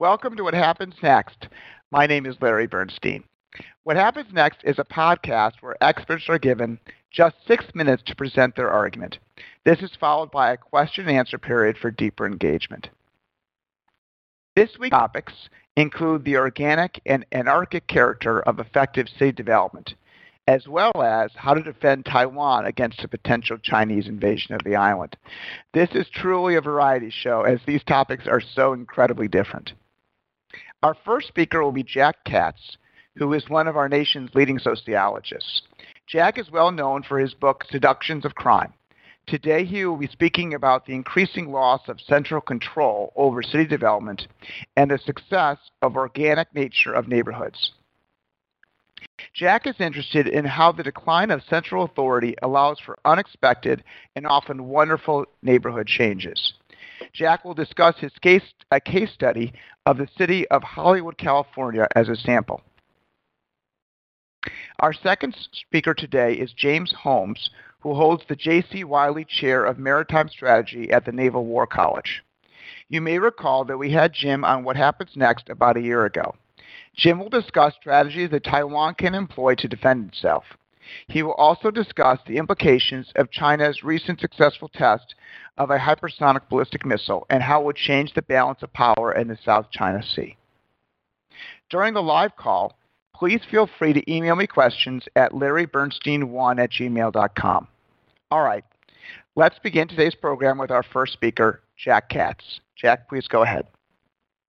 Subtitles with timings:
[0.00, 1.48] Welcome to What Happens Next.
[1.90, 3.22] My name is Larry Bernstein.
[3.82, 6.78] What Happens Next is a podcast where experts are given
[7.10, 9.18] just six minutes to present their argument.
[9.66, 12.88] This is followed by a question and answer period for deeper engagement.
[14.56, 15.34] This week's topics
[15.76, 19.96] include the organic and anarchic character of effective city development,
[20.46, 25.18] as well as how to defend Taiwan against a potential Chinese invasion of the island.
[25.74, 29.74] This is truly a variety show as these topics are so incredibly different.
[30.82, 32.78] Our first speaker will be Jack Katz,
[33.16, 35.60] who is one of our nation's leading sociologists.
[36.06, 38.72] Jack is well known for his book Seductions of Crime.
[39.26, 44.26] Today he will be speaking about the increasing loss of central control over city development
[44.74, 47.72] and the success of organic nature of neighborhoods.
[49.34, 53.84] Jack is interested in how the decline of central authority allows for unexpected
[54.16, 56.54] and often wonderful neighborhood changes.
[57.12, 59.52] Jack will discuss his case, a case study
[59.86, 62.62] of the city of Hollywood, California as a sample.
[64.78, 68.84] Our second speaker today is James Holmes, who holds the J.C.
[68.84, 72.22] Wylie Chair of Maritime Strategy at the Naval War College.
[72.88, 76.34] You may recall that we had Jim on What Happens Next about a year ago.
[76.96, 80.44] Jim will discuss strategies that Taiwan can employ to defend itself.
[81.08, 85.14] He will also discuss the implications of China's recent successful test
[85.58, 89.28] of a hypersonic ballistic missile and how it would change the balance of power in
[89.28, 90.36] the South China Sea.
[91.68, 92.76] During the live call,
[93.14, 97.68] please feel free to email me questions at larrybernstein1 at gmail.com.
[98.30, 98.64] All right,
[99.36, 102.60] let's begin today's program with our first speaker, Jack Katz.
[102.76, 103.66] Jack, please go ahead.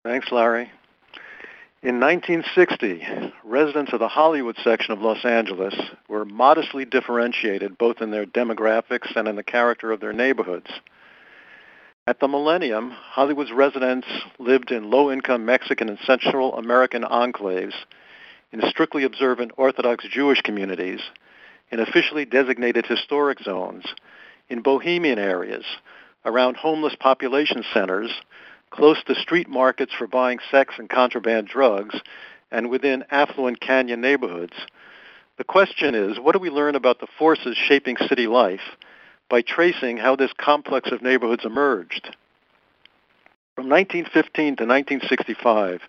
[0.05, 0.70] Thanks, Larry.
[1.87, 3.06] In 1960,
[3.45, 5.73] residents of the Hollywood section of Los Angeles
[6.09, 10.67] were modestly differentiated both in their demographics and in the character of their neighborhoods.
[12.09, 14.09] At the millennium, Hollywood's residents
[14.41, 17.75] lived in low-income Mexican and Central American enclaves,
[18.51, 21.03] in strictly observant Orthodox Jewish communities,
[21.70, 23.85] in officially designated historic zones,
[24.48, 25.64] in bohemian areas,
[26.24, 28.11] around homeless population centers,
[28.71, 32.01] close to street markets for buying sex and contraband drugs,
[32.51, 34.55] and within affluent canyon neighborhoods.
[35.39, 38.77] The question is, what do we learn about the forces shaping city life
[39.29, 42.15] by tracing how this complex of neighborhoods emerged.
[43.55, 45.81] From 1915 to 1965,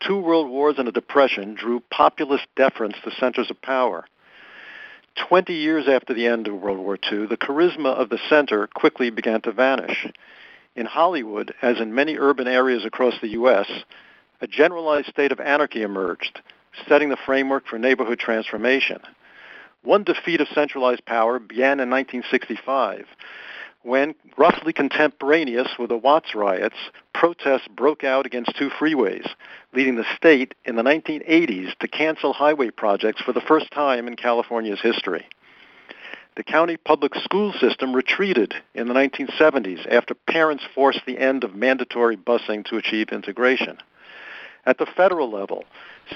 [0.00, 4.04] two world wars and a depression drew populist deference to centers of power.
[5.28, 9.10] Twenty years after the end of World War II, the charisma of the center quickly
[9.10, 10.08] began to vanish.
[10.76, 13.66] In Hollywood, as in many urban areas across the U.S.,
[14.40, 16.40] a generalized state of anarchy emerged,
[16.88, 18.98] setting the framework for neighborhood transformation.
[19.82, 23.06] One defeat of centralized power began in 1965
[23.84, 26.76] when, roughly contemporaneous with the Watts riots,
[27.12, 29.28] protests broke out against two freeways,
[29.74, 34.16] leading the state in the 1980s to cancel highway projects for the first time in
[34.16, 35.26] California's history.
[36.36, 41.54] The county public school system retreated in the 1970s after parents forced the end of
[41.54, 43.78] mandatory busing to achieve integration.
[44.66, 45.64] At the federal level,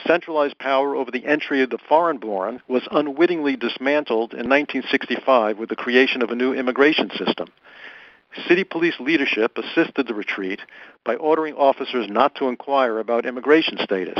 [0.04, 5.76] centralized power over the entry of the foreign-born was unwittingly dismantled in 1965 with the
[5.76, 7.48] creation of a new immigration system.
[8.48, 10.60] City police leadership assisted the retreat
[11.04, 14.18] by ordering officers not to inquire about immigration status.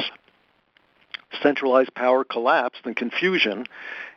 [1.42, 3.66] Centralized power collapsed in confusion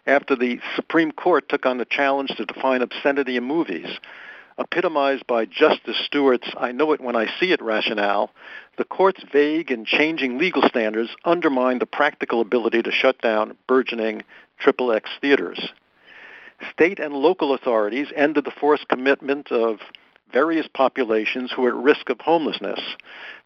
[0.07, 3.99] after the Supreme Court took on the challenge to define obscenity in movies,
[4.57, 8.31] epitomized by Justice Stewart's I know it when I see it rationale,
[8.77, 14.23] the court's vague and changing legal standards undermined the practical ability to shut down burgeoning
[14.59, 15.71] triple X theaters.
[16.71, 19.79] State and local authorities ended the forced commitment of
[20.31, 22.79] various populations who were at risk of homelessness.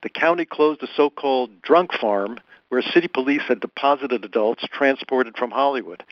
[0.04, 2.40] The county closed a so-called drunk farm
[2.76, 6.04] where city police had deposited adults transported from Hollywood.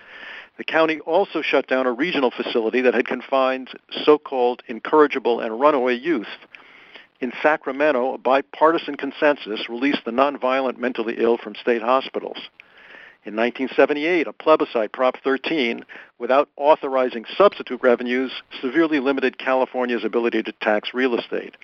[0.57, 3.67] The county also shut down a regional facility that had confined
[4.05, 6.29] so-called incorrigible and runaway youth.
[7.19, 12.37] In Sacramento, a bipartisan consensus released the nonviolent mentally ill from state hospitals.
[13.25, 15.83] In 1978, a plebiscite, Prop 13,
[16.17, 18.31] without authorizing substitute revenues,
[18.61, 21.57] severely limited California's ability to tax real estate.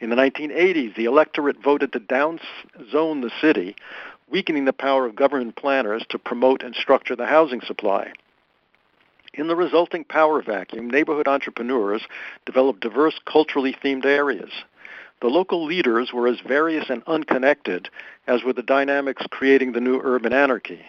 [0.00, 2.40] In the 1980s, the electorate voted to downzone
[3.20, 3.76] the city,
[4.30, 8.12] weakening the power of government planners to promote and structure the housing supply.
[9.34, 12.02] In the resulting power vacuum, neighborhood entrepreneurs
[12.46, 14.50] developed diverse culturally themed areas.
[15.20, 17.88] The local leaders were as various and unconnected
[18.26, 20.84] as were the dynamics creating the new urban anarchy.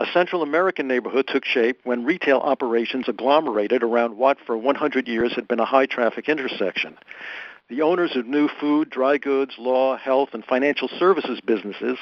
[0.00, 5.34] A Central American neighborhood took shape when retail operations agglomerated around what for 100 years
[5.34, 6.96] had been a high traffic intersection.
[7.68, 11.98] The owners of new food, dry goods, law, health, and financial services businesses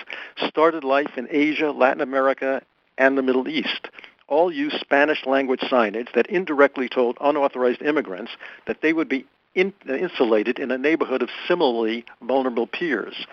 [0.47, 2.63] started life in Asia, Latin America,
[2.99, 3.89] and the Middle East.
[4.29, 8.31] All used Spanish language signage that indirectly told unauthorized immigrants
[8.69, 9.27] that they would be
[9.57, 13.27] in, insulated in a neighborhood of similarly vulnerable peers.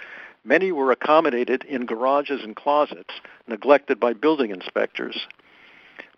[0.44, 3.13] Many were accommodated in garages and closets,
[3.47, 5.27] neglected by building inspectors.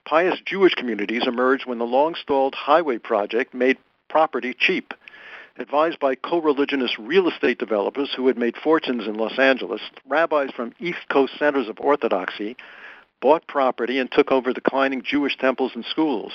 [0.06, 3.78] Pious Jewish communities emerged when the long-stalled highway project made
[4.08, 4.94] property cheap
[5.58, 10.74] advised by co-religionist real estate developers who had made fortunes in Los Angeles, rabbis from
[10.80, 12.56] East Coast centers of orthodoxy
[13.22, 16.34] bought property and took over declining Jewish temples and schools.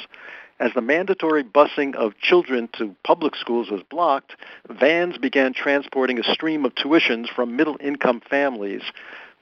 [0.58, 4.36] As the mandatory busing of children to public schools was blocked,
[4.68, 8.82] vans began transporting a stream of tuitions from middle-income families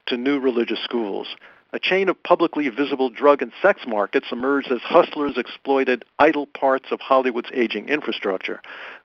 [0.05, 1.35] to new religious schools.
[1.71, 6.91] A chain of publicly visible drug and sex markets emerged as hustlers exploited idle parts
[6.91, 8.61] of Hollywood's aging infrastructure.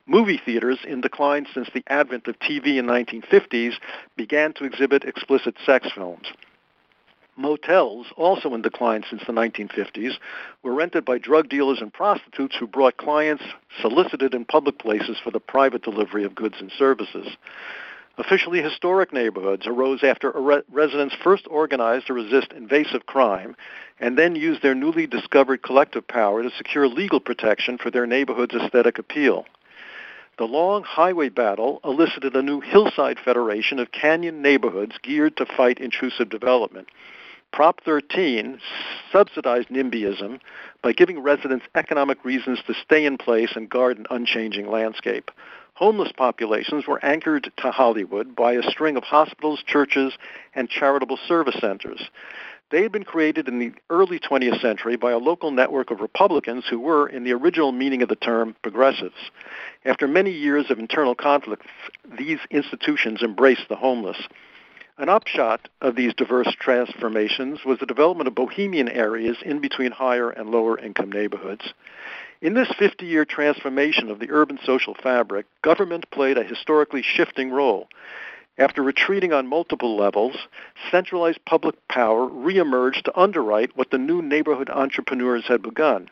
[0.06, 3.74] Movie theaters, in decline since the advent of TV in the 1950s,
[4.16, 6.26] began to exhibit explicit sex films.
[7.36, 10.18] Motels, also in decline since the 1950s,
[10.62, 13.42] were rented by drug dealers and prostitutes who brought clients
[13.80, 17.36] solicited in public places for the private delivery of goods and services.
[18.18, 23.56] Officially historic neighborhoods arose after re- residents first organized to resist invasive crime
[23.98, 28.54] and then used their newly discovered collective power to secure legal protection for their neighborhood's
[28.54, 29.46] aesthetic appeal.
[30.36, 35.78] The long highway battle elicited a new hillside federation of canyon neighborhoods geared to fight
[35.78, 36.88] intrusive development.
[37.52, 38.58] Prop 13
[39.12, 40.40] subsidized NIMBYism
[40.82, 45.30] by giving residents economic reasons to stay in place and guard an unchanging landscape.
[45.74, 50.14] Homeless populations were anchored to Hollywood by a string of hospitals, churches,
[50.54, 52.10] and charitable service centers.
[52.74, 56.64] They had been created in the early 20th century by a local network of Republicans
[56.68, 59.30] who were, in the original meaning of the term, progressives.
[59.84, 61.64] After many years of internal conflict,
[62.18, 64.16] these institutions embraced the homeless.
[64.98, 70.30] An upshot of these diverse transformations was the development of bohemian areas in between higher
[70.30, 71.74] and lower income neighborhoods.
[72.42, 77.86] In this 50-year transformation of the urban social fabric, government played a historically shifting role.
[78.56, 80.36] After retreating on multiple levels,
[80.90, 86.08] centralized public power reemerged to underwrite what the new neighborhood entrepreneurs had begun.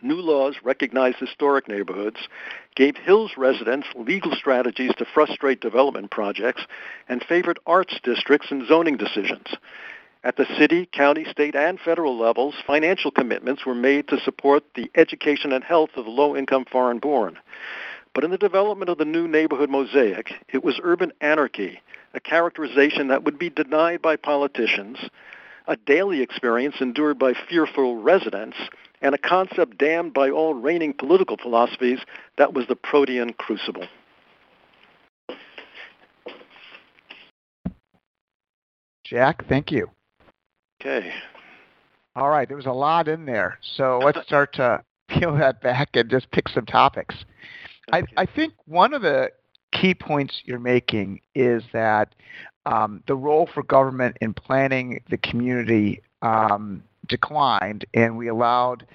[0.00, 2.28] New laws recognized historic neighborhoods,
[2.76, 6.62] gave Hills residents legal strategies to frustrate development projects,
[7.08, 9.46] and favored arts districts in zoning decisions.
[10.22, 14.90] At the city, county, state, and federal levels, financial commitments were made to support the
[14.94, 17.38] education and health of low-income foreign-born.
[18.14, 21.80] But in the development of the new neighborhood mosaic, it was urban anarchy,
[22.14, 24.98] a characterization that would be denied by politicians,
[25.66, 28.56] a daily experience endured by fearful residents,
[29.02, 31.98] and a concept damned by all reigning political philosophies
[32.38, 33.86] that was the protean crucible.
[39.04, 39.90] Jack, thank you.
[40.80, 41.12] Okay.
[42.16, 43.58] All right, there was a lot in there.
[43.76, 47.14] So let's start to peel that back and just pick some topics.
[47.92, 49.30] I, I think one of the
[49.72, 52.14] key points you're making is that
[52.66, 58.86] um, the role for government in planning the community um, declined, and we allowed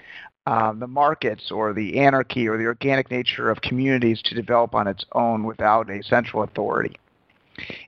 [0.47, 4.87] um, the markets or the anarchy or the organic nature of communities to develop on
[4.87, 6.95] its own without a central authority.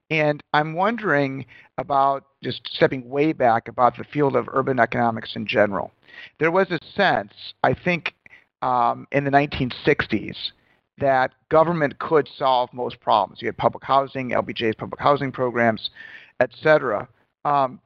[0.09, 1.45] And I'm wondering
[1.77, 5.91] about just stepping way back about the field of urban economics in general.
[6.39, 8.13] There was a sense, I think,
[8.62, 10.51] um, in the 1960s
[11.01, 13.41] that government could solve most problems.
[13.41, 15.89] You had public housing, LBJ's public housing programs,
[16.39, 17.08] et cetera.
[17.43, 17.79] Um,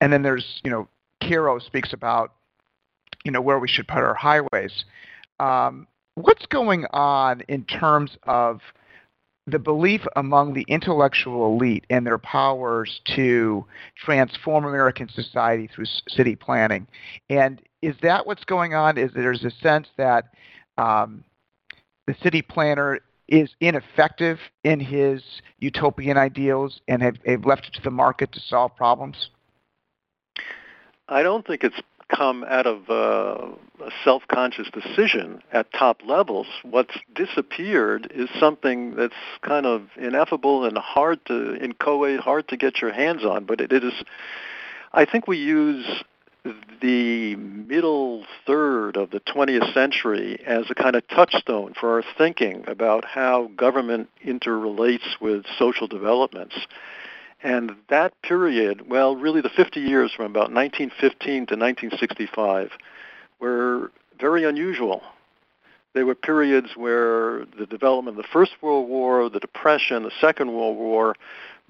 [0.00, 0.88] and then there's, you know,
[1.22, 2.32] Caro speaks about,
[3.24, 4.84] you know, where we should put our highways.
[5.38, 8.60] Um, what's going on in terms of
[9.46, 13.64] the belief among the intellectual elite and their powers to
[13.96, 16.86] transform American society through city planning?
[17.28, 18.96] And is that what's going on?
[18.96, 20.32] Is there's a sense that
[20.78, 21.24] um,
[22.10, 22.98] the city planner
[23.28, 25.22] is ineffective in his
[25.60, 29.30] utopian ideals and have, have left it to the market to solve problems?
[31.08, 33.46] I don't think it's come out of uh,
[33.84, 36.48] a self-conscious decision at top levels.
[36.64, 42.80] What's disappeared is something that's kind of ineffable and hard to inchoate, hard to get
[42.80, 43.44] your hands on.
[43.44, 43.92] But it is,
[44.92, 46.02] I think we use
[46.80, 52.64] the middle third of the 20th century as a kind of touchstone for our thinking
[52.66, 56.54] about how government interrelates with social developments.
[57.42, 62.70] And that period, well, really the 50 years from about 1915 to 1965,
[63.38, 65.02] were very unusual.
[65.94, 70.52] There were periods where the development of the First World War, the Depression, the Second
[70.52, 71.16] World War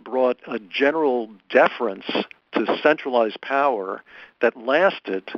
[0.03, 2.05] brought a general deference
[2.53, 4.03] to centralized power
[4.41, 5.31] that lasted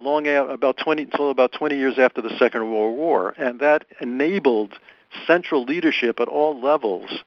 [0.00, 4.78] long about 20 until about 20 years after the Second World War, and that enabled
[5.26, 7.22] central leadership at all levels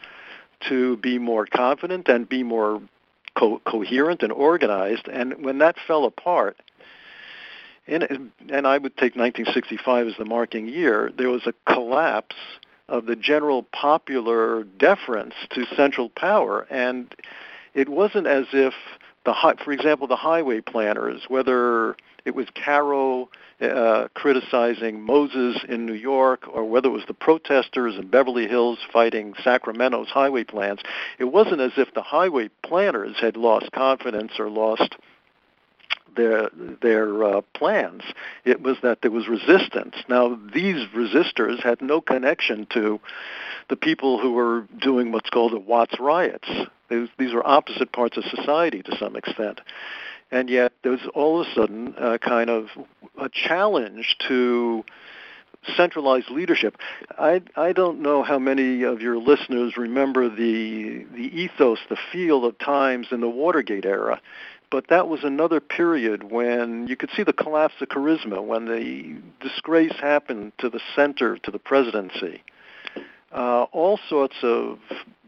[0.69, 2.81] to be more confident and be more
[3.35, 5.07] co- coherent and organized.
[5.07, 6.57] And when that fell apart,
[7.87, 8.03] and
[8.67, 12.35] I would take 1965 as the marking year, there was a collapse
[12.89, 17.13] of the general popular deference to central power, and
[17.73, 18.73] it wasn't as if
[19.27, 23.29] the, for example, the highway planners, whether it was Caro
[23.62, 28.79] uh, criticizing Moses in New York, or whether it was the protesters in Beverly Hills
[28.91, 30.79] fighting Sacramento's highway plans,
[31.19, 34.96] it wasn't as if the highway planners had lost confidence or lost
[36.15, 36.50] their
[36.81, 38.03] their uh, plans.
[38.46, 39.96] It was that there was resistance.
[40.07, 43.01] Now these resistors had no connection to
[43.69, 46.50] the people who were doing what's called the Watts riots.
[46.89, 49.62] These, these were opposite parts of society to some extent
[50.32, 52.67] and yet there's all of a sudden a kind of
[53.17, 54.84] a challenge to
[55.75, 56.77] centralized leadership.
[57.17, 62.46] I I don't know how many of your listeners remember the the ethos, the feel
[62.46, 64.22] of times in the Watergate era,
[64.70, 69.17] but that was another period when you could see the collapse of charisma, when the
[69.46, 72.44] disgrace happened to the center, to the presidency.
[73.32, 74.79] Uh, all sorts of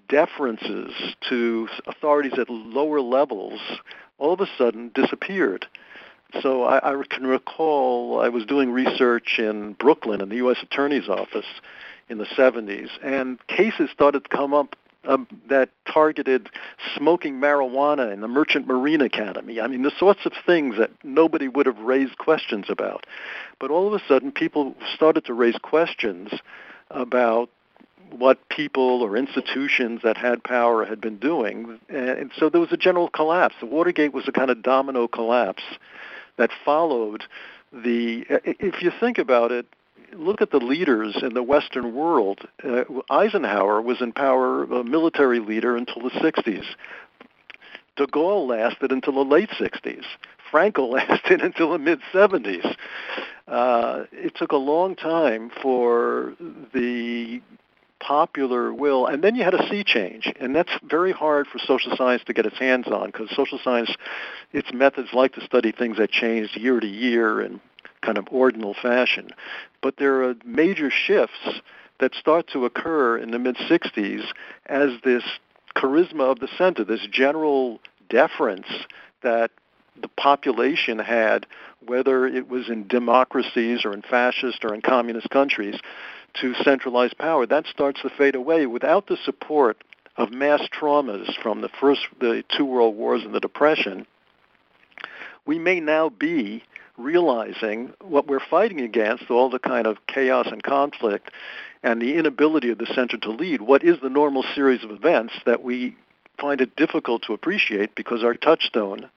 [0.10, 0.92] deferences
[1.30, 3.60] to authorities at lower levels
[4.18, 5.66] all of a sudden disappeared.
[6.42, 10.58] So I, I can recall I was doing research in Brooklyn in the U.S.
[10.62, 11.46] Attorney's Office
[12.10, 14.76] in the 70s, and cases started to come up
[15.06, 16.50] um, that targeted
[16.96, 19.62] smoking marijuana in the Merchant Marine Academy.
[19.62, 23.06] I mean, the sorts of things that nobody would have raised questions about.
[23.60, 26.32] But all of a sudden, people started to raise questions
[26.92, 27.50] about
[28.12, 31.80] what people or institutions that had power had been doing.
[31.90, 33.56] And so there was a general collapse.
[33.60, 35.64] The Watergate was a kind of domino collapse
[36.38, 37.24] that followed
[37.72, 39.68] the, if you think about it,
[40.14, 42.48] look at the leaders in the Western world.
[42.64, 46.66] Uh, Eisenhower was in power, a military leader, until the 60s.
[47.96, 50.06] De Gaulle lasted until the late 60s.
[50.50, 52.76] Franco lasted until the mid 70s.
[53.48, 56.34] Uh, it took a long time for
[56.74, 57.42] the
[58.00, 61.96] popular will, and then you had a sea change, and that's very hard for social
[61.96, 63.96] science to get its hands on because social science,
[64.54, 67.60] its methods like to study things that change year to year in
[68.02, 69.30] kind of ordinal fashion.
[69.82, 71.62] But there are major shifts
[72.00, 74.26] that start to occur in the mid 60s
[74.66, 75.24] as this
[75.76, 77.80] charisma of the center, this general
[78.10, 78.68] deference
[79.22, 79.52] that
[80.02, 81.46] the population had,
[81.86, 85.76] whether it was in democracies or in fascist or in communist countries,
[86.42, 87.46] to centralized power.
[87.46, 89.84] That starts to fade away without the support
[90.18, 94.06] of mass traumas from the first, the two world wars and the depression.
[95.46, 96.64] We may now be
[96.98, 101.32] realizing what we're fighting against, all the kind of chaos and conflict
[101.82, 105.34] and the inability of the center to lead, what is the normal series of events
[105.46, 105.96] that we
[106.40, 109.10] find it difficult to appreciate because our touchstone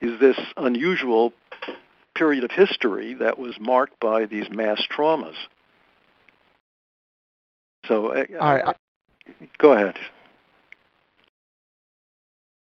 [0.00, 1.32] is this unusual
[2.14, 5.34] period of history that was marked by these mass traumas.
[7.86, 8.76] So, uh, All right.
[9.58, 9.96] go ahead.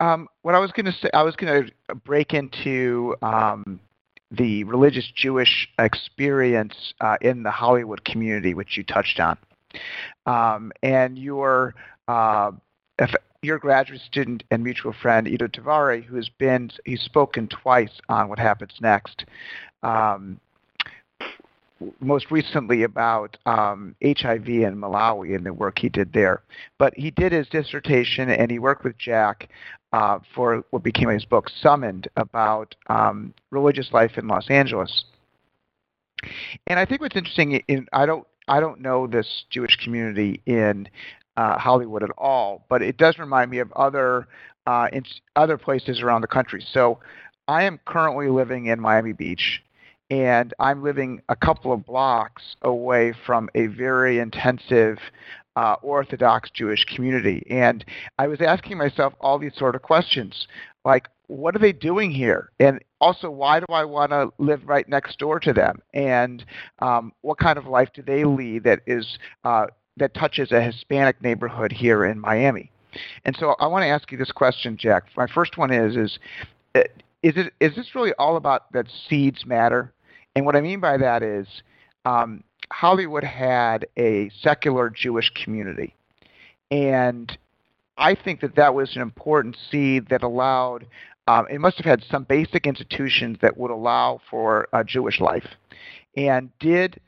[0.00, 3.78] Um, what I was going to say, I was going to break into um,
[4.32, 9.38] the religious Jewish experience uh, in the Hollywood community, which you touched on,
[10.26, 11.74] um, and your
[12.08, 12.50] uh,
[13.42, 18.28] your graduate student and mutual friend Ido Tavory, who has been he's spoken twice on
[18.28, 19.24] what happens next.
[19.82, 20.40] Um,
[22.00, 26.42] most recently about um, HIV in Malawi and the work he did there.
[26.78, 29.48] But he did his dissertation and he worked with Jack
[29.92, 35.04] uh, for what became his book, Summoned, about um, religious life in Los Angeles.
[36.66, 40.88] And I think what's interesting, in, I don't, I don't know this Jewish community in
[41.36, 44.26] uh, Hollywood at all, but it does remind me of other
[44.66, 45.04] uh, in
[45.36, 46.64] other places around the country.
[46.72, 47.00] So
[47.48, 49.62] I am currently living in Miami Beach,
[50.12, 54.98] and I'm living a couple of blocks away from a very intensive
[55.56, 57.46] uh, Orthodox Jewish community.
[57.48, 57.82] And
[58.18, 60.46] I was asking myself all these sort of questions,
[60.84, 62.50] like, what are they doing here?
[62.60, 65.80] And also, why do I want to live right next door to them?
[65.94, 66.44] And
[66.80, 71.22] um, what kind of life do they lead that is uh, that touches a Hispanic
[71.22, 72.70] neighborhood here in Miami?
[73.24, 75.04] And so, I want to ask you this question, Jack.
[75.16, 76.18] My first one is: is
[76.74, 76.80] uh,
[77.22, 79.90] is it is this really all about that seeds matter?
[80.34, 81.46] And what I mean by that is,
[82.04, 85.94] um, Hollywood had a secular Jewish community.
[86.70, 87.36] And
[87.98, 90.86] I think that that was an important seed that allowed,
[91.28, 95.46] um, it must have had some basic institutions that would allow for a Jewish life.
[96.16, 97.00] And did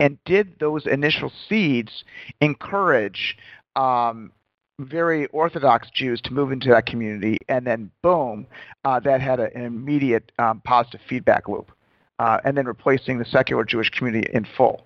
[0.00, 2.02] and did those initial seeds
[2.40, 3.36] encourage
[3.76, 4.32] um,
[4.80, 8.46] very Orthodox Jews to move into that community, and then boom,
[8.84, 11.70] uh, that had a, an immediate um, positive feedback loop,
[12.18, 14.84] uh, and then replacing the secular Jewish community in full.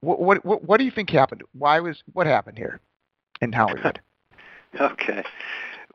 [0.00, 1.42] What, what, what do you think happened?
[1.58, 2.80] Why was what happened here
[3.40, 4.00] in Hollywood?
[4.80, 5.24] okay,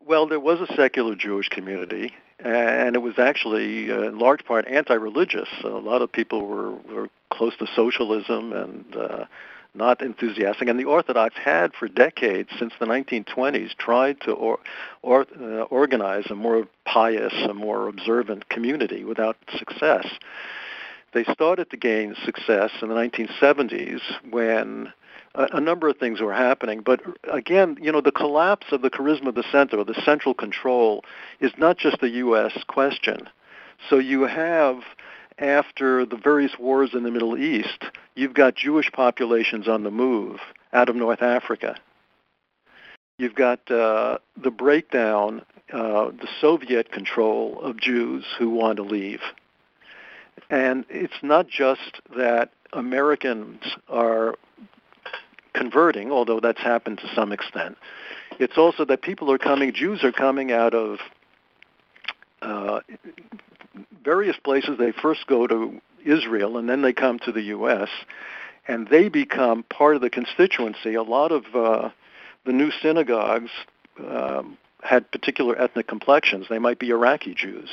[0.06, 4.68] well, there was a secular Jewish community, and it was actually uh, in large part
[4.68, 5.48] anti-religious.
[5.64, 9.26] A lot of people were, were close to socialism and uh,
[9.74, 10.68] not enthusiastic.
[10.68, 14.60] And the Orthodox had, for decades, since the 1920s, tried to or,
[15.02, 20.06] or, uh, organize a more pious, a more observant community without success.
[21.14, 24.94] They started to gain success in the 1970s when
[25.36, 26.82] a, a number of things were happening.
[26.82, 27.02] But
[27.32, 31.04] again, you know, the collapse of the charisma of the center, or the central control,
[31.40, 32.64] is not just a U.S.
[32.68, 33.30] question.
[33.90, 34.84] So you have
[35.38, 37.84] after the various wars in the Middle East,
[38.16, 40.40] you've got Jewish populations on the move
[40.72, 41.76] out of North Africa.
[43.18, 45.42] You've got uh, the breakdown,
[45.74, 49.22] uh, the Soviet control of Jews who want to leave.
[50.50, 54.36] And it's not just that Americans are
[55.54, 57.78] converting, although that's happened to some extent.
[58.40, 61.00] It's also that people are coming, Jews are coming out of
[62.42, 62.80] uh,
[64.04, 64.78] various places.
[64.78, 67.90] They first go to Israel and then they come to the U.S.
[68.68, 70.96] and they become part of the constituency.
[70.96, 71.90] A lot of uh,
[72.46, 73.52] the new synagogues
[74.00, 76.48] um, had particular ethnic complexions.
[76.50, 77.70] They might be Iraqi Jews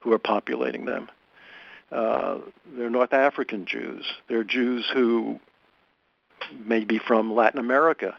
[0.00, 1.08] who are populating them.
[1.90, 2.38] Uh,
[2.76, 4.04] they're North African Jews.
[4.28, 5.40] They're Jews who
[6.64, 8.16] may be from Latin America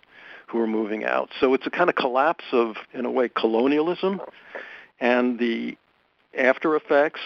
[0.48, 1.30] who are moving out.
[1.40, 4.20] So it's a kind of collapse of, in a way, colonialism
[5.00, 5.78] and the
[6.38, 7.22] after effects,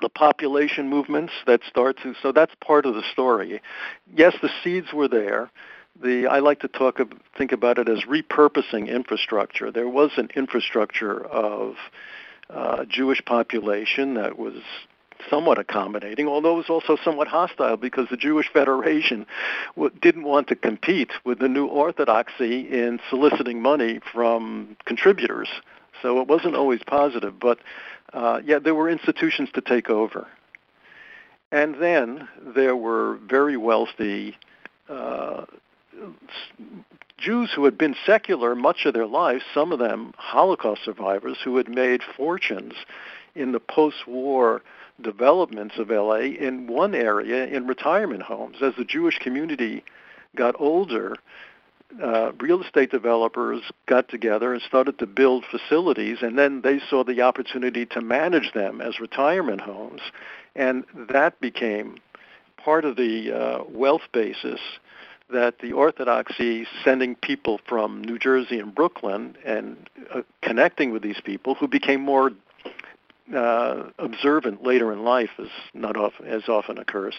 [0.00, 2.14] the population movements that start to.
[2.22, 3.60] So that's part of the story.
[4.14, 5.50] Yes, the seeds were there.
[6.00, 7.00] The I like to talk
[7.36, 9.72] think about it as repurposing infrastructure.
[9.72, 11.74] There was an infrastructure of
[12.50, 14.54] uh, Jewish population that was
[15.30, 19.26] somewhat accommodating, although it was also somewhat hostile because the Jewish Federation
[20.00, 25.48] didn't want to compete with the new orthodoxy in soliciting money from contributors.
[26.02, 27.58] So it wasn't always positive, but
[28.12, 30.26] uh, yeah, there were institutions to take over.
[31.50, 34.36] And then there were very wealthy
[34.88, 35.46] uh,
[37.18, 41.56] Jews who had been secular much of their lives, some of them Holocaust survivors who
[41.56, 42.74] had made fortunes
[43.34, 44.62] in the post-war
[45.00, 48.56] developments of LA in one area in retirement homes.
[48.62, 49.84] As the Jewish community
[50.36, 51.16] got older,
[52.02, 57.02] uh, real estate developers got together and started to build facilities, and then they saw
[57.02, 60.02] the opportunity to manage them as retirement homes,
[60.54, 61.98] and that became
[62.56, 64.60] part of the uh, wealth basis
[65.30, 71.20] that the Orthodoxy sending people from New Jersey and Brooklyn and uh, connecting with these
[71.22, 72.32] people who became more
[73.34, 77.18] uh, observant later in life, as not often, as often occurs.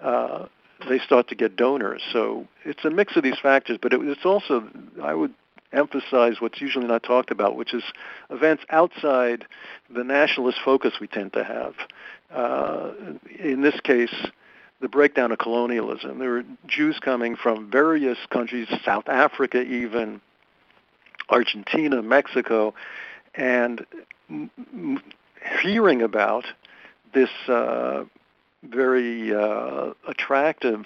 [0.00, 0.46] Uh,
[0.88, 2.02] they start to get donors.
[2.12, 4.68] So it's a mix of these factors, but it, it's also,
[5.02, 5.32] I would
[5.72, 7.82] emphasize what's usually not talked about, which is
[8.30, 9.46] events outside
[9.90, 11.74] the nationalist focus we tend to have.
[12.32, 12.92] Uh,
[13.38, 14.14] in this case,
[14.80, 16.18] the breakdown of colonialism.
[16.18, 20.20] There were Jews coming from various countries, South Africa even,
[21.30, 22.74] Argentina, Mexico,
[23.34, 23.86] and
[25.62, 26.44] hearing about
[27.12, 28.04] this uh,
[28.62, 30.84] very uh, attractive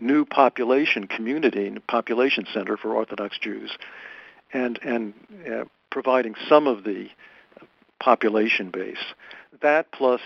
[0.00, 3.76] new population community, population center for Orthodox Jews,
[4.52, 5.14] and and
[5.50, 7.08] uh, providing some of the
[8.00, 8.98] population base.
[9.62, 10.20] That plus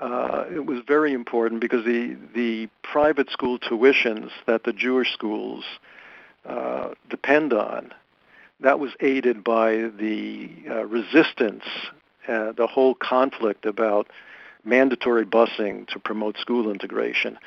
[0.00, 5.64] uh, it was very important because the the private school tuitions that the Jewish schools
[6.44, 7.92] uh, depend on,
[8.60, 11.64] that was aided by the uh, resistance,
[12.28, 14.08] uh, the whole conflict about
[14.64, 17.38] mandatory busing to promote school integration.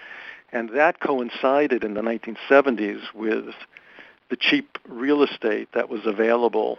[0.52, 3.54] And that coincided in the 1970s with
[4.30, 6.78] the cheap real estate that was available.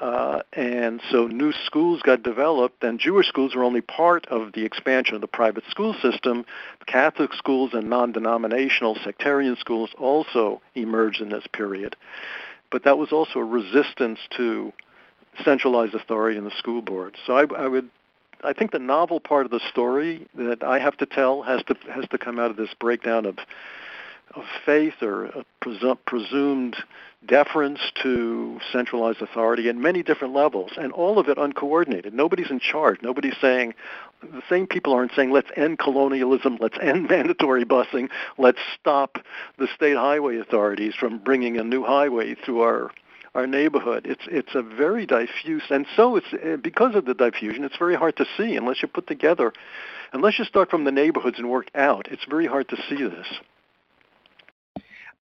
[0.00, 4.64] Uh, and so new schools got developed, and Jewish schools were only part of the
[4.64, 6.44] expansion of the private school system.
[6.86, 11.96] Catholic schools and non-denominational sectarian schools also emerged in this period.
[12.70, 14.72] But that was also a resistance to
[15.44, 17.16] centralized authority in the school board.
[17.26, 17.90] So I, I would
[18.44, 21.76] I think the novel part of the story that I have to tell has to
[21.90, 23.38] has to come out of this breakdown of
[24.34, 26.76] of faith or presu- presumed
[27.24, 32.12] deference to centralized authority at many different levels, and all of it uncoordinated.
[32.12, 33.00] Nobody's in charge.
[33.02, 33.74] Nobody's saying,
[34.22, 39.18] the same people aren't saying, let's end colonialism, let's end mandatory busing, let's stop
[39.58, 42.90] the state highway authorities from bringing a new highway through our
[43.36, 44.06] our neighborhood.
[44.06, 47.64] It's it's a very diffuse, and so it's eh, because of the diffusion.
[47.64, 49.52] It's very hard to see unless you put together,
[50.12, 52.08] unless you start from the neighborhoods and work out.
[52.10, 53.26] It's very hard to see this.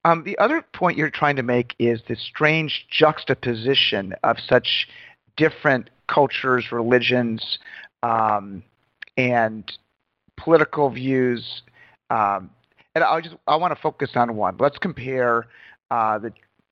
[0.05, 4.87] Um, the other point you're trying to make is the strange juxtaposition of such
[5.35, 7.59] different cultures, religions,
[8.01, 8.63] um,
[9.17, 9.69] and
[10.37, 11.63] political views.
[12.09, 12.51] Um,
[12.93, 14.55] and I just I want to focus on one.
[14.57, 15.47] Let's compare
[15.91, 16.31] uh, the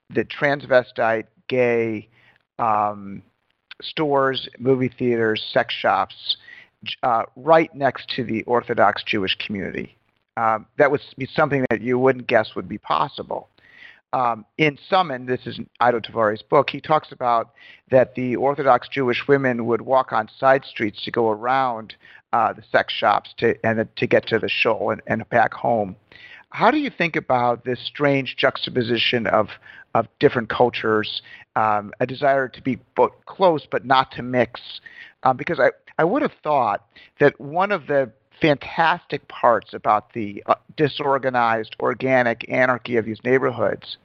[0.09, 2.09] the transvestite, gay
[2.59, 3.21] um,
[3.81, 6.37] stores, movie theaters, sex shops,
[7.01, 9.97] uh, right next to the Orthodox Jewish community
[10.37, 13.49] um, that would be something that you wouldn't guess would be possible.
[14.13, 17.51] Um, in Summon, this is Ido Tavory's book, he talks about
[17.89, 21.95] that the Orthodox Jewish women would walk on side streets to go around
[22.31, 25.95] uh, the sex shops to and to get to the shul and, and back home.
[26.51, 29.49] How do you think about this strange juxtaposition of
[29.93, 31.21] of different cultures,
[31.55, 34.61] um, a desire to be both close but not to mix?
[35.23, 36.85] Um, because I, I would have thought
[37.19, 43.97] that one of the fantastic parts about the uh, disorganized, organic anarchy of these neighborhoods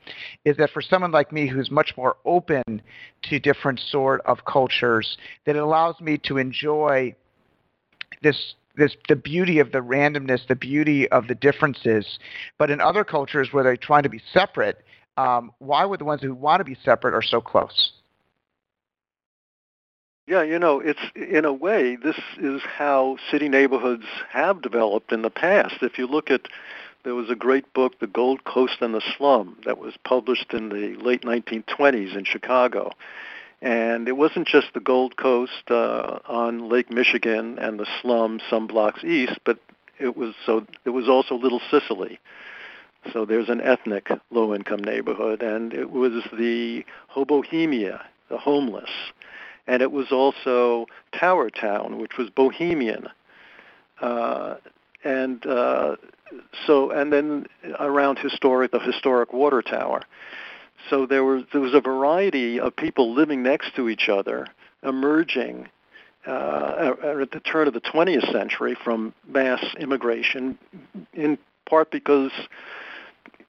[0.44, 2.80] is that for someone like me who's much more open
[3.22, 7.14] to different sort of cultures, that it allows me to enjoy
[8.22, 12.18] this this the beauty of the randomness, the beauty of the differences.
[12.58, 14.84] But in other cultures where they're trying to be separate,
[15.18, 17.92] um, why would the ones who want to be separate are so close?
[20.28, 25.22] Yeah, you know, it's in a way this is how city neighborhoods have developed in
[25.22, 25.76] the past.
[25.82, 26.42] If you look at
[27.02, 30.68] there was a great book, The Gold Coast and the Slum, that was published in
[30.68, 32.90] the late 1920s in Chicago.
[33.62, 38.66] And it wasn't just the Gold Coast uh, on Lake Michigan and the slum some
[38.66, 39.58] blocks east, but
[39.98, 42.20] it was so it was also Little Sicily.
[43.12, 48.90] So there's an ethnic low-income neighborhood, and it was the hobohemia, the homeless,
[49.66, 53.08] and it was also Tower Town, which was bohemian.
[54.00, 54.56] Uh,
[55.04, 55.96] and uh,
[56.66, 57.46] so, and then
[57.78, 60.02] around historic, the historic water tower.
[60.90, 64.46] So there was there was a variety of people living next to each other,
[64.82, 65.68] emerging
[66.26, 70.58] uh, at the turn of the 20th century from mass immigration,
[71.14, 72.32] in part because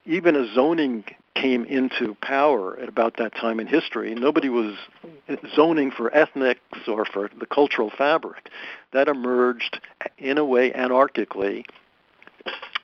[0.05, 1.03] even as zoning
[1.35, 4.75] came into power at about that time in history, nobody was
[5.55, 8.49] zoning for ethnics or for the cultural fabric.
[8.91, 9.79] That emerged
[10.17, 11.65] in a way anarchically,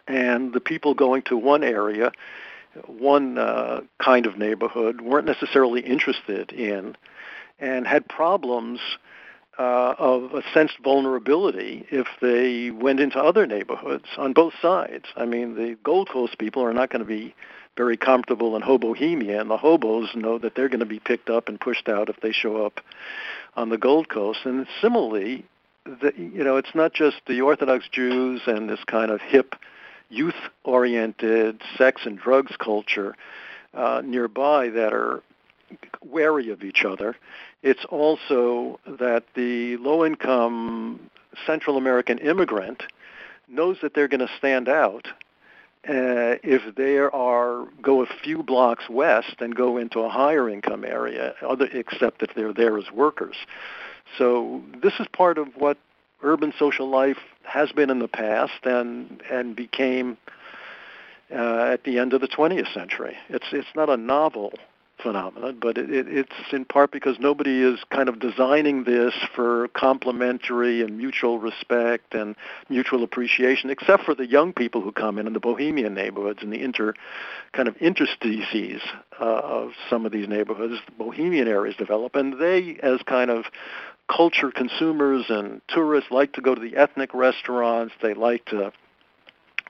[0.08, 2.12] and the people going to one area,
[2.86, 6.96] one uh, kind of neighborhood, weren't necessarily interested in,
[7.60, 8.80] and had problems
[9.58, 15.06] uh, of a sensed vulnerability if they went into other neighborhoods on both sides.
[15.16, 17.34] I mean, the Gold Coast people are not going to be
[17.78, 21.50] very comfortable in hobohemia, and the hobos know that they're going to be picked up
[21.50, 22.80] and pushed out if they show up
[23.56, 24.40] on the Gold Coast.
[24.46, 25.46] And similarly,
[25.86, 29.56] the, you know, it's not just the Orthodox Jews and this kind of hip,
[30.10, 33.16] youth-oriented sex and drugs culture
[33.74, 35.22] uh, nearby that are
[36.10, 37.16] wary of each other.
[37.64, 41.10] It's also that the low-income
[41.46, 42.84] Central American immigrant
[43.48, 45.08] knows that they're going to stand out
[45.88, 50.84] uh, if they are go a few blocks west and go into a higher income
[50.84, 53.36] area, other except if they're there as workers.
[54.18, 55.78] So this is part of what
[56.24, 60.18] urban social life has been in the past and and became
[61.32, 63.16] uh, at the end of the 20th century.
[63.30, 64.54] It's it's not a novel
[65.06, 69.68] phenomenon, but it, it, it's in part because nobody is kind of designing this for
[69.70, 72.36] complementary and mutual respect and
[72.70, 76.52] mutual appreciation, except for the young people who come in in the bohemian neighborhoods and
[76.52, 76.96] the inter
[77.54, 78.82] kind of interstices
[79.22, 80.74] uh, of some of these neighborhoods.
[80.88, 83.46] The bohemian areas develop, and they, as kind of
[84.10, 87.94] culture consumers and tourists, like to go to the ethnic restaurants.
[88.02, 88.74] They like to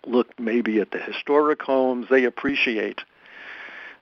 [0.08, 2.08] look maybe at the historic homes.
[2.10, 3.02] They appreciate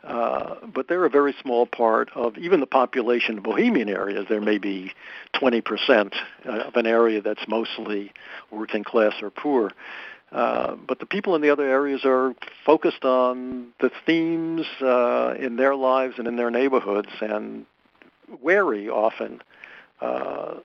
[0.03, 4.25] uh, but they're a very small part of even the population of Bohemian areas.
[4.27, 4.91] There may be
[5.35, 6.13] 20%
[6.45, 8.11] uh, of an area that's mostly
[8.51, 9.71] working class or poor.
[10.31, 12.35] Uh, but the people in the other areas are
[12.65, 17.65] focused on the themes uh, in their lives and in their neighborhoods and
[18.41, 19.41] wary often
[20.01, 20.55] uh,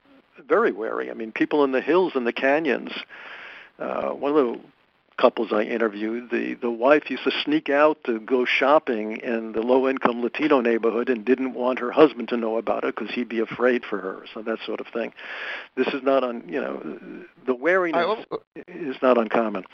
[0.48, 1.10] very wary.
[1.10, 2.92] I mean, people in the hills and the canyons.
[3.76, 4.60] One of the
[5.18, 9.60] couples I interviewed, the the wife used to sneak out to go shopping in the
[9.60, 13.28] low income Latino neighborhood and didn't want her husband to know about it because he'd
[13.28, 14.24] be afraid for her.
[14.32, 15.12] So that sort of thing.
[15.76, 16.98] This is not on you know
[17.46, 18.24] the wariness
[18.68, 19.64] is not uncommon.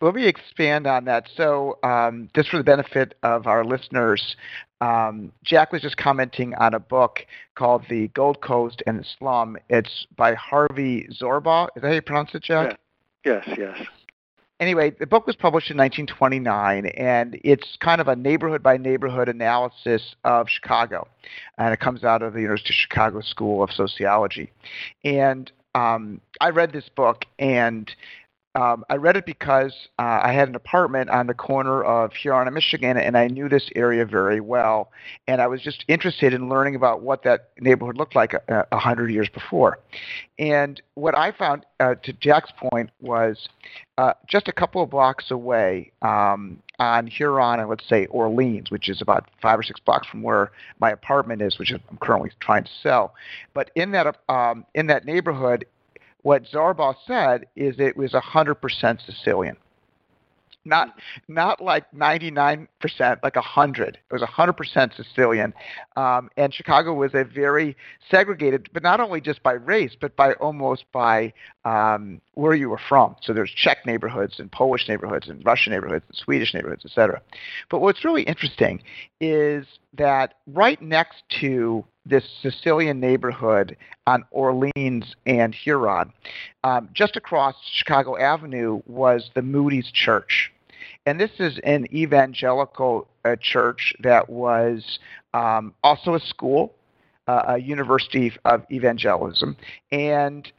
[0.00, 1.28] Let me expand on that.
[1.36, 4.34] So, um, just for the benefit of our listeners,
[4.80, 9.58] um, Jack was just commenting on a book called The Gold Coast and the Slum.
[9.68, 11.68] It's by Harvey Zorbaugh.
[11.76, 12.80] Is that how you pronounce it, Jack?
[13.24, 13.46] Yeah.
[13.46, 13.86] Yes, yes
[14.62, 19.28] anyway, the book was published in 1929, and it's kind of a neighborhood by neighborhood
[19.28, 21.08] analysis of Chicago,
[21.58, 24.50] and it comes out of the University of Chicago School of Sociology.
[25.04, 27.90] And um, I read this book, and
[28.54, 32.46] um, I read it because uh, I had an apartment on the corner of Huron
[32.46, 34.90] and Michigan, and I knew this area very well.
[35.26, 38.78] And I was just interested in learning about what that neighborhood looked like a, a
[38.78, 39.78] hundred years before.
[40.38, 43.48] And what I found, uh, to Jack's point, was
[43.96, 48.90] uh, just a couple of blocks away um, on Huron and let's say Orleans, which
[48.90, 52.64] is about five or six blocks from where my apartment is, which I'm currently trying
[52.64, 53.14] to sell.
[53.54, 55.64] But in that um, in that neighborhood
[56.22, 59.56] what Zorbaugh said is it was 100% Sicilian.
[60.64, 62.68] Not not like 99%,
[63.24, 63.96] like 100.
[63.96, 65.54] It was 100% Sicilian.
[65.96, 67.76] Um, and Chicago was a very
[68.08, 71.32] segregated, but not only just by race, but by almost by
[71.64, 73.16] um, where you were from.
[73.22, 77.20] So there's Czech neighborhoods and Polish neighborhoods and Russian neighborhoods and Swedish neighborhoods, etc.
[77.68, 78.84] But what's really interesting
[79.20, 86.12] is that right next to this Sicilian neighborhood on Orleans and Huron.
[86.64, 90.52] Um, just across Chicago Avenue was the Moody's Church.
[91.06, 94.98] And this is an evangelical uh, church that was
[95.34, 96.74] um, also a school,
[97.26, 99.56] uh, a university of evangelism.
[99.90, 100.50] And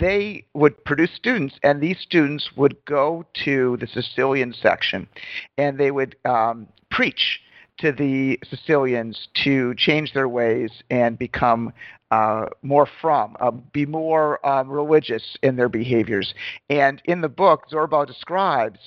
[0.00, 5.08] they would produce students, and these students would go to the Sicilian section
[5.56, 7.40] and they would um, preach
[7.78, 11.72] to the Sicilians to change their ways and become
[12.10, 16.34] uh, more from, uh, be more um, religious in their behaviors.
[16.70, 18.78] And in the book, Zorbaugh describes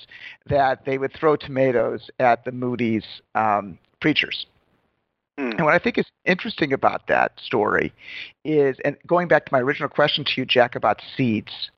[0.46, 4.46] that they would throw tomatoes at the Moody's um, preachers.
[5.38, 5.56] Mm.
[5.56, 7.92] And what I think is interesting about that story
[8.44, 11.70] is, and going back to my original question to you, Jack, about seeds,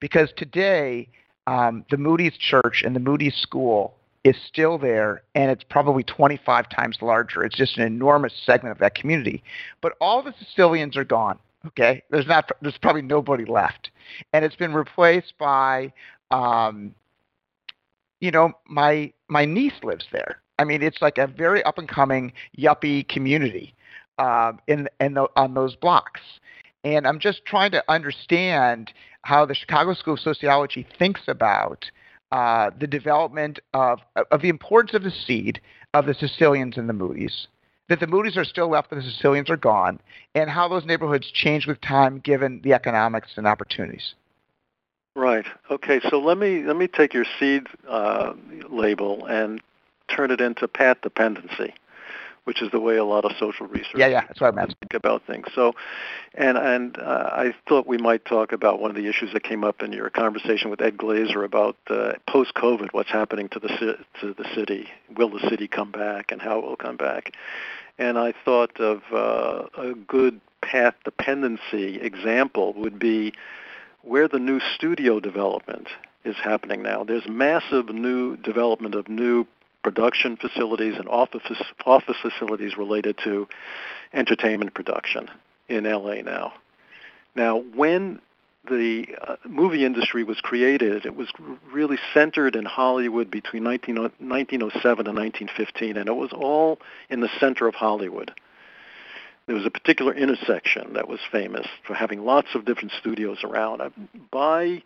[0.00, 1.08] because today
[1.46, 3.94] um, the Moody's Church and the Moody's School
[4.24, 7.42] is still there and it's probably 25 times larger.
[7.44, 9.42] It's just an enormous segment of that community.
[9.80, 11.38] But all the Sicilians are gone.
[11.66, 13.90] Okay, there's not there's probably nobody left,
[14.32, 15.92] and it's been replaced by,
[16.30, 16.94] um,
[18.20, 20.40] you know, my my niece lives there.
[20.58, 23.74] I mean, it's like a very up and coming yuppie community
[24.16, 26.22] uh, in in the, on those blocks.
[26.82, 28.90] And I'm just trying to understand
[29.22, 31.84] how the Chicago School of Sociology thinks about
[32.32, 35.60] uh, the development of, of the importance of the seed
[35.94, 37.48] of the Sicilians and the Moody's,
[37.88, 40.00] that the Moody's are still left, but the Sicilians are gone,
[40.34, 44.14] and how those neighborhoods change with time given the economics and opportunities.
[45.16, 45.46] Right.
[45.70, 46.00] Okay.
[46.08, 48.32] So let me let me take your seed uh,
[48.68, 49.60] label and
[50.08, 51.74] turn it into path dependency
[52.44, 54.74] which is the way a lot of social research yeah yeah that's what I meant
[54.90, 55.46] think about things.
[55.54, 55.74] So,
[56.34, 59.64] and and uh, I thought we might talk about one of the issues that came
[59.64, 64.34] up in your conversation with Ed Glaeser about uh, post-COVID, what's happening to the to
[64.34, 64.88] the city.
[65.16, 67.32] Will the city come back, and how it will come back?
[67.98, 73.32] And I thought of uh, a good path dependency example would be
[74.02, 75.88] where the new studio development
[76.24, 77.04] is happening now.
[77.04, 79.46] There's massive new development of new
[79.82, 81.42] production facilities and office
[81.86, 83.48] office facilities related to
[84.12, 85.28] entertainment production
[85.68, 86.52] in LA now.
[87.34, 88.20] Now, when
[88.68, 91.28] the uh, movie industry was created, it was
[91.72, 97.30] really centered in Hollywood between 19, 1907 and 1915, and it was all in the
[97.38, 98.32] center of Hollywood.
[99.46, 103.82] There was a particular intersection that was famous for having lots of different studios around.
[104.30, 104.82] By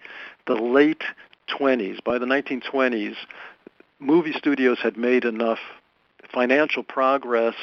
[0.46, 1.02] the late
[1.48, 3.16] 20s, by the 1920s,
[3.98, 5.59] movie studios had made enough
[6.33, 7.54] financial progress,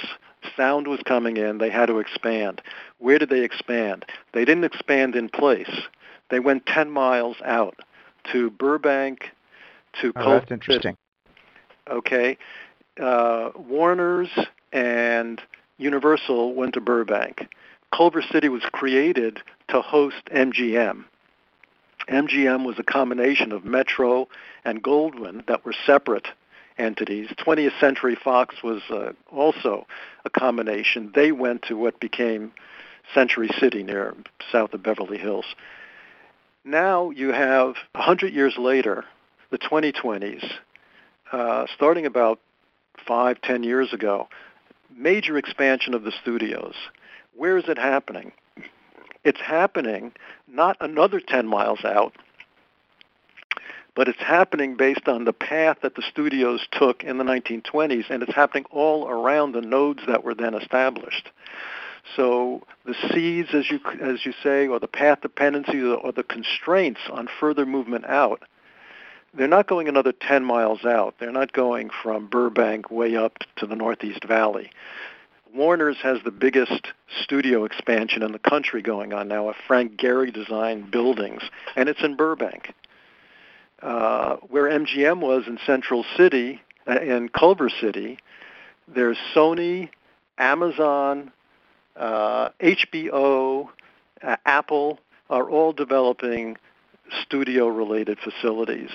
[0.55, 2.61] sound was coming in, they had to expand.
[2.99, 4.05] Where did they expand?
[4.33, 5.81] They didn't expand in place.
[6.29, 7.75] They went 10 miles out
[8.31, 9.31] to Burbank,
[10.01, 10.97] to oh, That's interesting.
[11.89, 12.37] Okay.
[12.99, 14.29] Uh, Warner's
[14.71, 15.41] and
[15.77, 17.47] Universal went to Burbank.
[17.93, 21.03] Culver City was created to host MGM.
[22.09, 24.27] MGM was a combination of Metro
[24.63, 26.27] and Goldwyn that were separate
[26.77, 27.29] entities.
[27.37, 29.85] 20th Century Fox was uh, also
[30.25, 31.11] a combination.
[31.13, 32.51] They went to what became
[33.13, 34.15] Century City near
[34.51, 35.45] south of Beverly Hills.
[36.63, 39.05] Now you have 100 years later,
[39.49, 40.43] the 2020s,
[41.31, 42.39] uh, starting about
[43.05, 44.27] five, ten years ago,
[44.95, 46.75] major expansion of the studios.
[47.35, 48.31] Where is it happening?
[49.23, 50.13] It's happening
[50.47, 52.13] not another 10 miles out,
[53.95, 58.23] but it's happening based on the path that the studios took in the 1920s, and
[58.23, 61.29] it's happening all around the nodes that were then established.
[62.15, 67.01] So the seeds, as you as you say, or the path dependency, or the constraints
[67.11, 68.43] on further movement out,
[69.33, 71.15] they're not going another 10 miles out.
[71.19, 74.71] They're not going from Burbank way up to the Northeast Valley.
[75.53, 76.87] Warner's has the biggest
[77.23, 81.41] studio expansion in the country going on now, a Frank Gehry designed buildings,
[81.75, 82.73] and it's in Burbank.
[83.81, 88.19] Uh, where MGM was in Central City, uh, in Culver City,
[88.87, 89.89] there's Sony,
[90.37, 91.31] Amazon,
[91.95, 93.69] uh, HBO,
[94.21, 96.57] uh, Apple are all developing
[97.23, 98.91] studio-related facilities.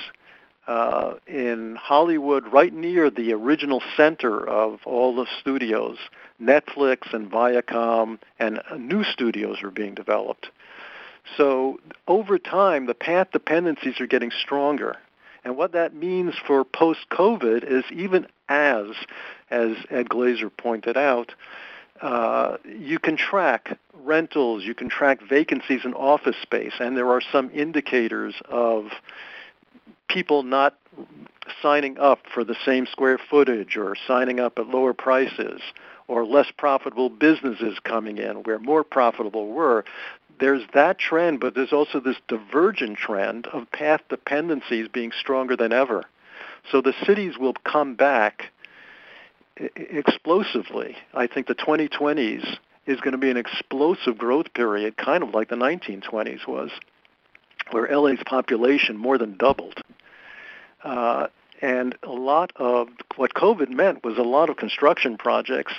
[0.67, 5.97] Uh, in Hollywood, right near the original center of all the studios,
[6.43, 10.49] Netflix and Viacom and uh, new studios are being developed.
[11.37, 14.97] So over time, the path dependencies are getting stronger.
[15.45, 18.89] And what that means for post-COVID is even as,
[19.51, 21.33] as Ed Glaeser pointed out,
[22.01, 27.21] uh, you can track rentals, you can track vacancies in office space, and there are
[27.21, 28.91] some indicators of
[30.09, 30.77] people not
[31.63, 35.61] signing up for the same square footage or signing up at lower prices
[36.09, 39.85] or less profitable businesses coming in where more profitable were.
[40.39, 45.73] There's that trend, but there's also this divergent trend of path dependencies being stronger than
[45.73, 46.05] ever.
[46.71, 48.51] So the cities will come back
[49.57, 50.97] explosively.
[51.15, 55.49] I think the 2020s is going to be an explosive growth period, kind of like
[55.49, 56.71] the 1920s was,
[57.71, 59.83] where LA's population more than doubled.
[60.87, 61.27] Uh,
[61.61, 65.73] and a lot of what COVID meant was a lot of construction projects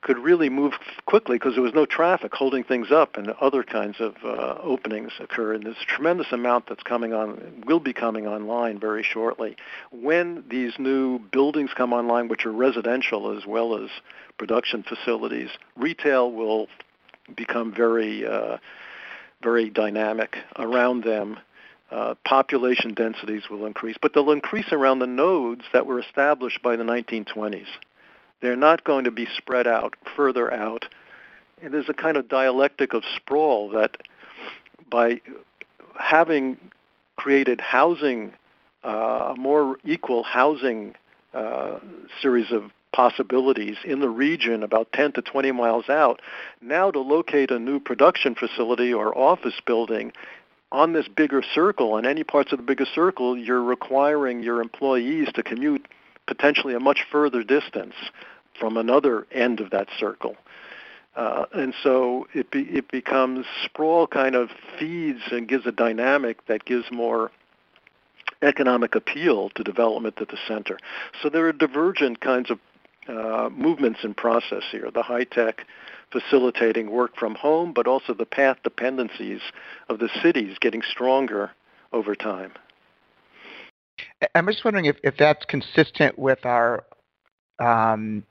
[0.00, 0.72] could really move
[1.04, 5.12] quickly because there was no traffic holding things up and other kinds of uh, openings
[5.20, 5.52] occur.
[5.52, 9.56] And there's a tremendous amount that's coming on, will be coming online very shortly.
[9.90, 13.90] When these new buildings come online, which are residential as well as
[14.38, 16.68] production facilities, retail will
[17.36, 18.56] become very, uh,
[19.42, 21.38] very dynamic around them.
[21.90, 26.76] Uh, population densities will increase, but they'll increase around the nodes that were established by
[26.76, 27.66] the 1920s.
[28.40, 30.86] They're not going to be spread out further out.
[31.62, 33.96] And there's a kind of dialectic of sprawl that
[34.88, 35.20] by
[35.98, 36.58] having
[37.16, 38.32] created housing,
[38.84, 40.94] uh, a more equal housing
[41.34, 41.80] uh,
[42.22, 46.20] series of possibilities in the region about 10 to 20 miles out,
[46.60, 50.12] now to locate a new production facility or office building
[50.72, 55.28] on this bigger circle, on any parts of the bigger circle, you're requiring your employees
[55.34, 55.86] to commute
[56.26, 57.94] potentially a much further distance
[58.58, 60.36] from another end of that circle.
[61.16, 66.46] Uh, and so it, be, it becomes sprawl kind of feeds and gives a dynamic
[66.46, 67.32] that gives more
[68.42, 70.78] economic appeal to development at the center.
[71.20, 72.58] So there are divergent kinds of
[73.08, 74.90] uh, movements in process here.
[74.92, 75.66] The high tech
[76.12, 79.40] facilitating work from home, but also the path dependencies
[79.88, 81.50] of the cities getting stronger
[81.92, 82.52] over time.
[84.34, 86.84] I'm just wondering if, if that's consistent with our
[87.58, 88.24] um,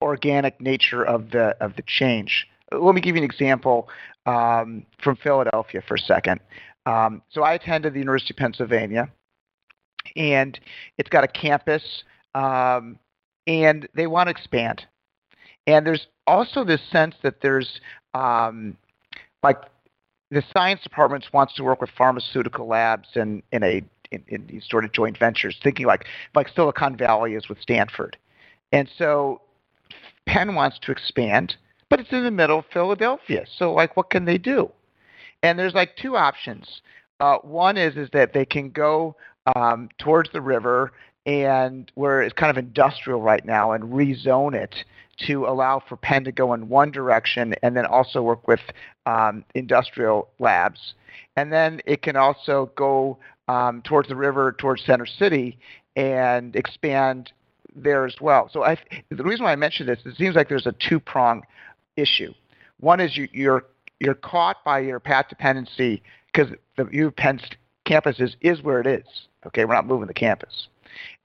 [0.00, 2.46] organic nature of the of the change.
[2.70, 3.88] Let me give you an example
[4.26, 6.40] um, from Philadelphia for a second.
[6.86, 9.10] Um, so I attended the University of Pennsylvania,
[10.16, 10.58] and
[10.98, 12.98] it's got a campus, um,
[13.46, 14.86] and they want to expand.
[15.66, 17.80] And there's also this sense that there's
[18.14, 18.76] um,
[19.42, 19.58] like
[20.30, 24.64] the science department wants to work with pharmaceutical labs and in a in, in these
[24.68, 28.16] sort of joint ventures, thinking like like Silicon Valley is with Stanford.
[28.72, 29.40] And so
[30.26, 31.56] Penn wants to expand,
[31.88, 33.44] but it's in the middle of Philadelphia.
[33.58, 34.70] So like what can they do?
[35.42, 36.82] And there's like two options.
[37.20, 39.16] Uh, one is is that they can go
[39.54, 40.92] um, towards the river
[41.26, 44.74] and where it's kind of industrial right now and rezone it
[45.26, 48.60] to allow for Penn to go in one direction and then also work with
[49.06, 50.94] um, industrial labs.
[51.36, 53.18] And then it can also go
[53.48, 55.58] um, towards the river, towards Center City,
[55.96, 57.32] and expand
[57.74, 58.50] there as well.
[58.52, 58.76] So I,
[59.10, 61.42] the reason why I mention this, it seems like there's a two-prong
[61.96, 62.32] issue.
[62.80, 63.64] One is you, you're
[64.00, 67.40] you're caught by your path dependency because the U Penn
[67.84, 69.06] campus is, is where it is.
[69.46, 70.66] Okay, we're not moving the campus.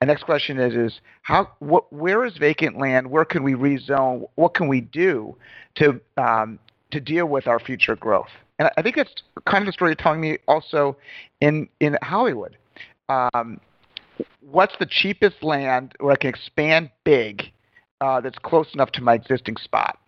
[0.01, 3.09] And next question is is how where is vacant land?
[3.09, 4.27] Where can we rezone?
[4.35, 5.35] What can we do
[5.75, 6.59] to um,
[6.91, 8.29] to deal with our future growth.
[8.59, 9.13] And I think that's
[9.45, 10.97] kind of the story you're telling me also
[11.41, 12.57] in in Hollywood.
[13.09, 13.59] Um,
[14.41, 17.51] what's the cheapest land where I can expand big
[18.01, 19.99] uh, that's close enough to my existing spot?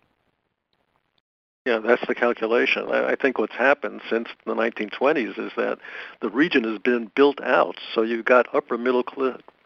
[1.66, 2.90] Yeah, that's the calculation.
[2.90, 5.78] I think what's happened since the 1920s is that
[6.22, 7.76] the region has been built out.
[7.94, 9.04] So you've got upper middle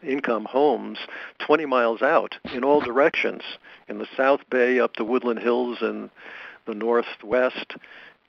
[0.03, 0.97] income homes
[1.39, 3.43] 20 miles out in all directions,
[3.87, 6.09] in the South Bay up to Woodland Hills and
[6.65, 7.75] the Northwest,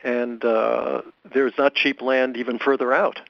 [0.04, 1.02] and uh,
[1.34, 3.20] there's not cheap land even further out.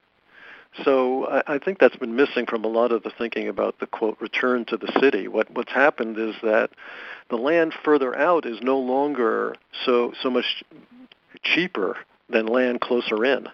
[0.84, 3.86] So I, I think that's been missing from a lot of the thinking about the
[3.86, 5.28] quote return to the city.
[5.28, 6.70] What what's happened is that
[7.28, 10.64] the land further out is no longer so so much
[11.42, 11.96] cheaper
[12.28, 13.48] than land closer in.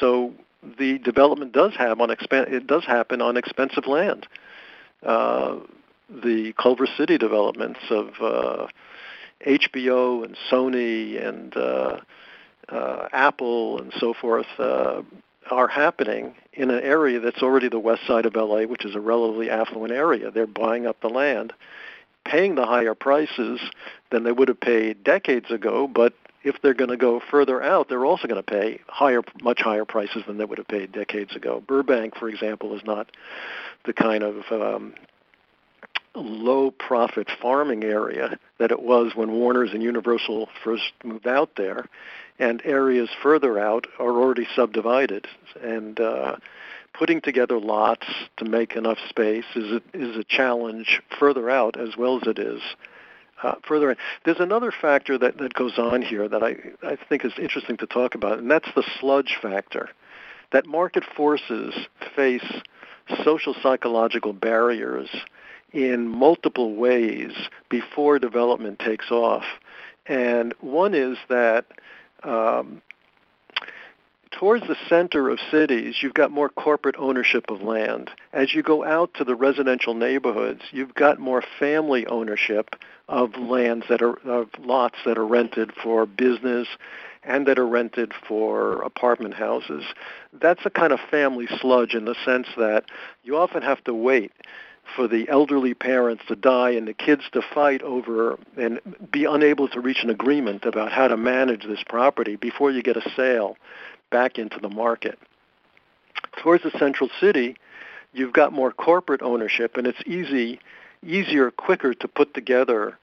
[0.00, 0.32] So
[0.78, 4.26] the development does have on expan- it does happen on expensive land.
[5.02, 5.58] Uh,
[6.08, 8.66] the Culver City developments of uh,
[9.46, 12.00] HBO and Sony and uh,
[12.68, 15.02] uh, Apple and so forth uh,
[15.50, 19.00] are happening in an area that's already the west side of LA, which is a
[19.00, 20.30] relatively affluent area.
[20.30, 21.52] They're buying up the land
[22.24, 23.60] paying the higher prices
[24.10, 27.88] than they would have paid decades ago, but if they're going to go further out,
[27.88, 31.34] they're also going to pay higher, much higher prices than they would have paid decades
[31.34, 31.62] ago.
[31.66, 33.10] Burbank, for example, is not
[33.84, 34.94] the kind of um,
[36.14, 41.86] low profit farming area that it was when Warner's and Universal first moved out there,
[42.38, 45.26] and areas further out are already subdivided.
[45.62, 46.36] And uh,
[46.94, 51.96] putting together lots to make enough space is a, is a challenge further out as
[51.96, 52.62] well as it is
[53.42, 53.96] uh, further in.
[54.24, 57.86] There's another factor that, that goes on here that I, I think is interesting to
[57.86, 59.90] talk about, and that's the sludge factor.
[60.52, 61.74] That market forces
[62.14, 62.44] face
[63.24, 65.08] social psychological barriers
[65.72, 67.32] in multiple ways
[67.68, 69.44] before development takes off.
[70.06, 71.66] And one is that
[72.22, 72.80] um,
[74.34, 78.10] towards the center of cities, you've got more corporate ownership of land.
[78.32, 82.74] As you go out to the residential neighborhoods, you've got more family ownership
[83.08, 86.66] of lands that are of lots that are rented for business
[87.22, 89.84] and that are rented for apartment houses.
[90.32, 92.84] That's a kind of family sludge in the sense that
[93.22, 94.32] you often have to wait
[94.96, 98.80] for the elderly parents to die and the kids to fight over and
[99.10, 102.96] be unable to reach an agreement about how to manage this property before you get
[102.96, 103.56] a sale
[104.14, 105.18] back into the market.
[106.40, 107.56] Towards the central city,
[108.12, 110.60] you've got more corporate ownership, and it's easy,
[111.02, 112.96] easier, quicker to put together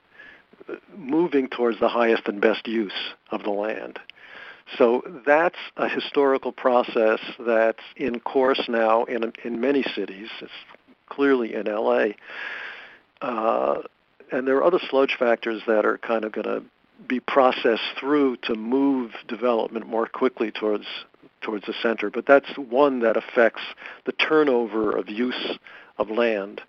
[0.70, 3.00] uh, moving towards the highest and best use
[3.30, 4.00] of the land.
[4.78, 10.30] So that's a historical process that's in course now in in many cities.
[10.40, 10.60] It's
[11.10, 12.06] clearly in LA,
[13.22, 13.82] uh,
[14.32, 16.64] and there are other sludge factors that are kind of going to
[17.08, 20.86] be processed through to move development more quickly towards
[21.42, 22.10] towards the center.
[22.10, 23.64] But that's one that affects
[24.06, 25.58] the turnover of use
[25.98, 26.62] of land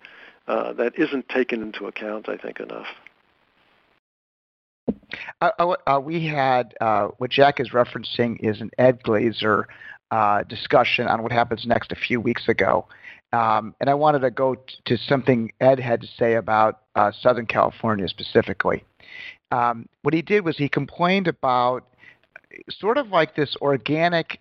[0.47, 2.87] uh, that isn't taken into account, I think, enough.
[5.41, 9.67] Uh, uh, we had uh, what Jack is referencing is an Ed Glaeser
[10.11, 12.87] uh, discussion on what happens next a few weeks ago.
[13.31, 17.11] Um, and I wanted to go t- to something Ed had to say about uh,
[17.11, 18.83] Southern California specifically
[19.53, 21.87] um, what he did was he complained about
[22.69, 24.39] sort of like this organic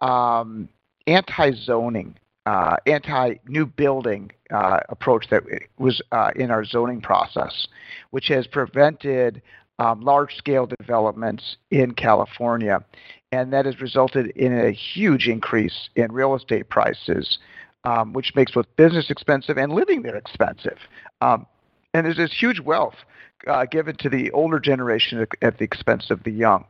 [0.00, 0.68] um,
[1.06, 2.16] anti-zoning,
[2.46, 5.44] uh, anti-new building uh, approach that
[5.78, 7.68] was uh, in our zoning process,
[8.10, 9.40] which has prevented
[9.78, 12.84] um, large-scale developments in California,
[13.30, 17.38] and that has resulted in a huge increase in real estate prices,
[17.84, 20.78] um, which makes both business expensive and living there expensive.
[21.20, 21.46] Um,
[21.94, 22.96] and there's this huge wealth
[23.46, 26.64] uh, given to the older generation at the expense of the young.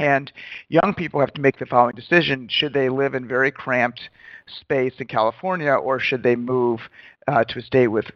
[0.00, 0.30] And
[0.68, 4.08] young people have to make the following decision should they live in very cramped
[4.46, 6.80] space in California or should they move
[7.26, 8.06] uh, to a state with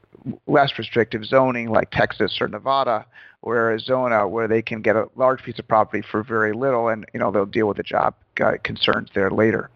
[0.46, 3.04] less restrictive zoning like Texas or Nevada
[3.42, 7.04] or Arizona where they can get a large piece of property for very little and
[7.12, 9.68] you know they'll deal with the job uh, concerns there later.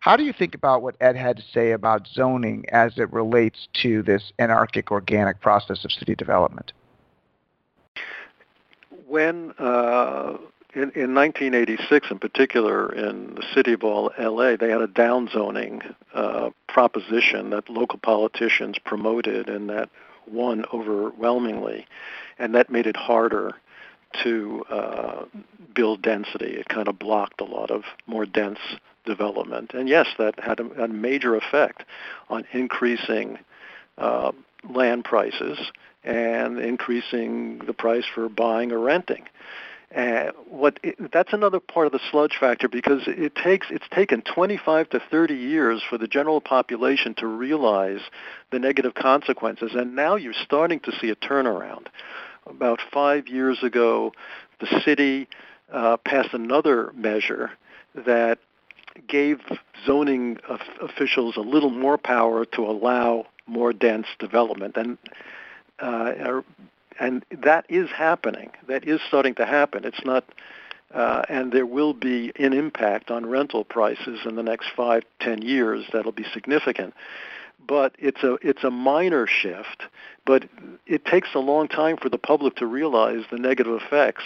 [0.00, 3.66] How do you think about what Ed had to say about zoning as it relates
[3.82, 6.72] to this anarchic organic process of city development?
[9.06, 10.36] When uh,
[10.74, 16.50] in, in 1986, in particular, in the city of LA, they had a downzoning uh,
[16.68, 19.88] proposition that local politicians promoted and that
[20.26, 21.86] won overwhelmingly,
[22.38, 23.54] and that made it harder
[24.22, 25.24] to uh,
[25.74, 26.54] build density.
[26.56, 28.58] It kind of blocked a lot of more dense
[29.04, 31.84] development, and yes, that had a, a major effect
[32.28, 33.38] on increasing
[33.98, 34.32] uh,
[34.68, 35.58] land prices
[36.06, 39.24] and increasing the price for buying or renting.
[39.94, 44.20] Uh, what it, that's another part of the sludge factor because it takes it's taken
[44.22, 48.00] 25 to 30 years for the general population to realize
[48.50, 51.86] the negative consequences, and now you're starting to see a turnaround.
[52.46, 54.12] About five years ago,
[54.60, 55.28] the city
[55.72, 57.52] uh, passed another measure
[57.94, 58.38] that
[59.08, 59.40] gave
[59.84, 60.38] zoning
[60.80, 64.98] officials a little more power to allow more dense development, and
[65.78, 66.42] uh,
[66.98, 68.50] and that is happening.
[68.68, 69.84] That is starting to happen.
[69.84, 70.24] It's not,
[70.94, 75.42] uh, and there will be an impact on rental prices in the next five, ten
[75.42, 75.84] years.
[75.92, 76.94] That'll be significant.
[77.66, 79.82] But it's a it's a minor shift.
[80.24, 80.48] But
[80.86, 84.24] it takes a long time for the public to realize the negative effects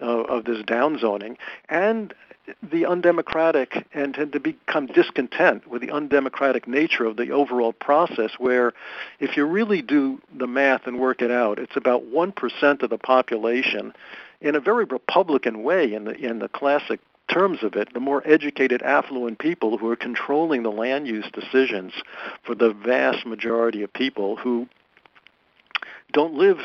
[0.00, 1.36] of, of this downzoning
[1.68, 2.14] and
[2.62, 8.32] the undemocratic and tend to become discontent with the undemocratic nature of the overall process
[8.38, 8.72] where
[9.18, 12.98] if you really do the math and work it out, it's about 1% of the
[12.98, 13.92] population
[14.40, 18.22] in a very Republican way in the, in the classic terms of it, the more
[18.26, 21.92] educated, affluent people who are controlling the land use decisions
[22.42, 24.66] for the vast majority of people who
[26.12, 26.58] don't live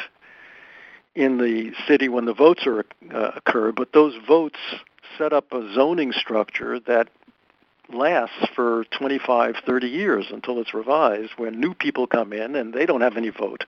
[1.13, 4.59] in the city when the votes are uh, occur, but those votes
[5.17, 7.09] set up a zoning structure that
[7.93, 12.85] lasts for 25, 30 years until it's revised, when new people come in and they
[12.85, 13.65] don't have any vote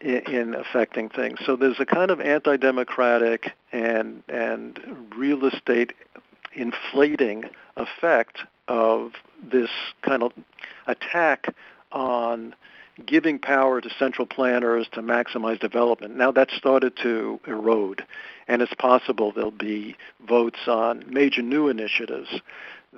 [0.00, 1.38] in, in affecting things.
[1.44, 4.78] So there's a kind of anti-democratic and and
[5.16, 5.92] real estate
[6.52, 7.44] inflating
[7.76, 8.38] effect
[8.68, 9.12] of
[9.42, 9.70] this
[10.02, 10.32] kind of
[10.86, 11.54] attack
[11.92, 12.54] on
[13.00, 16.16] giving power to central planners to maximize development.
[16.16, 18.04] Now that's started to erode
[18.48, 19.96] and it's possible there'll be
[20.26, 22.40] votes on major new initiatives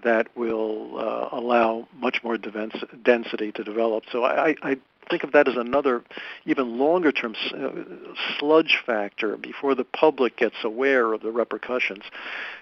[0.05, 4.05] that will uh, allow much more density to develop.
[4.11, 4.76] So I, I
[5.11, 6.03] think of that as another
[6.47, 7.70] even longer term uh,
[8.38, 12.05] sludge factor before the public gets aware of the repercussions.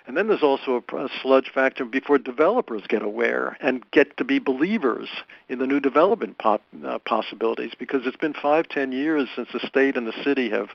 [0.07, 4.39] And then there's also a, sludge factor before developers get aware and get to be
[4.39, 5.09] believers
[5.49, 9.61] in the new development pop, uh, possibilities because it's been five, ten years since the
[9.61, 10.70] state and the city have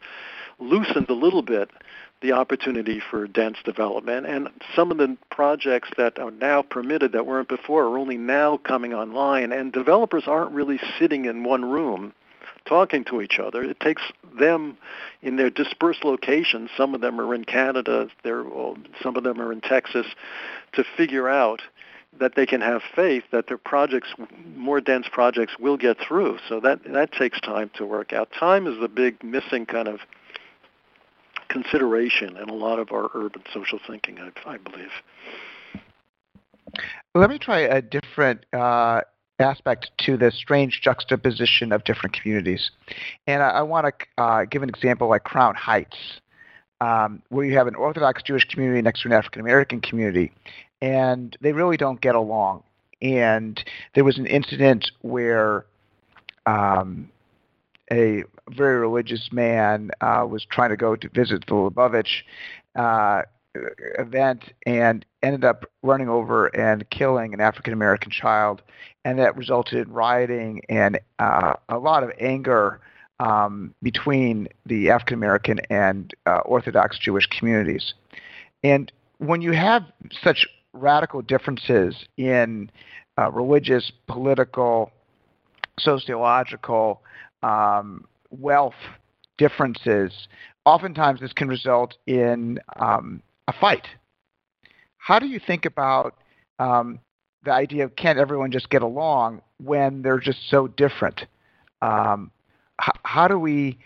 [0.59, 1.69] loosened a little bit
[2.21, 4.25] the opportunity for dense development.
[4.25, 8.57] And some of the projects that are now permitted that weren't before are only now
[8.57, 9.51] coming online.
[9.51, 12.13] And developers aren't really sitting in one room
[12.65, 13.63] talking to each other.
[13.63, 14.01] It takes
[14.39, 14.77] them
[15.21, 16.71] in their dispersed locations.
[16.75, 18.07] Some of them are in Canada.
[18.23, 20.07] Some of them are in Texas,
[20.73, 21.61] to figure out
[22.17, 24.07] that they can have faith that their projects,
[24.55, 26.39] more dense projects, will get through.
[26.49, 28.31] So that that takes time to work out.
[28.31, 29.99] Time is the big missing kind of
[31.49, 34.91] consideration in a lot of our urban social thinking, I, I believe.
[37.13, 39.01] Let me try a different uh,
[39.39, 42.71] aspect to the strange juxtaposition of different communities.
[43.27, 45.97] And I, I want to uh, give an example like Crown Heights,
[46.81, 50.31] um, where you have an Orthodox Jewish community next to an African American community,
[50.81, 52.63] and they really don't get along.
[53.01, 55.65] And there was an incident where
[56.45, 57.09] um,
[57.91, 62.23] a very religious man uh, was trying to go to visit the Lubavitch
[62.75, 63.23] uh,
[63.97, 68.61] event and ended up running over and killing an African American child,
[69.03, 72.79] and that resulted in rioting and uh, a lot of anger
[73.19, 77.93] um, between the African American and uh, Orthodox Jewish communities.
[78.63, 79.83] And when you have
[80.23, 82.69] such radical differences in
[83.17, 84.91] uh, religious, political,
[85.79, 87.01] sociological,
[87.45, 88.73] um, wealth
[89.37, 90.27] differences,
[90.65, 93.85] oftentimes this can result in um, a fight.
[94.97, 96.15] How do you think about
[96.57, 96.99] um,
[97.43, 101.21] the idea of can't everyone just get along when they're just so different?
[101.81, 102.31] Um,
[102.79, 103.77] how, how do we,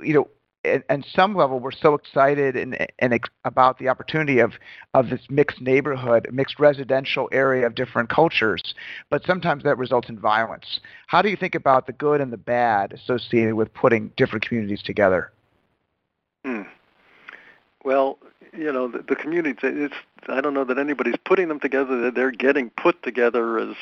[0.00, 0.28] you know,
[0.64, 4.52] at, some level, we're so excited and, and ex- about the opportunity of,
[4.94, 8.74] of this mixed neighborhood, mixed residential area of different cultures,
[9.10, 10.80] but sometimes that results in violence.
[11.06, 14.82] How do you think about the good and the bad associated with putting different communities
[14.82, 15.32] together?
[16.44, 16.62] Hmm.
[17.84, 18.18] Well,
[18.52, 19.94] you know, the, the communities, it's,
[20.28, 22.10] I don't know that anybody's putting them together.
[22.10, 23.76] They're getting put together as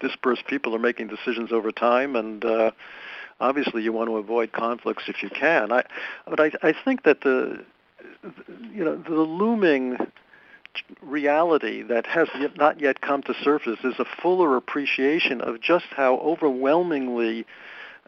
[0.00, 2.72] dispersed people are making decisions over time, and uh,
[3.44, 5.70] obviously you want to avoid conflicts if you can.
[5.70, 5.84] I,
[6.26, 7.64] but I, I think that the,
[8.72, 9.98] you know, the looming
[11.02, 16.16] reality that has not yet come to surface is a fuller appreciation of just how
[16.16, 17.46] overwhelmingly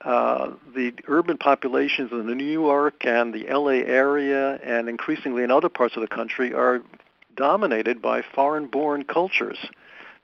[0.02, 5.50] uh, the urban populations in the New York and the LA area and increasingly in
[5.50, 6.82] other parts of the country are
[7.36, 9.58] dominated by foreign-born cultures.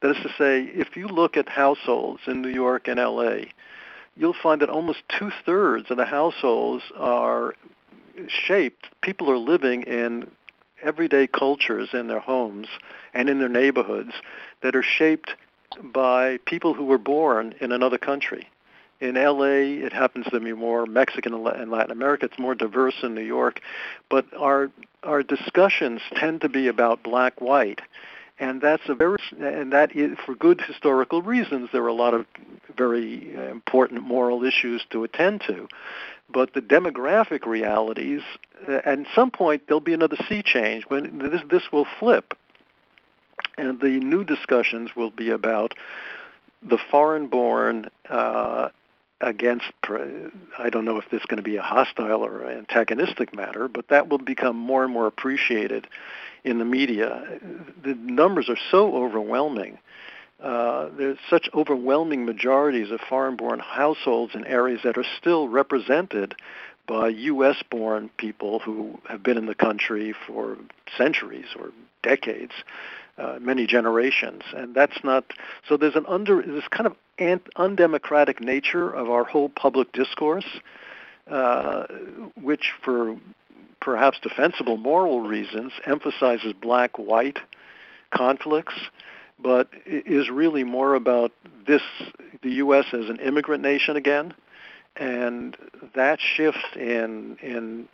[0.01, 3.45] That is to say, if you look at households in New York and LA,
[4.17, 7.55] you'll find that almost two-thirds of the households are
[8.29, 8.89] shaped.
[9.01, 10.31] People are living in
[10.83, 12.67] everyday cultures in their homes
[13.15, 14.13] and in their neighborhoods
[14.63, 15.35] that are shaped
[15.83, 18.49] by people who were born in another country.
[19.01, 22.27] In LA, it happens to be more Mexican and Latin America.
[22.27, 23.61] It's more diverse in New York,
[24.09, 24.71] but our
[25.03, 27.81] our discussions tend to be about black white,
[28.43, 31.69] and that's a very and that is for good historical reasons.
[31.73, 32.27] There are a lot of
[32.77, 35.69] very important moral issues to attend to,
[36.29, 38.23] but the demographic realities,
[38.69, 42.37] uh, at some point there'll be another sea change when this this will flip,
[43.57, 45.75] and the new discussions will be about
[46.65, 48.71] the foreign-born uh,
[49.21, 49.73] against
[50.59, 53.87] I don't know if this is going to be a hostile or antagonistic matter, but
[53.87, 55.87] that will become more and more appreciated
[56.45, 57.39] in the media.
[57.83, 59.79] The numbers are so overwhelming.
[60.43, 66.35] Uh, there's such overwhelming majorities of foreign-born households in areas that are still represented
[66.89, 70.59] by U.S.-born people who have been in the country for
[70.97, 71.71] centuries or
[72.03, 72.53] decades
[73.19, 75.25] uh, many generations, and that's not.
[75.69, 80.47] So there's an under this kind of ant, undemocratic nature of our whole public discourse,
[81.31, 81.85] uh,
[82.41, 83.17] which for
[83.83, 87.39] perhaps defensible moral reasons emphasizes black-white
[88.15, 88.75] conflicts,
[89.39, 91.33] but is really more about
[91.67, 91.83] this
[92.43, 92.87] the U.S.
[92.93, 94.35] as an immigrant nation again,
[94.97, 95.57] and
[95.95, 97.89] that shift in in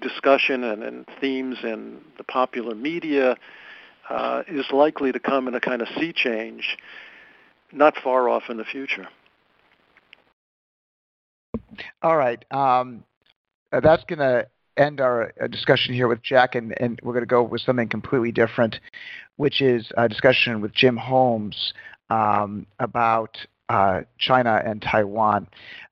[0.00, 3.36] discussion and, and themes in the popular media
[4.10, 6.76] uh, is likely to come in a kind of sea change
[7.72, 9.08] not far off in the future.
[12.02, 12.44] All right.
[12.50, 13.04] Um,
[13.70, 14.46] that's going to
[14.76, 17.88] end our uh, discussion here with Jack, and, and we're going to go with something
[17.88, 18.80] completely different,
[19.36, 21.72] which is a discussion with Jim Holmes
[22.10, 25.48] um, about uh, China and Taiwan.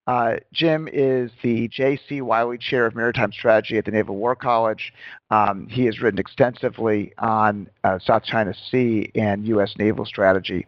[0.06, 2.20] Uh, Jim is the J.C.
[2.20, 4.92] Wylie Chair of Maritime Strategy at the Naval War College.
[5.30, 9.74] Um, he has written extensively on uh, South China Sea and U.S.
[9.78, 10.66] naval strategy.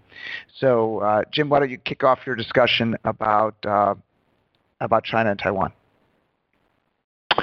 [0.57, 3.97] So, uh, Jim, why don't you kick off your discussion about uh,
[4.81, 5.73] about China and Taiwan?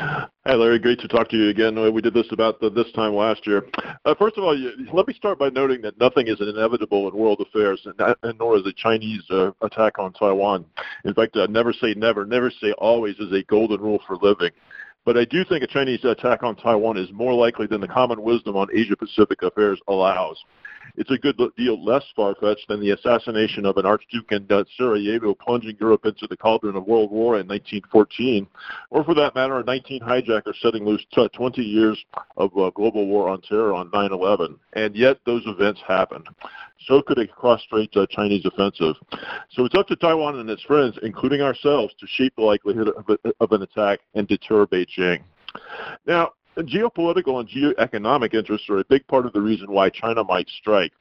[0.02, 0.80] Hi, Larry.
[0.80, 1.76] Great to talk to you again.
[1.94, 3.68] We did this about the, this time last year.
[4.04, 7.16] Uh, first of all, you, let me start by noting that nothing is inevitable in
[7.16, 10.66] world affairs, and, not, and nor is a Chinese uh, attack on Taiwan.
[11.06, 14.50] In fact, uh, never say never, never say always is a golden rule for living.
[15.06, 18.22] But I do think a Chinese attack on Taiwan is more likely than the common
[18.24, 20.38] wisdom on Asia Pacific affairs allows.
[20.96, 25.34] It's a good deal less far-fetched than the assassination of an archduke in uh, Sarajevo,
[25.34, 28.48] plunging Europe into the cauldron of World War in 1914,
[28.90, 32.04] or for that matter, a 19 hijackers setting loose t- 20 years
[32.38, 34.58] of uh, global war on terror on 9/11.
[34.74, 36.28] And yet, those events happened.
[36.88, 38.96] So could a cross-strait uh, Chinese offensive.
[39.52, 43.34] So it's up to Taiwan and its friends, including ourselves, to shape the likelihood of,
[43.40, 45.22] of an attack and deter Beijing.
[46.08, 50.50] Now, geopolitical and geoeconomic interests are a big part of the reason why China might
[50.50, 50.92] strike.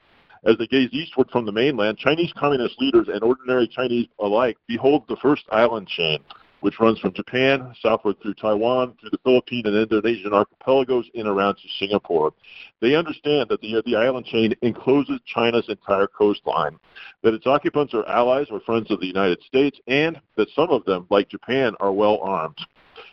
[0.45, 5.05] As they gaze eastward from the mainland, Chinese communist leaders and ordinary Chinese alike behold
[5.09, 6.19] the first island chain,
[6.61, 11.57] which runs from Japan southward through Taiwan, through the Philippine and Indonesian archipelagos, in around
[11.57, 12.33] to Singapore.
[12.81, 16.79] They understand that the, the island chain encloses China's entire coastline,
[17.23, 20.85] that its occupants are allies or friends of the United States, and that some of
[20.85, 22.59] them, like Japan, are well armed.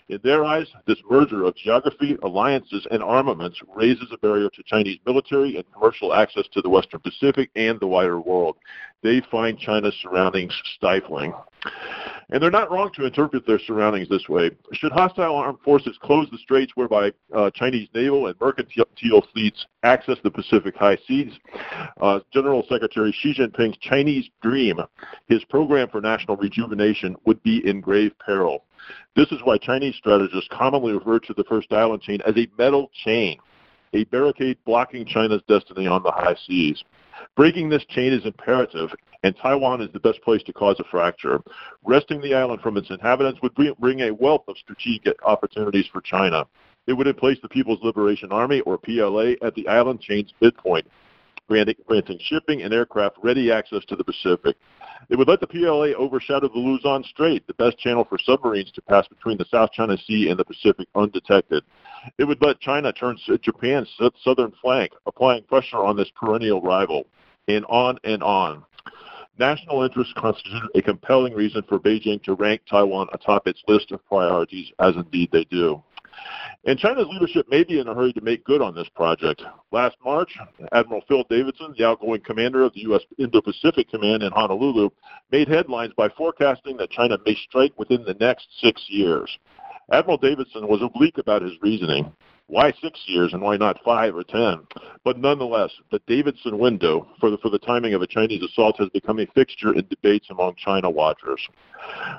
[0.09, 4.99] In their eyes, this merger of geography, alliances, and armaments raises a barrier to Chinese
[5.05, 8.55] military and commercial access to the Western Pacific and the wider world.
[9.03, 11.33] They find China's surroundings stifling.
[12.29, 14.51] And they're not wrong to interpret their surroundings this way.
[14.73, 20.17] Should hostile armed forces close the straits whereby uh, Chinese naval and mercantile fleets access
[20.23, 21.33] the Pacific high seas,
[21.99, 24.79] uh, General Secretary Xi Jinping's Chinese dream,
[25.27, 28.63] his program for national rejuvenation, would be in grave peril.
[29.15, 32.91] This is why Chinese strategists commonly refer to the first island chain as a metal
[33.05, 33.37] chain,
[33.93, 36.83] a barricade blocking China's destiny on the high seas.
[37.35, 38.89] Breaking this chain is imperative,
[39.23, 41.41] and Taiwan is the best place to cause a fracture.
[41.83, 46.45] Wresting the island from its inhabitants would bring a wealth of strategic opportunities for China.
[46.85, 50.87] It would place the People's Liberation Army, or PLA, at the island chain's midpoint,
[51.47, 54.57] granting shipping and aircraft ready access to the Pacific.
[55.09, 58.81] It would let the PLA overshadow the Luzon Strait, the best channel for submarines to
[58.81, 61.63] pass between the South China Sea and the Pacific undetected.
[62.17, 63.89] It would let China turn Japan's
[64.23, 67.07] southern flank, applying pressure on this perennial rival,
[67.47, 68.63] and on and on.
[69.39, 74.05] National interests constitute a compelling reason for Beijing to rank Taiwan atop its list of
[74.07, 75.81] priorities, as indeed they do.
[76.65, 79.41] And China's leadership may be in a hurry to make good on this project.
[79.71, 80.37] Last March,
[80.73, 83.01] Admiral Phil Davidson, the outgoing commander of the U.S.
[83.17, 84.89] Indo-Pacific Command in Honolulu,
[85.31, 89.37] made headlines by forecasting that China may strike within the next six years.
[89.91, 92.11] Admiral Davidson was oblique about his reasoning.
[92.49, 94.65] Why six years and why not five or ten?
[95.03, 98.87] But nonetheless, the Davidson window for the, for the timing of a Chinese assault has
[98.89, 101.45] become a fixture in debates among China watchers.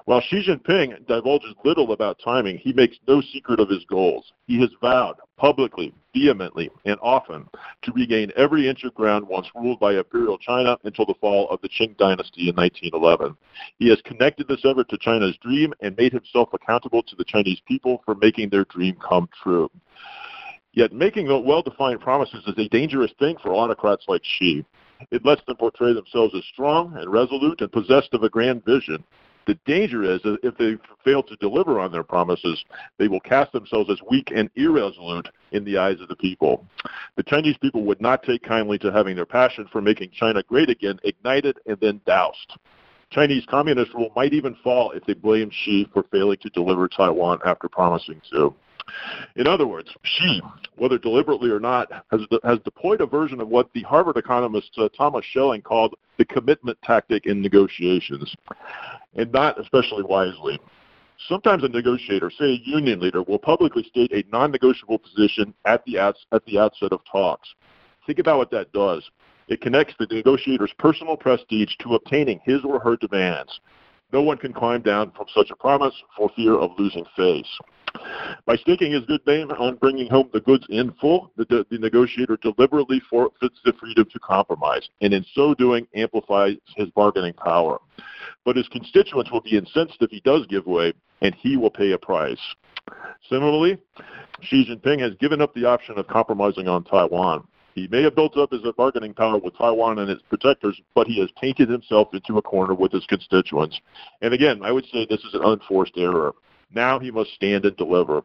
[0.05, 4.33] While Xi Jinping divulges little about timing, he makes no secret of his goals.
[4.47, 7.49] He has vowed publicly, vehemently, and often
[7.83, 11.62] to regain every inch of ground once ruled by Imperial China until the fall of
[11.62, 13.35] the Qing dynasty in 1911.
[13.79, 17.62] He has connected this effort to China's dream and made himself accountable to the Chinese
[17.66, 19.70] people for making their dream come true.
[20.79, 24.64] Yet making well-defined promises is a dangerous thing for autocrats like Xi.
[25.11, 29.03] It lets them portray themselves as strong and resolute and possessed of a grand vision.
[29.49, 32.64] The danger is that if they fail to deliver on their promises,
[32.97, 36.64] they will cast themselves as weak and irresolute in the eyes of the people.
[37.16, 40.70] The Chinese people would not take kindly to having their passion for making China great
[40.70, 42.57] again ignited and then doused.
[43.11, 47.41] Chinese communist rule might even fall if they blame Xi for failing to deliver Taiwan
[47.45, 48.55] after promising to.
[49.36, 50.43] In other words, Xi,
[50.76, 54.89] whether deliberately or not, has, has deployed a version of what the Harvard economist uh,
[54.97, 58.34] Thomas Schelling called the commitment tactic in negotiations,
[59.14, 60.59] and not especially wisely.
[61.28, 65.99] Sometimes a negotiator, say a union leader, will publicly state a non-negotiable position at the,
[65.99, 67.49] at the outset of talks.
[68.07, 69.09] Think about what that does.
[69.49, 73.61] It connects the negotiator's personal prestige to obtaining his or her demands.
[74.12, 77.59] No one can climb down from such a promise for fear of losing face.
[78.47, 82.39] By staking his good name on bringing home the goods in full, the, the, negotiator
[82.39, 87.78] deliberately forfeits the freedom to compromise, and in so doing amplifies his bargaining power.
[88.45, 91.93] But his constituents will be incensed if he does give way, and he will pay
[91.93, 92.41] a price.
[93.28, 93.78] Similarly,
[94.41, 97.47] Xi Jinping has given up the option of compromising on Taiwan.
[97.74, 101.20] He may have built up his bargaining power with Taiwan and its protectors, but he
[101.20, 103.78] has painted himself into a corner with his constituents.
[104.20, 106.32] And again, I would say this is an unforced error.
[106.74, 108.22] Now he must stand and deliver.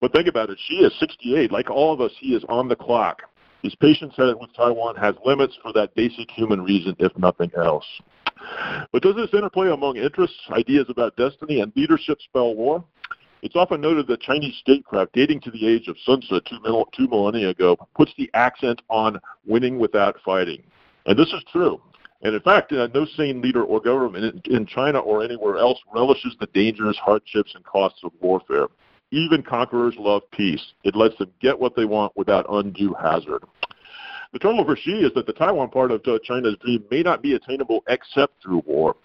[0.00, 0.58] But think about it.
[0.66, 1.50] Xi is 68.
[1.50, 3.22] Like all of us, he is on the clock.
[3.62, 7.86] His patience with Taiwan has limits for that basic human reason, if nothing else.
[8.92, 12.84] But does this interplay among interests, ideas about destiny, and leadership spell war?
[13.42, 17.08] It's often noted that Chinese statecraft, dating to the age of Sun Tzu two, two
[17.08, 20.62] millennia ago, puts the accent on winning without fighting.
[21.06, 21.80] And this is true.
[22.22, 25.78] And in fact, uh, no sane leader or government in, in China or anywhere else
[25.92, 28.68] relishes the dangers, hardships, and costs of warfare.
[29.10, 30.72] Even conquerors love peace.
[30.84, 33.42] It lets them get what they want without undue hazard.
[34.32, 37.22] The trouble for Xi is that the Taiwan part of uh, China's dream may not
[37.22, 38.96] be attainable except through war.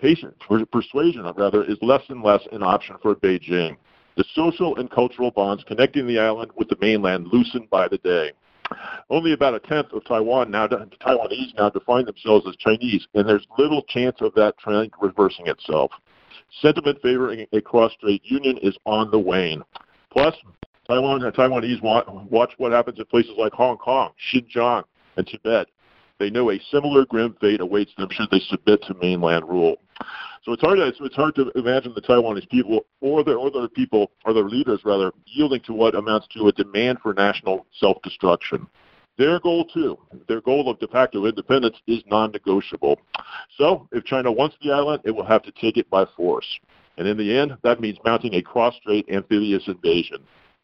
[0.00, 0.34] Patience,
[0.72, 3.76] persuasion, rather, is less and less an option for Beijing.
[4.16, 8.32] The social and cultural bonds connecting the island with the mainland loosen by the day.
[9.10, 13.46] Only about a tenth of Taiwan now, Taiwanese now define themselves as Chinese, and there's
[13.58, 15.90] little chance of that trend reversing itself.
[16.62, 19.62] Sentiment favoring a cross-strait union is on the wane.
[20.10, 20.34] Plus,
[20.86, 21.82] Taiwan Taiwanese
[22.30, 24.84] watch what happens in places like Hong Kong, Xinjiang,
[25.16, 25.68] and Tibet.
[26.18, 29.76] They know a similar grim fate awaits them should they submit to mainland rule.
[30.44, 30.76] So it's hard.
[30.76, 34.44] To, it's, hard to imagine the Taiwanese people or their or their people or their
[34.44, 38.66] leaders rather yielding to what amounts to a demand for national self-destruction.
[39.16, 39.96] Their goal too,
[40.28, 43.00] their goal of de facto independence is non-negotiable.
[43.56, 46.58] So if China wants the island, it will have to take it by force.
[46.98, 50.18] And in the end, that means mounting a cross-strait amphibious invasion.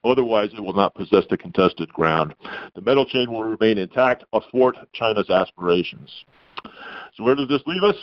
[0.05, 2.35] Otherwise, it will not possess the contested ground.
[2.75, 6.25] The metal chain will remain intact, athwart China's aspirations.
[7.15, 7.97] So where does this leave us?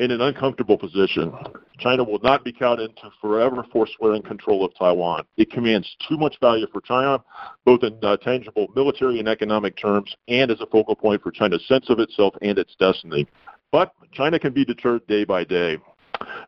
[0.00, 1.32] in an uncomfortable position.
[1.78, 5.24] China will not be cowed into forever forswearing control of Taiwan.
[5.36, 7.22] It commands too much value for China,
[7.64, 11.66] both in uh, tangible military and economic terms, and as a focal point for China's
[11.68, 13.26] sense of itself and its destiny.
[13.70, 15.78] But China can be deterred day by day.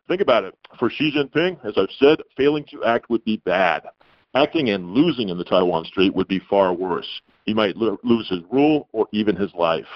[0.07, 0.55] Think about it.
[0.79, 3.83] For Xi Jinping, as I've said, failing to act would be bad.
[4.37, 7.21] Acting and losing in the Taiwan Strait would be far worse.
[7.47, 9.87] He might lo- lose his rule or even his life.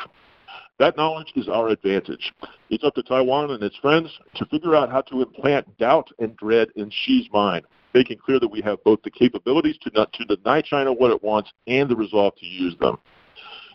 [0.79, 2.33] That knowledge is our advantage.
[2.71, 6.35] It's up to Taiwan and its friends to figure out how to implant doubt and
[6.37, 10.25] dread in Xi's mind, making clear that we have both the capabilities to, not, to
[10.25, 12.97] deny China what it wants and the resolve to use them.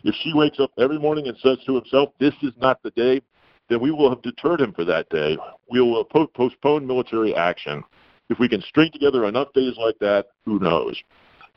[0.03, 3.23] If Xi wakes up every morning and says to himself, this is not the day,
[3.69, 5.39] then we will have deterred him for that day.
[5.71, 7.85] We will postpone military action.
[8.29, 11.01] If we can string together enough days like that, who knows?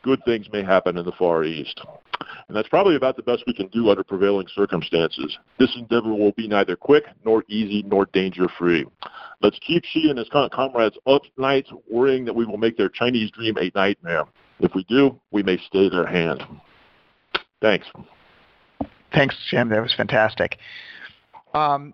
[0.04, 1.82] Good things may happen in the Far East.
[2.48, 5.38] And that's probably about the best we can do under prevailing circumstances.
[5.58, 8.86] This endeavor will be neither quick, nor easy, nor danger free.
[9.42, 13.32] Let's keep Xi and his comrades up nights worrying that we will make their Chinese
[13.32, 14.26] dream a nightmare.
[14.60, 16.44] If we do, we may stay their hand.
[17.62, 17.88] Thanks.
[19.14, 19.70] Thanks, Jim.
[19.70, 20.58] That was fantastic.
[21.54, 21.94] Um,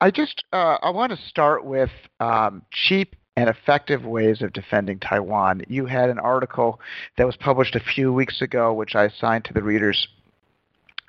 [0.00, 4.98] I just uh, I want to start with um, cheap and effective ways of defending
[4.98, 5.62] Taiwan.
[5.68, 6.80] You had an article
[7.16, 10.08] that was published a few weeks ago, which I assigned to the readers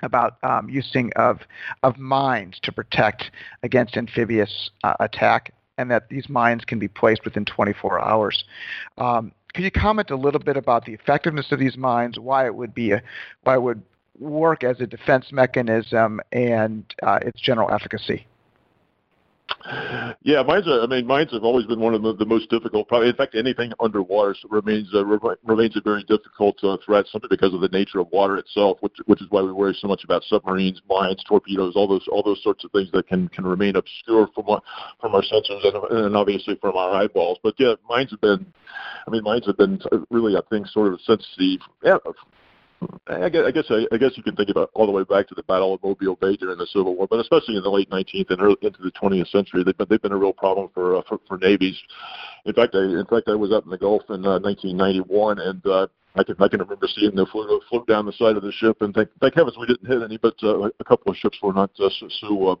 [0.02, 1.40] about um, using of
[1.82, 3.30] of mines to protect
[3.62, 8.44] against amphibious uh, attack, and that these mines can be placed within 24 hours.
[8.98, 12.54] Um, can you comment a little bit about the effectiveness of these mines, why it
[12.54, 13.02] would be a,
[13.42, 13.82] why would
[14.18, 18.26] work as a defense mechanism, and uh, its general efficacy?
[20.22, 20.64] Yeah, mines.
[20.66, 22.88] I mean, mines have always been one of the, the most difficult.
[22.88, 27.28] Probably, in fact, anything underwater remains uh, re- remains a very difficult uh, threat, simply
[27.30, 30.04] because of the nature of water itself, which which is why we worry so much
[30.04, 33.76] about submarines, mines, torpedoes, all those all those sorts of things that can can remain
[33.76, 34.46] obscure from
[35.00, 37.38] from our sensors and, and obviously from our eyeballs.
[37.42, 38.46] But yeah, mines have been.
[39.06, 39.80] I mean, mines have been
[40.10, 41.98] really, I think, sort of since the yeah,
[43.06, 45.34] I guess, I guess I, guess you can think about all the way back to
[45.34, 48.30] the Battle of Mobile Bay during the Civil War, but especially in the late 19th
[48.30, 51.02] and early into the 20th century, they've been they've been a real problem for uh,
[51.08, 51.76] for, for navies.
[52.44, 55.66] In fact, I in fact I was up in the Gulf in uh, 1991, and
[55.66, 58.52] uh, I can I can remember seeing them float float down the side of the
[58.52, 61.38] ship, and thank thank heavens we didn't hit any, but uh, a couple of ships
[61.42, 62.56] were not uh, so, so uh,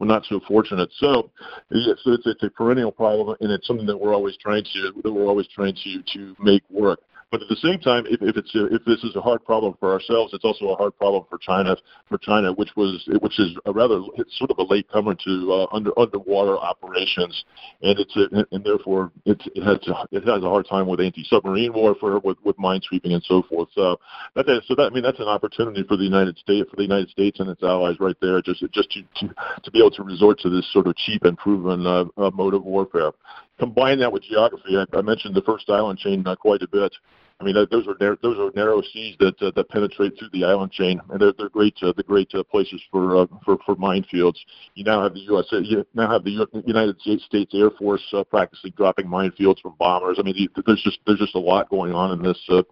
[0.00, 0.90] were not so fortunate.
[0.98, 1.30] So
[1.70, 5.12] it's, it's it's a perennial problem, and it's something that we're always trying to that
[5.12, 7.00] we're always trying to to make work.
[7.30, 9.74] But at the same time, if, if it's a, if this is a hard problem
[9.80, 11.76] for ourselves, it's also a hard problem for China.
[12.08, 15.52] For China, which was which is a rather it's sort of a late comer to
[15.52, 17.44] uh, under underwater operations,
[17.82, 19.78] and it's a, and therefore it's, it has
[20.12, 23.68] it has a hard time with anti-submarine warfare, with with minesweeping and so forth.
[23.74, 23.98] So
[24.36, 27.10] that so that I mean that's an opportunity for the United States for the United
[27.10, 30.38] States and its allies right there, just just to to, to be able to resort
[30.40, 33.10] to this sort of cheap and proven uh, uh, mode of warfare
[33.58, 36.92] combine that with geography, I, I mentioned the first island chain uh, quite a bit.
[37.38, 40.44] I mean, those are narrow, those are narrow seas that uh, that penetrate through the
[40.44, 43.76] island chain, and they're they're great uh, the great uh, places for uh, for for
[43.76, 44.38] minefields.
[44.74, 45.44] You now have the U.S.
[45.50, 50.16] You now have the United States Air Force uh, practicing dropping minefields from bombers.
[50.18, 52.40] I mean, there's just there's just a lot going on in this.
[52.48, 52.62] Uh,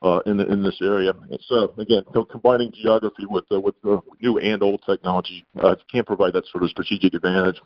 [0.00, 1.12] uh, in the, in this area.
[1.30, 6.04] And so again, combining geography with uh, with the new and old technology uh, can
[6.04, 7.60] provide that sort of strategic advantage.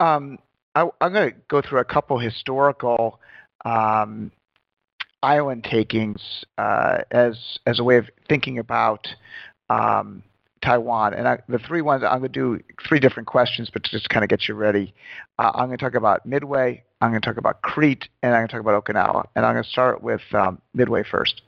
[0.00, 0.38] Um,
[0.74, 3.20] I, am going to go through a couple historical
[3.64, 4.30] um,
[5.22, 9.08] island takings uh, as as a way of thinking about
[9.70, 10.22] um,
[10.62, 11.14] Taiwan.
[11.14, 14.08] And I, the three ones I'm going to do three different questions, but to just
[14.08, 14.94] kind of get you ready.
[15.38, 16.82] Uh, I'm going to talk about Midway.
[17.00, 19.26] I'm going to talk about Crete, and I'm going to talk about Okinawa.
[19.34, 21.42] And I'm going to start with um, Midway first.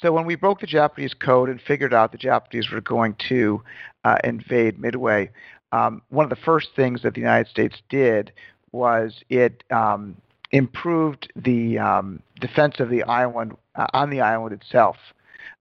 [0.00, 3.62] So when we broke the Japanese code and figured out the Japanese were going to
[4.04, 5.30] uh, invade Midway,
[5.72, 8.32] um, one of the first things that the United States did
[8.72, 10.16] was it um,
[10.52, 14.96] improved the um, defense of the island uh, on the island itself.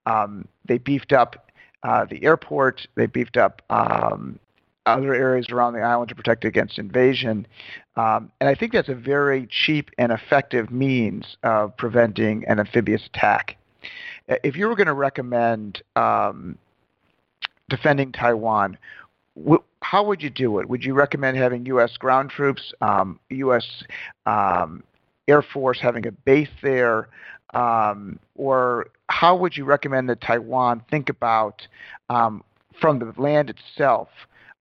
[0.05, 1.51] Um, they beefed up
[1.84, 2.88] uh, the airport.
[2.95, 4.39] They beefed up um,
[4.86, 7.45] other areas around the island to protect against invasion.
[7.97, 13.05] Um, and I think that's a very cheap and effective means of preventing an amphibious
[13.05, 13.58] attack.
[14.43, 15.82] If you were going to recommend
[17.70, 18.78] defending Taiwan,
[19.82, 20.70] how would you do it?
[20.70, 21.98] Would you recommend having U.S.
[21.98, 23.66] ground troops, um, U.S.
[24.26, 24.84] Um,
[25.28, 27.10] Air Force having a base there,
[27.54, 31.68] um, or how would you recommend that Taiwan think about
[32.10, 32.44] um,
[32.80, 34.10] from the land itself,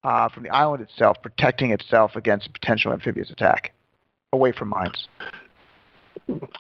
[0.05, 3.73] uh, from the island itself, protecting itself against a potential amphibious attack
[4.33, 5.09] away from mines?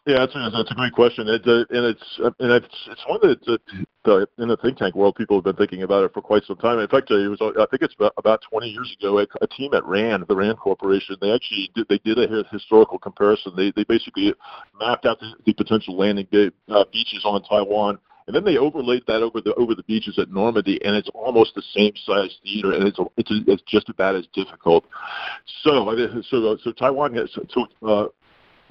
[0.07, 3.04] Yeah, that's a, that's a great question, it, uh, and it's uh, and it's it's
[3.09, 3.59] one that uh,
[4.04, 6.57] the, in the think tank world people have been thinking about it for quite some
[6.57, 6.78] time.
[6.78, 9.18] In fact, uh, it was I think it's about, about 20 years ago.
[9.18, 12.98] A, a team at Rand, the Rand Corporation, they actually did they did a historical
[12.98, 13.54] comparison.
[13.57, 14.32] They they basically
[14.78, 19.04] mapped out the, the potential landing bay, uh, beaches on Taiwan and then they overlaid
[19.07, 22.72] that over the over the beaches at Normandy, and it's almost the same size theater,
[22.72, 24.84] and it's it's, it's just about as difficult.
[25.62, 25.94] So I
[26.28, 28.07] so so Taiwan has so uh,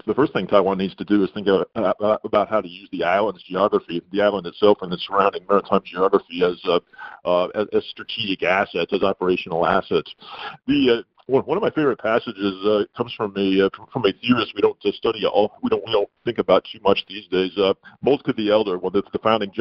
[0.06, 3.04] the first thing Taiwan needs to do is think about, about how to use the
[3.04, 6.80] island's geography, the island itself, and the surrounding maritime geography as uh,
[7.26, 10.14] uh, as, as strategic assets, as operational assets.
[10.68, 14.54] The uh, one of my favorite passages uh, comes from a uh, from a theorist
[14.56, 17.52] we don't uh, study all we don't we don't think about too much these days.
[17.58, 17.74] Uh,
[18.04, 19.52] Moltke the Elder, well, that's the founding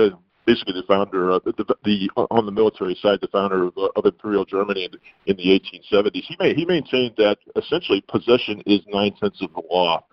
[0.46, 1.52] basically the founder of the,
[1.84, 4.90] the, on the military side, the founder of, uh, of Imperial Germany in,
[5.26, 6.22] in the 1870s.
[6.22, 10.04] He may, he maintained that essentially possession is nine tenths of the law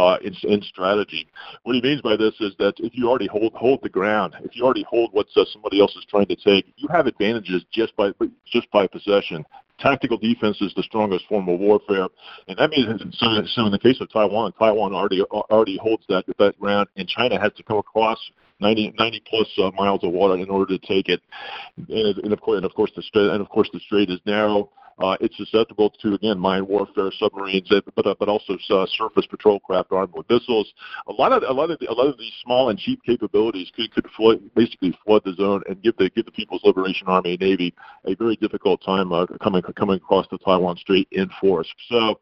[0.00, 1.28] uh, in, in strategy.
[1.64, 4.56] What he means by this is that if you already hold hold the ground, if
[4.56, 7.94] you already hold what uh, somebody else is trying to take, you have advantages just
[7.96, 8.12] by
[8.46, 9.44] just by possession.
[9.78, 12.08] Tactical defense is the strongest form of warfare,
[12.48, 16.24] and that means so, so in the case of Taiwan, Taiwan already already holds that
[16.38, 18.18] that ground, and China has to come across
[18.60, 21.20] 90, 90 plus uh, miles of water in order to take it.
[21.76, 24.20] And, and of course, and of course, the strait, and of course, the strait is
[24.26, 24.70] narrow.
[25.00, 29.58] Uh, it's susceptible to again mine warfare, submarines, but uh, but also uh, surface patrol
[29.60, 30.70] craft armed with missiles.
[31.08, 33.90] A lot of a lot of a lot of these small and cheap capabilities could
[33.92, 37.40] could flood, basically flood the zone and give the give the People's Liberation Army and
[37.40, 37.74] Navy
[38.04, 41.68] a very difficult time uh, coming coming across the Taiwan Strait in force.
[41.88, 42.20] So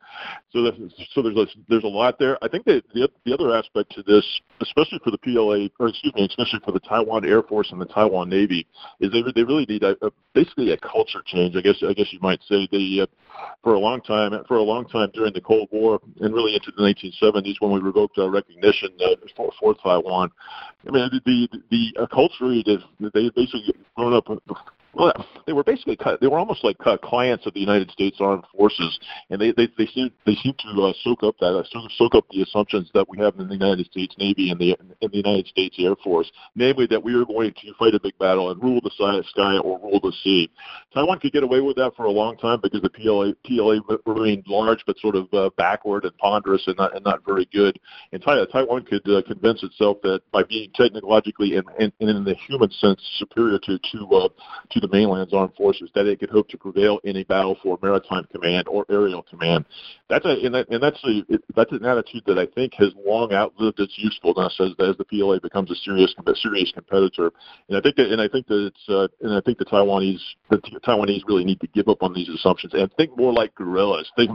[0.52, 2.38] so that, so there's a, there's a lot there.
[2.42, 4.24] I think that the the other aspect to this,
[4.60, 7.86] especially for the PLA or excuse me, especially for the Taiwan Air Force and the
[7.86, 8.68] Taiwan Navy,
[9.00, 11.56] is they they really need a, a basically a culture change.
[11.56, 13.06] I guess I guess you might say they uh,
[13.62, 16.72] for a long time for a long time during the Cold War and really into
[16.76, 20.30] the 1970s when we revoked our recognition uh, for, for Taiwan.
[20.86, 22.48] I mean the the, the culture
[23.14, 24.28] they basically grown up
[24.94, 25.12] well,
[25.46, 28.98] they were basically they were almost like uh, clients of the United States Armed Forces,
[29.28, 32.14] and they they they seem they seem to uh, soak up that uh, soak, soak
[32.14, 35.16] up the assumptions that we have in the United States Navy and the in the
[35.18, 38.62] United States Air Force, namely that we are going to fight a big battle and
[38.62, 40.50] rule the sky or rule the sea.
[40.94, 44.44] Taiwan could get away with that for a long time because the PLA PLA remained
[44.46, 47.78] large but sort of uh, backward and ponderous and not and not very good.
[48.12, 52.34] And Taiwan could uh, convince itself that by being technologically and, and, and in the
[52.34, 54.28] human sense superior to to uh,
[54.70, 57.56] to to the mainland's armed forces that it could hope to prevail in a battle
[57.62, 59.64] for maritime command or aerial command.
[60.08, 63.32] That's a and, that, and that's a that's an attitude that I think has long
[63.32, 67.32] outlived its usefulness as as the PLA becomes a serious serious competitor.
[67.68, 70.20] And I think that and I think that it's uh, and I think the Taiwanese
[70.50, 74.10] the Taiwanese really need to give up on these assumptions and think more like guerrillas.
[74.16, 74.30] Think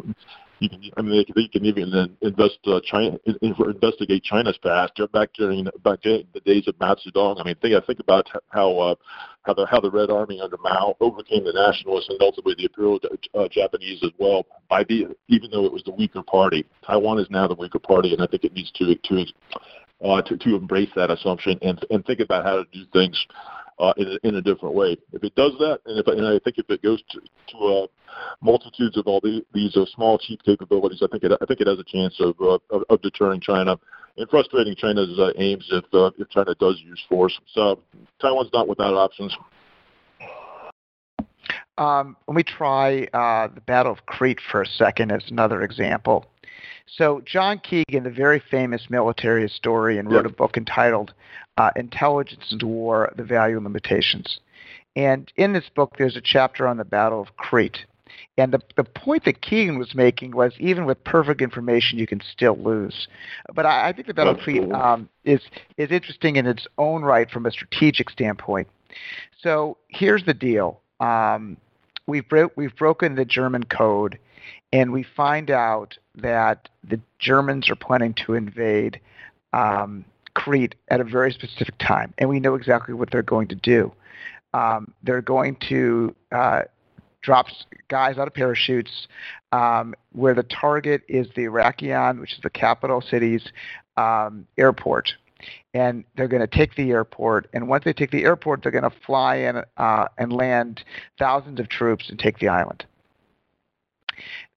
[0.64, 5.34] you can, I mean, they, they can even invest uh, China, investigate China's past back
[5.34, 7.39] during back during the days of Mao Zedong.
[7.39, 8.95] I mean, think I think about how uh,
[9.43, 12.99] how the how the Red Army under Mao overcame the nationalists and ultimately the Imperial
[13.34, 16.66] uh, Japanese as well by being even though it was the weaker party.
[16.88, 19.26] Taiwan is now the weaker party, and I think it needs to to
[20.03, 23.26] uh, to, to embrace that assumption and and think about how to do things
[23.80, 24.97] uh, in, a, in a different way.
[25.11, 27.88] If it does that, and, if, and I think if it goes to, to uh,
[28.41, 31.67] multitudes of all the, these uh, small, cheap capabilities, I think it I think it
[31.67, 33.78] has a chance of uh, of, of deterring China
[34.17, 37.38] and frustrating China's uh, aims if uh, if China does use force.
[37.53, 37.80] So
[38.21, 39.36] Taiwan's not without options.
[41.78, 46.26] Um, let me try uh, the Battle of Crete for a second as another example.
[46.86, 50.34] So John Keegan, the very famous military historian, wrote yep.
[50.34, 51.14] a book entitled
[51.57, 54.39] uh, Intelligence and War: The Value and Limitations.
[54.95, 57.86] And in this book, there's a chapter on the Battle of Crete.
[58.38, 62.22] And the, the point that Keegan was making was even with perfect information, you can
[62.22, 63.07] still lose.
[63.53, 65.41] But I, I think the Battle of Crete um, is,
[65.78, 68.68] is interesting in its own right from a strategic standpoint.
[69.41, 71.57] So here's the deal um,
[72.07, 74.18] we've, bro- we've broken the German code,
[74.74, 78.99] and we find out that the Germans are planning to invade
[79.53, 80.03] um,
[80.34, 83.93] Crete at a very specific time, and we know exactly what they're going to do.
[84.55, 86.63] Um, they're going to uh,
[87.21, 87.47] drop
[87.88, 89.07] guys out of parachutes
[89.51, 93.47] um, where the target is the Heraklion, which is the capital city's
[93.95, 95.13] um, airport.
[95.76, 98.89] And they're going to take the airport, and once they take the airport, they're going
[98.89, 100.84] to fly in uh, and land
[101.19, 102.86] thousands of troops and take the island.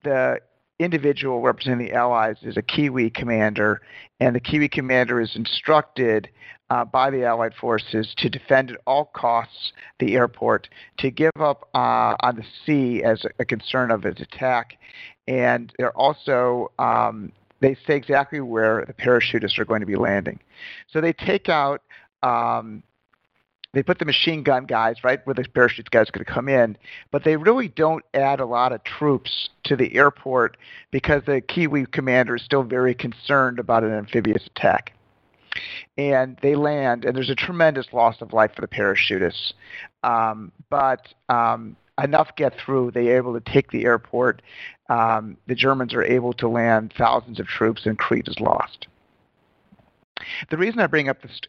[0.07, 0.39] The
[0.79, 3.83] individual representing the Allies is a Kiwi commander,
[4.21, 6.29] and the Kiwi commander is instructed
[6.71, 11.69] uh, by the Allied forces to defend at all costs the airport, to give up
[11.75, 14.79] uh, on the sea as a concern of its attack,
[15.27, 20.39] and they're also um, they say exactly where the parachutists are going to be landing.
[20.89, 21.83] So they take out
[22.23, 22.85] um,
[23.73, 26.77] they put the machine gun guys right where the parachute guys going to come in,
[27.11, 30.57] but they really don't add a lot of troops to the airport
[30.91, 34.93] because the Kiwi commander is still very concerned about an amphibious attack.
[35.97, 39.53] And they land, and there's a tremendous loss of life for the parachutists.
[40.03, 42.91] Um, but um, enough get through.
[42.91, 44.43] They're able to take the airport.
[44.89, 48.87] Um, the Germans are able to land thousands of troops, and Crete is lost.
[50.51, 51.41] The reason I bring up this,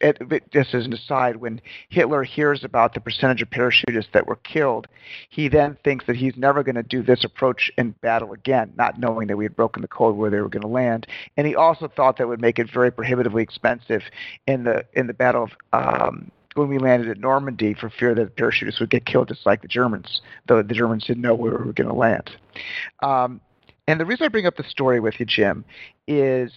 [0.50, 4.86] just as an aside, when Hitler hears about the percentage of parachutists that were killed,
[5.28, 8.98] he then thinks that he's never going to do this approach in battle again, not
[8.98, 11.06] knowing that we had broken the code where they were going to land.
[11.36, 14.02] And he also thought that would make it very prohibitively expensive
[14.46, 18.36] in the in the battle of um, when we landed at Normandy for fear that
[18.36, 21.52] the parachutists would get killed just like the Germans, though the Germans didn't know where
[21.52, 22.30] we were going to land.
[23.00, 23.40] Um,
[23.86, 25.64] and the reason I bring up the story with you, Jim,
[26.06, 26.52] is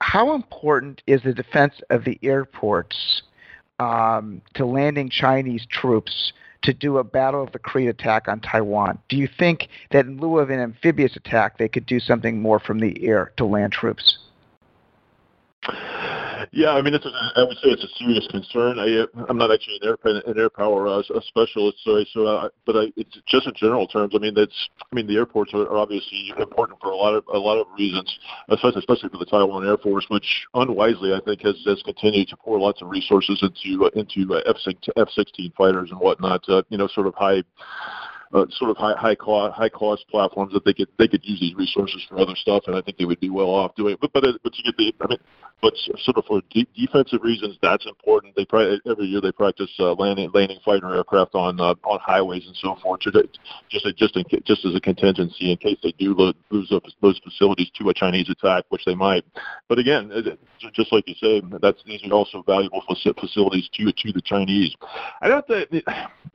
[0.00, 3.22] how important is the defense of the airports
[3.78, 6.32] um, to landing Chinese troops
[6.62, 8.98] to do a Battle of the Crete attack on Taiwan?
[9.08, 12.58] Do you think that in lieu of an amphibious attack, they could do something more
[12.58, 14.18] from the air to land troops?
[16.52, 18.78] Yeah, I mean, it's a, I would say it's a serious concern.
[18.78, 22.76] I, I'm not actually an air an air power uh, specialist, so so uh, but
[22.76, 24.12] I, it's just in general terms.
[24.14, 27.24] I mean, that's I mean the airports are, are obviously important for a lot of
[27.32, 28.18] a lot of reasons,
[28.48, 32.36] especially especially for the Taiwan Air Force, which unwisely I think has has continued to
[32.36, 36.42] pour lots of resources into uh, into uh, F-16 fighters and whatnot.
[36.48, 37.42] Uh, you know, sort of high
[38.34, 41.40] uh, sort of high high cost high cost platforms that they could they could use
[41.40, 44.00] these resources for other stuff, and I think they would be well off doing it.
[44.00, 45.18] But but but you get the I mean,
[45.60, 48.36] but sort of for de- defensive reasons, that's important.
[48.36, 52.46] They probably every year they practice uh, landing landing fighter aircraft on uh, on highways
[52.46, 53.16] and so forth, just
[53.70, 56.14] just just in, just as a contingency in case they do
[56.50, 59.24] lose up those facilities to a Chinese attack, which they might.
[59.68, 60.12] But again,
[60.72, 64.74] just like you say, that's these are also valuable facilities to to the Chinese.
[65.20, 65.46] I don't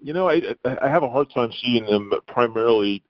[0.01, 3.03] you know I I have a hard time seeing them primarily.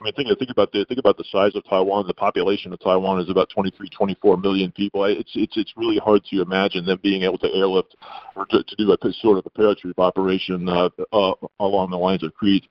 [0.00, 2.06] I mean, think think about the think about the size of Taiwan.
[2.06, 5.04] The population of Taiwan is about 23, 24 million people.
[5.04, 7.96] It's it's it's really hard to imagine them being able to airlift
[8.34, 12.22] or to, to do a sort of a paratroop operation uh, uh, along the lines
[12.22, 12.66] of Crete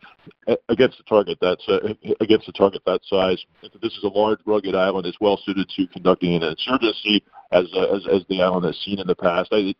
[0.69, 3.43] against a target that's uh, against a target that size.
[3.61, 5.05] This is a large, rugged island.
[5.05, 8.99] It's well suited to conducting an insurgency as uh, as, as the island has seen
[8.99, 9.49] in the past.
[9.51, 9.73] I,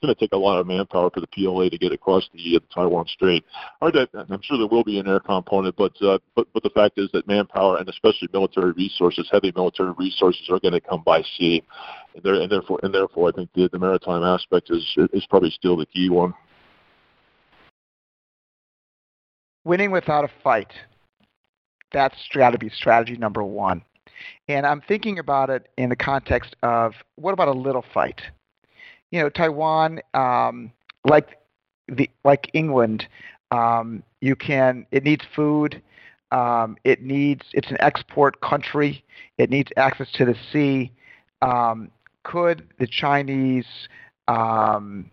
[0.00, 2.60] going to take a lot of manpower for the PLA to get across the, uh,
[2.60, 3.44] the Taiwan Strait.
[3.80, 3.92] I'm
[4.42, 7.26] sure there will be an air component, but uh, but but the fact is that
[7.26, 11.62] manpower and especially military resources, heavy military resources, are going to come by sea,
[12.14, 15.50] and, there, and therefore and therefore I think the, the maritime aspect is is probably
[15.50, 16.34] still the key one.
[19.64, 20.72] Winning without a fight.
[21.92, 23.82] That's got to be strategy number one.
[24.48, 28.20] And I'm thinking about it in the context of what about a little fight?
[29.10, 30.72] You know, Taiwan, um,
[31.04, 31.38] like
[31.88, 33.06] the like England,
[33.50, 35.82] um, you can it needs food.
[36.30, 39.04] Um, it needs it's an export country.
[39.38, 40.90] It needs access to the sea.
[41.42, 41.90] Um,
[42.24, 43.66] could the Chinese,
[44.28, 45.10] um,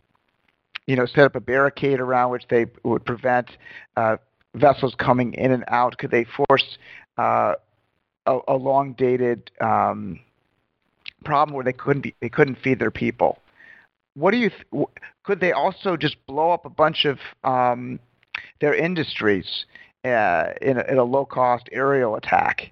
[0.87, 3.49] you know, set up a barricade around which they would prevent
[3.97, 4.17] uh,
[4.55, 5.97] vessels coming in and out?
[5.97, 6.77] Could they force
[7.17, 7.55] uh,
[8.25, 10.19] a, a long dated um,
[11.23, 13.39] problem where they couldn't be, they couldn't feed their people.
[14.15, 14.87] What do you th-
[15.23, 17.99] could they also just blow up a bunch of um,
[18.59, 19.65] their industries
[20.03, 22.71] uh, in, a, in, a, low cost aerial attack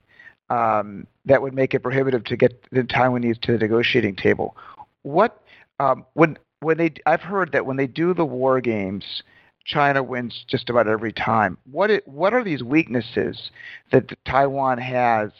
[0.49, 4.55] um, that would make it prohibitive to get the Taiwanese to the negotiating table?
[5.03, 5.41] What
[5.79, 9.23] um, when when they I've heard that when they do the war games,
[9.67, 11.57] China wins just about every time.
[11.69, 13.51] What it, what are these weaknesses
[13.91, 15.31] that Taiwan has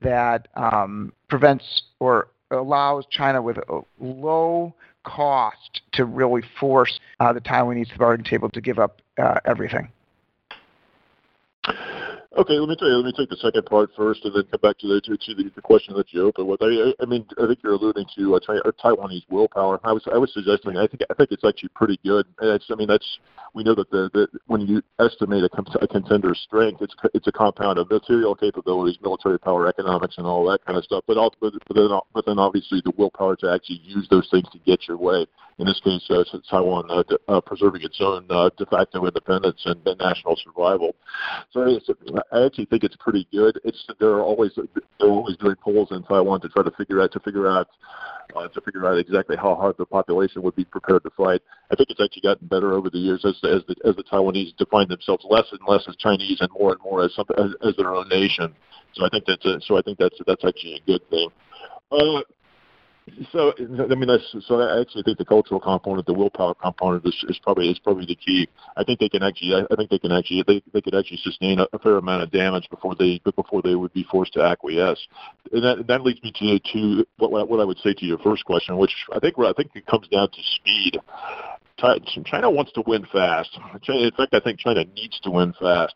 [0.00, 4.74] that um, prevents or allows China with a low
[5.04, 9.88] cost to really force uh, the Taiwanese bargaining table to give up uh, everything?
[12.36, 12.96] Okay, let me tell you.
[12.96, 15.34] Let me take the second part first, and then come back to the to, to
[15.34, 16.60] the, the question that you opened with.
[16.60, 18.40] I, I mean, I think you're alluding to uh,
[18.84, 19.80] Taiwanese willpower.
[19.84, 20.76] I was I was suggesting.
[20.76, 22.26] I think I think it's actually pretty good.
[22.42, 23.18] I mean, that's
[23.54, 27.32] we know that the, the when you estimate a, a contender's strength, it's it's a
[27.32, 31.04] compound of material capabilities, military power, economics, and all that kind of stuff.
[31.06, 34.46] But also, but, but then but then obviously the willpower to actually use those things
[34.52, 35.26] to get your way.
[35.58, 39.80] In this case, uh, Taiwan uh, uh, preserving its own uh, de facto independence and,
[39.86, 40.94] and national survival.
[41.52, 41.80] So
[42.32, 43.60] I actually think it's pretty good.
[43.64, 47.20] It's they're always they're always doing polls in Taiwan to try to figure out to
[47.20, 47.68] figure out
[48.34, 51.40] uh, to figure out exactly how hard the population would be prepared to fight.
[51.70, 54.56] I think it's actually gotten better over the years as as the, as the Taiwanese
[54.56, 57.76] define themselves less and less as Chinese and more and more as something as, as
[57.76, 58.54] their own nation.
[58.94, 61.28] So I think that's a, so I think that's that's actually a good thing.
[61.92, 62.20] Uh,
[63.32, 67.24] so I mean, that's, so I actually think the cultural component, the willpower component, is,
[67.28, 68.48] is probably is probably the key.
[68.76, 71.60] I think they can actually, I, think they can actually, they, they could actually sustain
[71.60, 75.06] a, a fair amount of damage before they before they would be forced to acquiesce.
[75.52, 78.44] And that that leads me to to what what I would say to your first
[78.44, 80.98] question, which I think I think it comes down to speed.
[82.24, 83.50] China wants to win fast.
[83.88, 85.94] in fact, I think China needs to win fast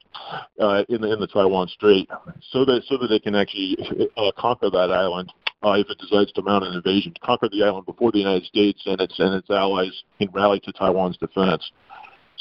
[0.60, 2.09] uh, in the in the Taiwan Strait,
[2.51, 3.78] so that so that they can actually
[4.16, 7.62] uh, conquer that island uh, if it decides to mount an invasion, to conquer the
[7.62, 11.70] island before the United States and its and its allies can rally to Taiwan's defense.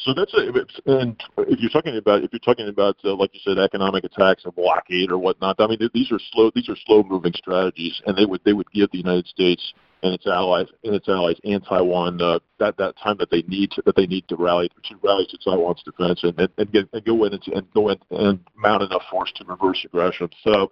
[0.06, 0.48] So that's a,
[0.92, 4.46] and if you're talking about if you're talking about uh, like you said economic attacks
[4.46, 8.18] and blockade or whatnot, I mean these are slow these are slow moving strategies, and
[8.18, 9.74] they would they would give the United States
[10.04, 13.72] and its allies and its allies and Taiwan uh, that that time that they need
[13.72, 16.90] to, that they need to rally to rally to Taiwan's defense and and, and, get,
[16.94, 20.30] and go in and, and go in and mount enough force to reverse aggression.
[20.44, 20.72] So,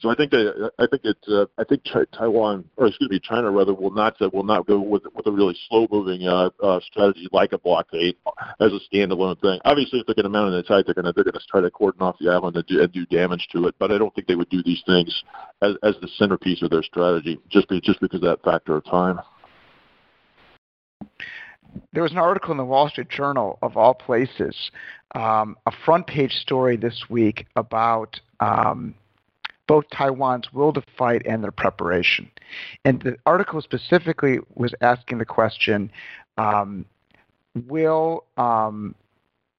[0.00, 1.82] so I think that I think it uh, I think
[2.12, 5.32] Taiwan or excuse me China rather will not uh, will not go with with a
[5.32, 8.16] really slow moving uh, uh, strategy like a blockade
[8.60, 9.60] as a standalone thing.
[9.64, 11.60] Obviously, if they're going to mount an attack, they're going to they're going to try
[11.60, 13.74] to cordon off the island and do, and do damage to it.
[13.78, 15.22] But I don't think they would do these things
[15.62, 19.18] as as the centerpiece of their strategy just be, just because that factor of time.
[21.92, 24.70] there was an article in the Wall Street Journal, of all places,
[25.16, 28.94] um, a front page story this week about um,
[29.66, 32.30] both Taiwan's will to fight and their preparation.
[32.84, 35.90] And the article specifically was asking the question
[36.38, 36.84] um,
[37.66, 38.94] Will um,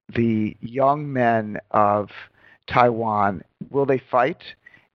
[0.07, 2.11] the young men of
[2.67, 4.41] Taiwan will they fight,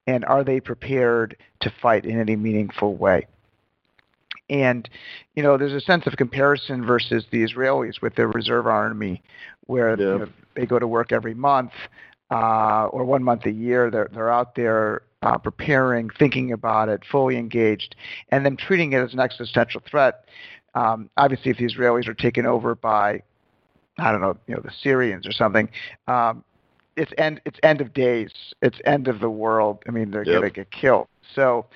[0.07, 3.27] and are they prepared to fight in any meaningful way?
[4.51, 4.91] And
[5.35, 9.23] you know, there's a sense of comparison versus the Israelis with their reserve army,
[9.67, 9.97] where yeah.
[9.97, 11.73] you know, they go to work every month
[12.31, 13.91] uh, or one month a year.
[13.91, 17.95] They're they're out there uh, preparing, thinking about it, fully engaged,
[18.31, 20.25] and then treating it as an existential threat.
[20.75, 23.23] Um, obviously, if the Israelis are taken over by,
[23.99, 25.69] I don't know, you know, the Syrians or something,
[26.07, 26.45] um,
[26.97, 28.31] it's end it's end of days.
[28.63, 29.79] It's end of the world.
[29.87, 30.41] I mean, they're yep.
[30.41, 31.09] going to get killed.
[31.35, 31.67] So,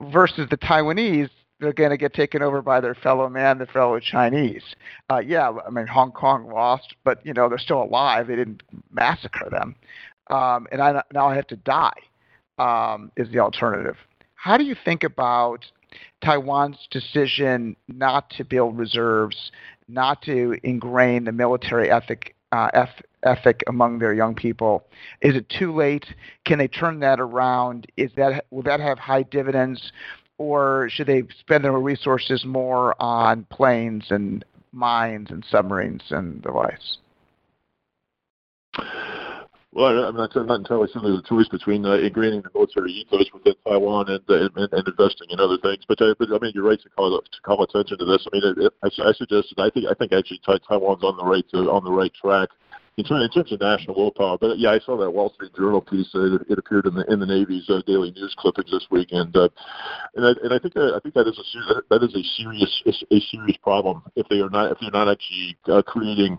[0.00, 4.00] versus the Taiwanese, they're going to get taken over by their fellow man, the fellow
[4.00, 4.62] Chinese.
[5.10, 8.26] Uh, yeah, I mean Hong Kong lost, but you know they're still alive.
[8.26, 9.76] They didn't massacre them,
[10.28, 11.92] um, and I now I have to die.
[12.58, 13.96] Um, is the alternative?
[14.34, 15.64] How do you think about
[16.22, 19.50] Taiwan's decision not to build reserves,
[19.88, 22.86] not to ingrain the military ethic uh,
[23.22, 24.84] ethic among their young people?
[25.20, 26.06] Is it too late?
[26.44, 27.86] Can they turn that around?
[27.96, 29.92] Is that will that have high dividends?
[30.40, 34.42] Or should they spend their resources more on planes and
[34.72, 36.96] mines and submarines and the likes?
[39.72, 42.90] Well, I'm not, I'm not entirely certain there's a choice between uh, ingraining the military
[42.90, 45.84] ethos within Taiwan and, uh, and, and investing in other things.
[45.86, 48.26] But, uh, but I mean, you're right to call to call attention to this.
[48.26, 51.24] I mean, it, it, I, I suggested I think I think actually Taiwan's on the
[51.24, 52.48] right to, on the right track
[53.04, 54.38] terms, in terms of national willpower.
[54.38, 56.08] But yeah, I saw that Wall Street Journal piece.
[56.14, 59.08] Uh, it, it appeared in the in the Navy's uh, daily news clippings this week,
[59.12, 59.48] and uh,
[60.14, 62.82] and I, and I think that, I think that is a that is a serious
[62.86, 66.38] a serious problem if they are not if they're not actually uh, creating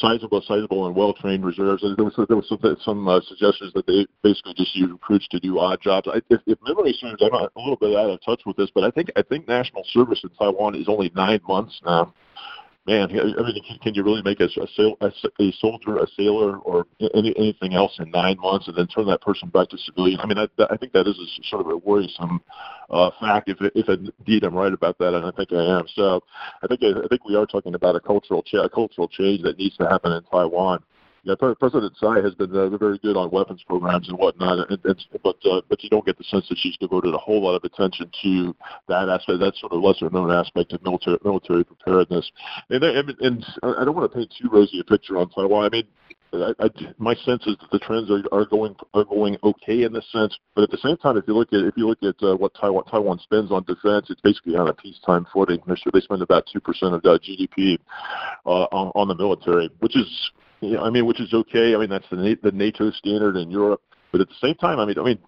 [0.00, 1.82] sizable, sizable, and well-trained reserves.
[1.82, 5.40] There was there was some, some uh, suggestions that they basically just use recruits to
[5.40, 6.08] do odd jobs.
[6.12, 8.84] I, if, if memory serves, I'm a little bit out of touch with this, but
[8.84, 12.12] I think I think national service in Taiwan is only nine months now
[12.86, 16.06] man, I mean, can, can you really make a, a, sail, a, a soldier, a
[16.16, 19.78] sailor, or any, anything else in nine months, and then turn that person back to
[19.78, 20.20] civilian?
[20.20, 22.40] I mean, I, I think that is a, sort of a worrisome
[22.90, 23.48] uh, fact.
[23.48, 25.86] If, if indeed I'm right about that, and I think I am.
[25.94, 26.20] So,
[26.62, 29.58] I think I think we are talking about a cultural cha- a cultural change that
[29.58, 30.82] needs to happen in Taiwan
[31.24, 35.06] yeah, President Tsai has been uh, very good on weapons programs and whatnot, and, and,
[35.22, 37.64] but uh, but you don't get the sense that she's devoted a whole lot of
[37.64, 38.54] attention to
[38.88, 42.30] that aspect, that sort of lesser known aspect of military military preparedness.
[42.68, 45.64] And, and, and I don't want to paint too rosy a picture on Taiwan.
[45.64, 45.84] I mean,
[46.34, 46.68] I, I,
[46.98, 50.38] my sense is that the trends are, are going are going okay in this sense,
[50.54, 52.52] but at the same time, if you look at if you look at uh, what
[52.54, 55.62] Taiwan Taiwan spends on defense, it's basically on a peacetime footing.
[55.66, 57.78] They spend about two percent of uh, GDP
[58.46, 60.30] uh, on, on the military, which is
[60.64, 61.74] you know, I mean, which is okay.
[61.74, 63.82] I mean, that's the the NATO standard in Europe.
[64.12, 65.18] But at the same time, I mean, I mean,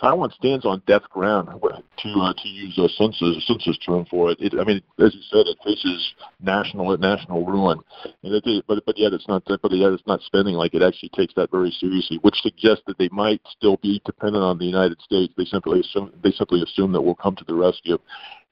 [0.00, 4.32] Taiwan stands on death ground to uh, to use a Sun Tzu census term for
[4.32, 4.38] it.
[4.40, 4.52] it.
[4.58, 7.78] I mean, as you said, it faces national national ruin,
[8.22, 11.10] and it, but but yet it's not but yet it's not spending like it actually
[11.10, 15.00] takes that very seriously, which suggests that they might still be dependent on the United
[15.00, 15.32] States.
[15.36, 17.98] They simply assume they simply assume that we'll come to the rescue.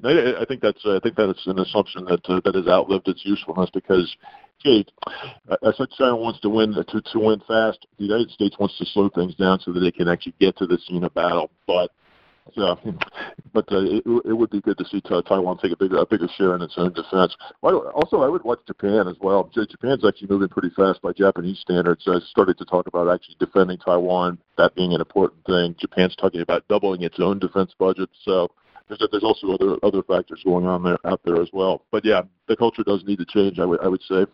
[0.05, 3.24] I, I think that's I think that's an assumption that uh, that has outlived its
[3.24, 4.16] usefulness because
[4.65, 4.85] okay,
[5.51, 7.87] I said China wants to win to to win fast.
[7.99, 10.67] The United States wants to slow things down so that they can actually get to
[10.67, 11.51] the scene of battle.
[11.67, 11.91] But
[12.55, 12.75] yeah,
[13.53, 16.29] but uh, it, it would be good to see Taiwan take a bigger a bigger
[16.37, 17.35] share in its own defense.
[17.63, 19.51] Also, I would watch Japan as well.
[19.55, 22.05] Japan's actually moving pretty fast by Japanese standards.
[22.07, 25.75] I started to talk about actually defending Taiwan, that being an important thing.
[25.79, 28.11] Japan's talking about doubling its own defense budget.
[28.25, 28.51] So
[28.89, 31.85] there's there's also other other factors going on there out there as well.
[31.91, 33.59] But yeah, the culture does need to change.
[33.59, 34.27] I would I would say.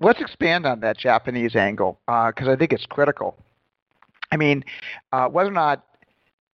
[0.00, 3.36] Let's expand on that Japanese angle because uh, I think it's critical.
[4.30, 4.64] I mean,
[5.12, 5.84] uh, whether or not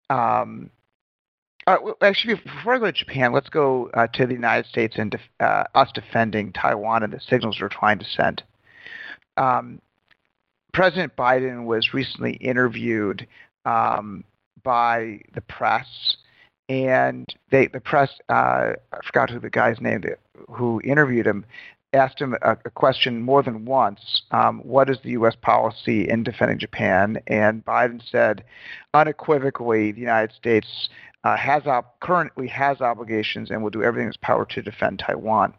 [0.10, 0.70] um,
[1.68, 5.12] uh, actually, before I go to Japan, let's go uh, to the United States and
[5.12, 8.44] def- uh, us defending Taiwan and the signals we're trying to send.
[9.38, 9.82] Um,
[10.74, 13.28] President Biden was recently interviewed
[13.66, 14.24] um,
[14.64, 16.18] by the press,
[16.68, 20.04] and they the press uh, I forgot who the guy's name
[20.50, 21.46] who interviewed him
[21.94, 24.24] asked him a, a question more than once.
[24.32, 25.36] Um, what is the U.S.
[25.36, 27.22] policy in defending Japan?
[27.28, 28.44] And Biden said
[28.94, 30.90] unequivocally, the United States
[31.24, 35.00] uh, has op- currently has obligations and will do everything in its power to defend
[35.00, 35.54] Taiwan.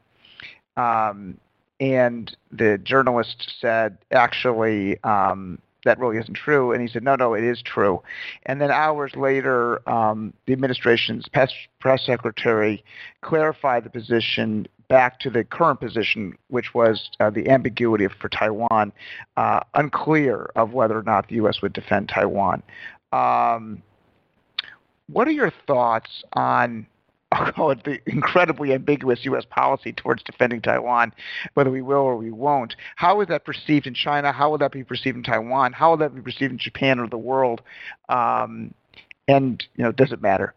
[0.76, 1.38] Um,
[1.80, 6.72] and the journalist said, actually, um, that really isn't true.
[6.72, 8.02] And he said, no, no, it is true.
[8.44, 12.84] And then hours later, um, the administration's press, press secretary
[13.22, 18.92] clarified the position back to the current position, which was uh, the ambiguity for Taiwan,
[19.36, 21.62] uh, unclear of whether or not the U.S.
[21.62, 22.62] would defend Taiwan.
[23.12, 23.82] Um,
[25.08, 26.86] what are your thoughts on
[27.46, 29.44] I'll call it the incredibly ambiguous U.S.
[29.48, 31.12] policy towards defending Taiwan,
[31.54, 32.76] whether we will or we won't.
[32.96, 34.32] How is that perceived in China?
[34.32, 35.72] How will that be perceived in Taiwan?
[35.72, 37.62] How will that be perceived in Japan or the world?
[38.08, 38.74] Um,
[39.28, 40.54] and you know, does it matter?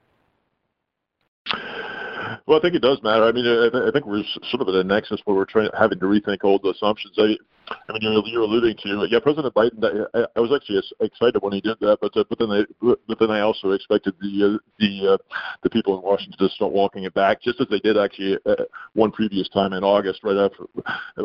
[2.47, 3.23] Well, I think it does matter.
[3.23, 5.99] I mean, I, I think we're sort of at a nexus where we're trying having
[5.99, 7.15] to rethink old assumptions.
[7.17, 7.37] I,
[7.67, 9.83] I mean, you're, you're alluding to yeah, President Biden.
[10.13, 13.19] I, I was actually excited when he did that, but uh, but then I but
[13.19, 15.17] then I also expected the uh, the uh,
[15.63, 18.63] the people in Washington to start walking it back, just as they did actually uh,
[18.93, 20.65] one previous time in August, right after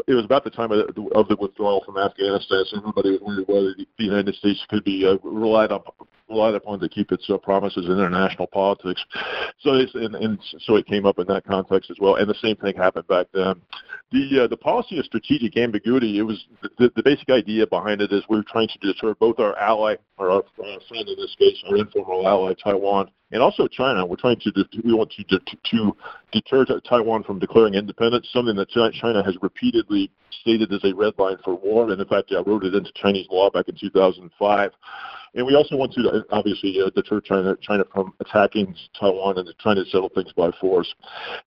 [0.07, 2.65] it was about the time of the, of the withdrawal from Afghanistan.
[2.67, 5.81] So everybody was worried whether the United States could be uh, relied on
[6.29, 9.05] relied upon to keep its uh, promises in international politics.
[9.61, 12.15] So it's, and, and so it came up in that context as well.
[12.15, 13.61] And the same thing happened back then.
[14.13, 16.19] The uh, the policy of strategic ambiguity.
[16.19, 16.47] It was
[16.79, 20.31] the, the basic idea behind it is we're trying to deter both our ally or
[20.31, 24.05] our uh, friend in this case, our informal ally Taiwan, and also China.
[24.07, 24.53] We're trying to
[24.85, 25.97] we want to to
[26.33, 31.37] deter Taiwan from declaring independence, something that China has repeatedly stated as a red line
[31.45, 34.71] for war, and in fact, I wrote it into Chinese law back in 2005.
[35.35, 39.53] And we also want to uh, obviously uh, deter China China from attacking Taiwan and
[39.61, 40.93] trying to settle things by force.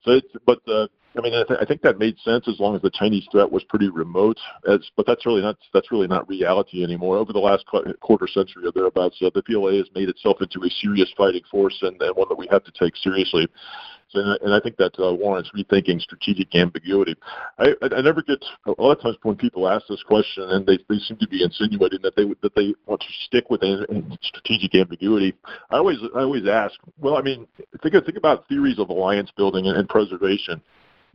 [0.03, 2.81] So, but uh, I mean, I, th- I think that made sense as long as
[2.81, 4.37] the Chinese threat was pretty remote.
[4.67, 7.17] As, but that's really not that's really not reality anymore.
[7.17, 10.65] Over the last qu- quarter century or thereabouts, uh, the PLA has made itself into
[10.65, 13.47] a serious fighting force and, and one that we have to take seriously.
[14.13, 17.15] So, and I think that uh, warrants rethinking strategic ambiguity.
[17.57, 20.65] I, I, I never get a lot of times when people ask this question, and
[20.65, 23.61] they, they seem to be insinuating that they that they want to stick with
[24.21, 25.33] strategic ambiguity.
[25.71, 27.47] I always I always ask, well, I mean,
[27.81, 30.61] think think about theories of alliance building and, and preservation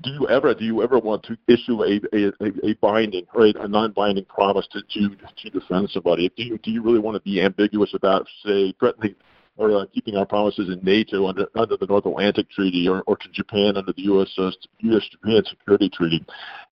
[0.00, 3.52] do you ever do you ever want to issue a a, a binding or a,
[3.62, 6.30] a non-binding promise to, to to defend somebody?
[6.36, 9.16] Do you do you really want to be ambiguous about say threatening
[9.58, 13.16] or uh, keeping our promises in NATO under under the North Atlantic Treaty or, or
[13.16, 14.32] to Japan under the U.S.
[14.38, 15.02] Uh, U.S.
[15.10, 16.24] Japan Security Treaty?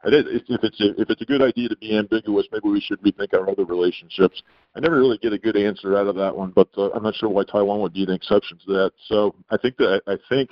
[0.05, 2.81] And it, if it's a, if it's a good idea to be ambiguous, maybe we
[2.81, 4.43] should rethink our other relationships.
[4.77, 7.17] I never really get a good answer out of that one, but uh, I'm not
[7.17, 8.93] sure why Taiwan would be an exception to that.
[9.09, 10.51] So I think that I think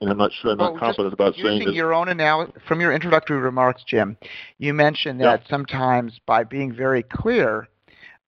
[0.00, 1.74] and I'm not sure I'm well, not confident about saying this.
[1.74, 4.16] your own analysis from your introductory remarks, Jim,
[4.58, 5.50] you mentioned that yeah.
[5.50, 7.68] sometimes by being very clear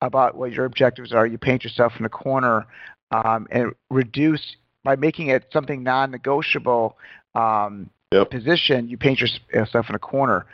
[0.00, 2.66] about what your objectives are, you paint yourself in a corner
[3.10, 6.96] um, and reduce by making it something non-negotiable
[7.34, 8.30] um, yep.
[8.30, 8.88] position.
[8.88, 10.46] You paint yourself in a corner.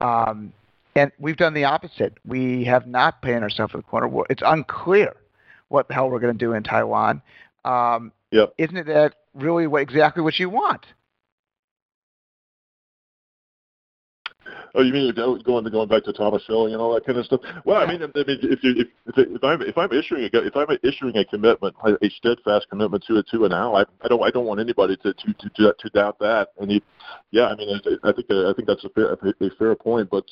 [0.00, 0.52] Um,
[0.96, 2.18] and we've done the opposite.
[2.24, 4.24] We have not painted ourselves in a corner.
[4.28, 5.14] It's unclear
[5.68, 7.22] what the hell we're going to do in Taiwan.
[7.64, 8.54] Um, yep.
[8.58, 10.86] Isn't it that really what, exactly what you want.
[14.74, 17.26] Oh, you mean going to going back to Thomas Schelling and all that kind of
[17.26, 17.40] stuff?
[17.64, 20.46] Well, I mean, I mean, if you if if, if I'm if I'm issuing a
[20.46, 24.22] if I'm issuing a commitment, a steadfast commitment to it to an ally, I don't
[24.22, 26.48] I don't want anybody to to to, to doubt that.
[26.60, 26.82] And he,
[27.32, 30.08] yeah, I mean, I, I think I think that's a fair a fair point.
[30.08, 30.24] But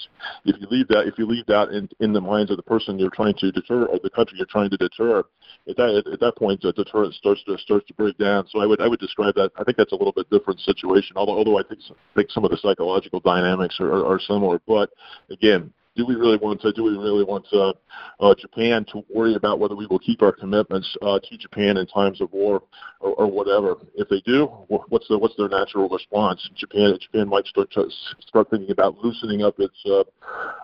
[0.44, 2.98] if you leave that if you leave that in in the minds of the person
[2.98, 5.24] you're trying to deter or the country you're trying to deter,
[5.68, 8.46] at that at that point the deterrent starts to starts to break down.
[8.50, 9.50] So I would I would describe that.
[9.58, 11.16] I think that's a little bit different situation.
[11.16, 11.80] Although although I think
[12.14, 14.60] think some of the psychological dynamics are, are similar.
[14.66, 14.90] But
[15.30, 17.72] again, do we really want to do we really want uh,
[18.20, 21.86] uh, Japan to worry about whether we will keep our commitments uh, to Japan in
[21.86, 22.62] times of war
[23.00, 23.76] or, or whatever?
[23.96, 26.48] If they do, what's the what's their natural response?
[26.54, 27.88] Japan Japan might start to
[28.20, 30.04] start thinking about loosening up its uh,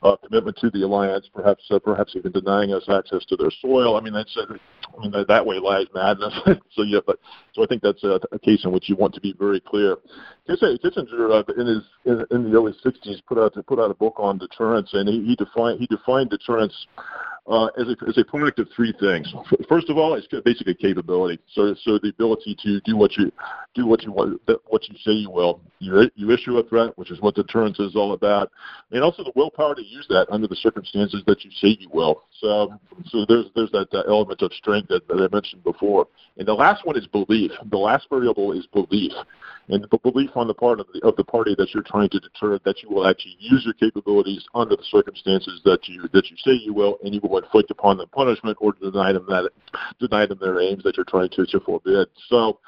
[0.04, 3.96] uh, commitment to the alliance, perhaps uh, perhaps even denying us access to their soil.
[3.96, 4.54] I mean that's uh,
[4.96, 6.32] I mean that, that way lies madness.
[6.74, 7.18] so yeah, but
[7.54, 9.96] so I think that's a, a case in which you want to be very clear.
[10.48, 14.14] Kissinger, uh, in his in, in the early '60s, put out put out a book
[14.18, 16.86] on deterrence, and he, he defined he defined deterrence
[17.46, 19.32] uh, as, a, as a product of three things.
[19.68, 21.40] First of all, it's basically capability.
[21.52, 23.30] So, so the ability to do what you
[23.74, 25.60] do what you want, what you say you will.
[25.78, 28.50] You, you issue a threat, which is what deterrence is all about,
[28.92, 32.22] and also the willpower to use that under the circumstances that you say you will.
[32.40, 32.74] So,
[33.06, 36.08] so there's there's that, that element of strength that, that I mentioned before.
[36.36, 37.52] And the last one is belief.
[37.70, 39.12] The last variable is belief
[39.68, 42.20] and the belief on the part of the, of the party that you're trying to
[42.20, 46.36] deter that you will actually use your capabilities under the circumstances that you that you
[46.38, 49.50] say you will, and you will inflict upon them punishment or deny them that
[50.00, 52.08] deny them their aims that you're trying to, to forbid.
[52.28, 52.58] So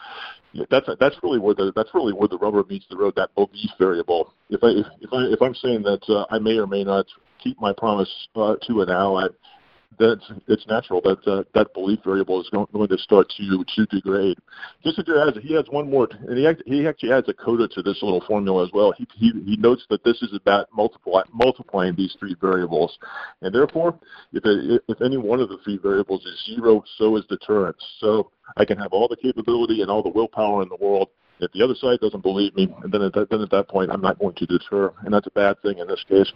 [0.70, 3.14] that's that's really where the that's really where the rubber meets the road.
[3.16, 4.32] That belief variable.
[4.48, 4.68] If I
[5.01, 7.06] if I if I'm saying that uh, I may or may not
[7.43, 9.26] keep my promise uh, to an ally,
[9.98, 13.86] that it's natural that uh, that belief variable is going, going to start to to
[13.86, 14.39] degrade.
[14.85, 18.02] Kissinger has he has one more, and he he actually adds a coda to this
[18.02, 18.93] little formula as well.
[18.97, 22.97] He he, he notes that this is about multiply, multiplying these three variables,
[23.43, 23.98] and therefore,
[24.32, 27.82] if it, if any one of the three variables is zero, so is deterrence.
[28.01, 31.09] So I can have all the capability and all the willpower in the world.
[31.39, 34.01] If the other side doesn't believe me, then at that, then at that point, I'm
[34.01, 36.32] not going to deter, and that's a bad thing in this case.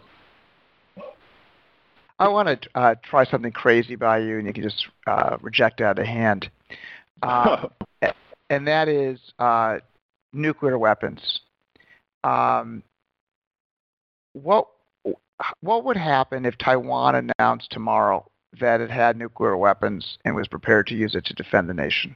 [2.21, 5.81] I want to uh, try something crazy by you, and you can just uh, reject
[5.81, 6.49] out of hand.
[7.23, 7.67] Uh,
[8.49, 9.77] and that is uh,
[10.33, 11.41] nuclear weapons.
[12.23, 12.81] Um,
[14.33, 14.69] what
[15.59, 18.25] what would happen if Taiwan announced tomorrow
[18.59, 22.15] that it had nuclear weapons and was prepared to use it to defend the nation?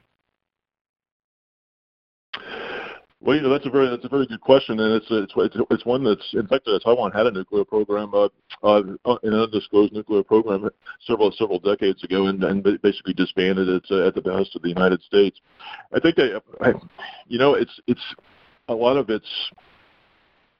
[3.26, 5.32] Well, you know that's a very that's a very good question, and it's it's
[5.68, 8.28] it's, one that's in fact uh, Taiwan had a nuclear program, uh,
[8.62, 10.70] uh, an undisclosed nuclear program
[11.04, 14.68] several several decades ago, and, and basically disbanded it uh, at the behest of the
[14.68, 15.40] United States.
[15.92, 16.74] I think they, I,
[17.26, 18.14] you know, it's it's
[18.68, 19.50] a lot of it's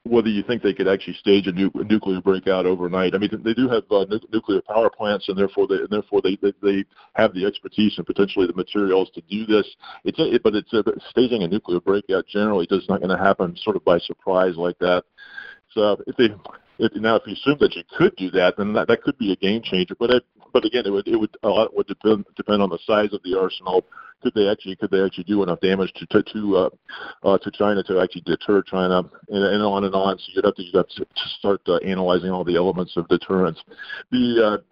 [0.08, 3.14] whether you think they could actually stage a, nu- a nuclear breakout overnight.
[3.14, 6.20] I mean, they do have uh, nu- nuclear power plants, and therefore they and therefore
[6.22, 6.84] they, they they
[7.14, 9.66] have the expertise and potentially the materials to do this.
[10.04, 13.22] It's a, it, but it's a, staging a nuclear breakout generally does not going to
[13.22, 15.04] happen sort of by surprise like that.
[15.70, 16.28] So if they
[16.78, 19.32] if, now if you assume that you could do that, then that, that could be
[19.32, 19.94] a game changer.
[19.98, 22.78] But it, but again, it would it would a lot would depend depend on the
[22.86, 23.84] size of the arsenal
[24.22, 26.70] could they actually could they actually do enough damage to to to, uh,
[27.22, 30.18] uh, to China to actually deter China and, and on and on.
[30.18, 31.06] So you'd have to you'd have to,
[31.38, 33.58] start uh, analyzing all the elements of deterrence.
[34.10, 34.62] The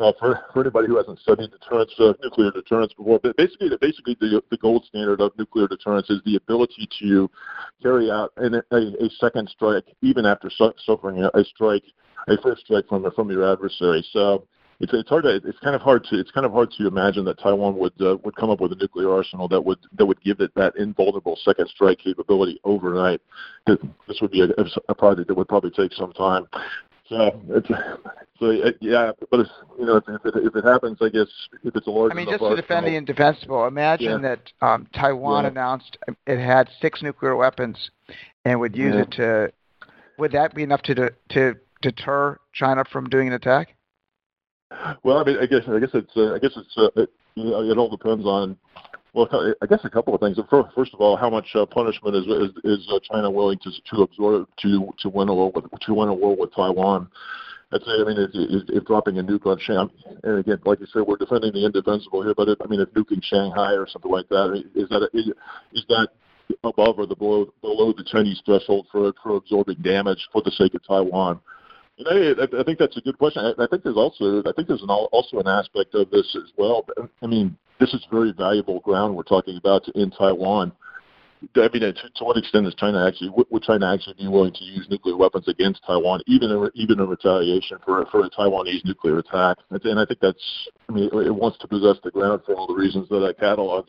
[0.00, 3.70] uh, uh, for for anybody who hasn't studied deterrence, uh, nuclear deterrence before, but basically
[3.80, 7.30] basically the the gold standard of nuclear deterrence is the ability to
[7.82, 11.84] carry out an, a, a second strike even after su- suffering a, a strike
[12.28, 14.04] a first strike from from your adversary.
[14.12, 14.46] So
[14.80, 17.24] it's it's hard to it's kind of hard to it's kind of hard to imagine
[17.24, 20.20] that Taiwan would uh, would come up with a nuclear arsenal that would that would
[20.22, 23.20] give it that invulnerable second strike capability overnight.
[23.66, 24.48] This would be a,
[24.88, 26.46] a project that would probably take some time.
[27.08, 27.68] So it's
[28.40, 31.28] so yeah, but it's, you know if it, if it happens, I guess
[31.62, 32.12] if it's a large.
[32.12, 33.66] I mean, just to defend the indefensible.
[33.66, 34.36] Imagine yeah.
[34.36, 35.50] that um, Taiwan yeah.
[35.50, 37.90] announced it had six nuclear weapons
[38.44, 39.02] and would use yeah.
[39.02, 39.52] it to.
[40.18, 43.73] Would that be enough to de- to deter China from doing an attack?
[45.02, 47.78] Well, I mean, I guess I guess it's uh, I guess it's uh, it, it
[47.78, 48.56] all depends on
[49.12, 49.28] well,
[49.62, 50.38] I guess a couple of things.
[50.50, 54.02] First of all, how much uh, punishment is is, is uh, China willing to to
[54.02, 57.08] absorb to to win a war with to win a war with Taiwan?
[57.72, 59.92] I'd say, I mean, if, if, if dropping a nuke on Shanghai,
[60.22, 62.88] and again, like you said, we're defending the indefensible here, but if, I mean, if
[62.90, 65.26] nuking Shanghai or something like that, is that is,
[65.72, 66.08] is that
[66.62, 70.74] above or the below below the Chinese threshold for for absorbing damage for the sake
[70.74, 71.40] of Taiwan?
[71.96, 73.44] You know, I, I think that's a good question.
[73.44, 76.50] I, I think there's also I think there's an, also an aspect of this as
[76.56, 76.84] well.
[77.22, 80.72] I mean, this is very valuable ground we're talking about in Taiwan.
[81.56, 84.64] I mean, to, to what extent is China actually would China actually be willing to
[84.64, 89.18] use nuclear weapons against Taiwan, even in, even in retaliation for for a Taiwanese nuclear
[89.18, 89.58] attack?
[89.70, 92.66] And I think that's I mean, it, it wants to possess the ground for all
[92.66, 93.88] the reasons that I cataloged,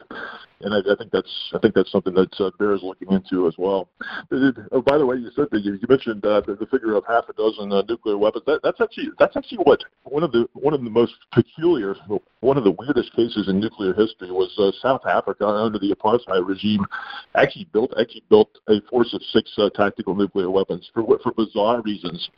[0.61, 3.55] and I, I think that's I think that's something that uh, bears looking into as
[3.57, 3.89] well.
[4.71, 7.03] Oh, by the way, you said that you, you mentioned uh, the, the figure of
[7.07, 8.43] half a dozen uh, nuclear weapons.
[8.45, 11.95] That, that's actually that's actually what one of the one of the most peculiar,
[12.39, 16.47] one of the weirdest cases in nuclear history was uh, South Africa under the apartheid
[16.47, 16.85] regime
[17.35, 21.81] actually built actually built a force of six uh, tactical nuclear weapons for for bizarre
[21.81, 22.29] reasons.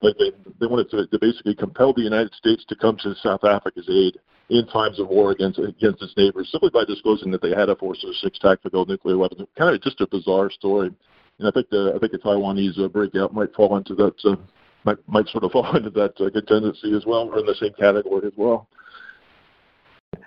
[0.00, 0.30] Like they
[0.60, 4.18] they wanted to, to basically compel the United States to come to South Africa's aid
[4.50, 7.76] in times of war against against its neighbors simply by disclosing that they had a
[7.76, 9.48] force of six tactical nuclear weapons.
[9.56, 10.90] Kind of just a bizarre story.
[11.38, 14.36] And I think the I think the Taiwanese uh, breakout might fall into that uh,
[14.84, 17.54] might might sort of fall into that uh, good tendency as well, or in the
[17.54, 18.68] same category as well.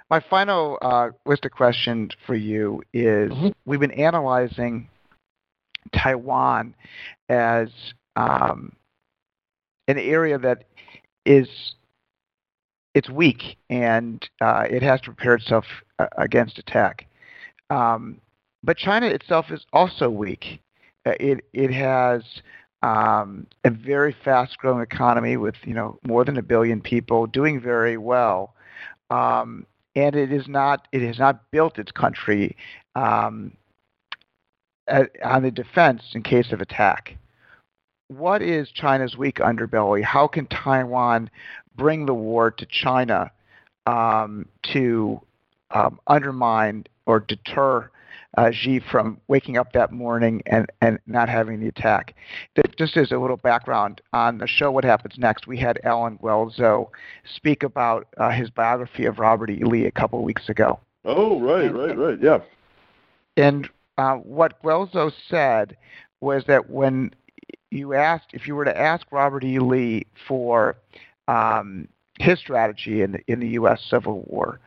[0.09, 3.49] My final uh, list of questions for you is: mm-hmm.
[3.65, 4.89] We've been analyzing
[5.93, 6.73] Taiwan
[7.29, 7.69] as
[8.15, 8.73] um,
[9.87, 10.63] an area that
[11.25, 11.47] is
[12.97, 15.65] it's weak and uh, it has to prepare itself
[15.99, 17.05] uh, against attack.
[17.69, 18.19] Um,
[18.63, 20.59] but China itself is also weak.
[21.05, 22.23] Uh, it it has
[22.81, 27.97] um, a very fast-growing economy with you know more than a billion people doing very
[27.97, 28.55] well,
[29.11, 32.57] um, and it is not it has not built its country
[32.95, 33.51] um,
[35.23, 37.15] on the defense in case of attack.
[38.07, 40.01] What is China's weak underbelly?
[40.01, 41.29] How can Taiwan
[41.77, 43.31] bring the war to China
[43.85, 45.21] um, to
[45.71, 47.89] um, undermine or deter
[48.37, 52.15] uh, Xi from waking up that morning and, and not having the attack.
[52.55, 56.19] That just as a little background on the show, What Happens Next, we had Allen
[56.21, 56.89] Guelzo
[57.35, 59.63] speak about uh, his biography of Robert E.
[59.63, 60.79] Lee a couple of weeks ago.
[61.05, 62.39] Oh, right, right, right, yeah.
[63.37, 65.77] And uh, what Guelzo said
[66.19, 67.13] was that when
[67.71, 69.59] you asked, if you were to ask Robert E.
[69.59, 70.75] Lee for
[71.27, 71.87] um,
[72.19, 73.85] his strategy in the, in the U.S.
[73.89, 74.59] Civil War,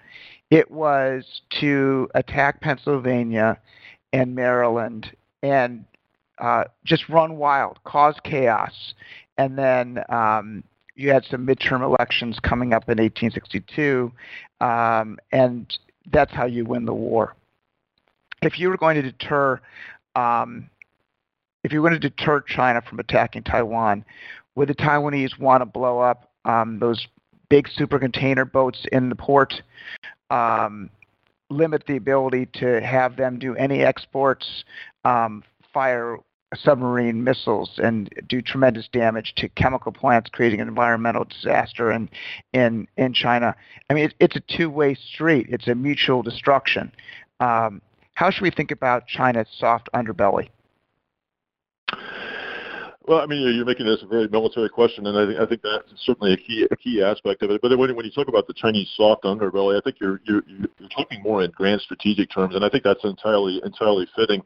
[0.50, 3.58] it was to attack Pennsylvania
[4.12, 5.10] and Maryland
[5.42, 5.84] and
[6.38, 8.94] uh, just run wild, cause chaos,
[9.38, 10.64] and then um,
[10.96, 14.10] you had some midterm elections coming up in 1862,
[14.60, 15.78] um, and
[16.12, 17.34] that's how you win the war.
[18.42, 19.60] If you were going to deter,
[20.16, 20.68] um,
[21.62, 24.04] if you were going to deter China from attacking Taiwan,
[24.54, 27.06] would the Taiwanese want to blow up um, those
[27.48, 29.62] big super container boats in the port?
[30.30, 30.90] Um,
[31.50, 34.64] limit the ability to have them do any exports,
[35.04, 35.42] um,
[35.72, 36.18] fire
[36.54, 42.08] submarine missiles, and do tremendous damage to chemical plants, creating an environmental disaster in
[42.52, 43.54] in in China.
[43.88, 45.46] I mean, it, it's a two-way street.
[45.50, 46.92] It's a mutual destruction.
[47.40, 47.82] Um,
[48.14, 50.48] how should we think about China's soft underbelly?
[53.06, 55.62] Well, I mean, you're making this a very military question, and I think I think
[55.62, 57.60] that's certainly a key a key aspect of it.
[57.62, 60.88] But when when you talk about the Chinese soft underbelly, I think you're you're you're
[60.94, 64.42] talking more in grand strategic terms, and I think that's entirely entirely fitting.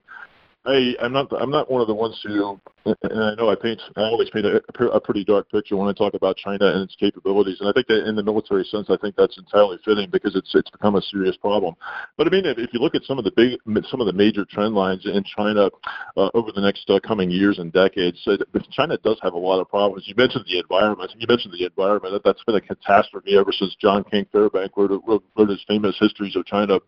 [0.67, 1.31] I, I'm not.
[1.39, 3.81] I'm not one of the ones who, and I know I paint.
[3.97, 6.97] I always paint a, a pretty dark picture when I talk about China and its
[6.97, 7.59] capabilities.
[7.61, 10.55] And I think that in the military sense, I think that's entirely fitting because it's
[10.55, 11.75] it's become a serious problem.
[12.17, 13.59] But I mean, if, if you look at some of the big,
[13.91, 15.69] some of the major trend lines in China
[16.17, 18.37] uh, over the next uh, coming years and decades, uh,
[18.71, 20.05] China does have a lot of problems.
[20.07, 21.13] You mentioned the environment.
[21.19, 22.23] You mentioned the environment.
[22.25, 26.37] That's been a catastrophe ever since John King Fairbank wrote, wrote, wrote his famous Histories
[26.37, 26.79] of China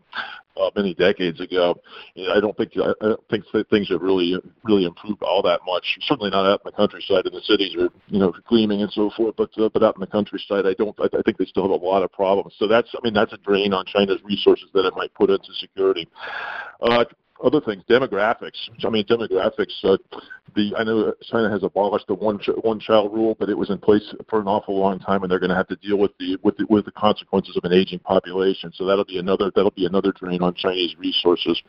[0.60, 1.78] uh, many decades ago.
[2.16, 5.84] I don't think I don't think things have really really improved all that much.
[6.02, 7.26] Certainly not out in the countryside.
[7.26, 9.34] And the cities are you know gleaming and so forth.
[9.36, 10.98] But uh, but out in the countryside, I don't.
[11.00, 12.54] I, I think they still have a lot of problems.
[12.58, 15.52] So that's I mean that's a drain on China's resources that it might put into
[15.54, 16.08] security.
[16.80, 17.04] Uh,
[17.44, 18.58] other things, demographics.
[18.84, 19.72] I mean, demographics.
[19.84, 19.96] Uh,
[20.54, 23.70] the I know China has abolished the one ch- one child rule, but it was
[23.70, 26.12] in place for an awful long time, and they're going to have to deal with
[26.18, 28.72] the with the with the consequences of an aging population.
[28.74, 31.60] So that'll be another that'll be another drain on Chinese resources.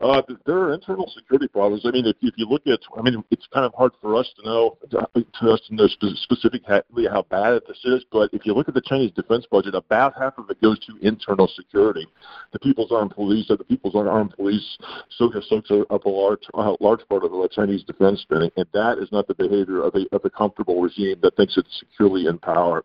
[0.00, 1.82] Uh, there are internal security problems.
[1.84, 4.28] I mean, if, if you look at, I mean, it's kind of hard for us
[4.38, 8.68] to know to us to know specifically how bad this is, but if you look
[8.68, 12.06] at the Chinese defense budget, about half of it goes to internal security.
[12.52, 14.78] The People's Armed Police, or the People's Armed Police
[15.16, 18.98] so soaks up a large, a large part of the Chinese defense spending, and that
[18.98, 22.38] is not the behavior of a, of a comfortable regime that thinks it's securely in
[22.38, 22.84] power.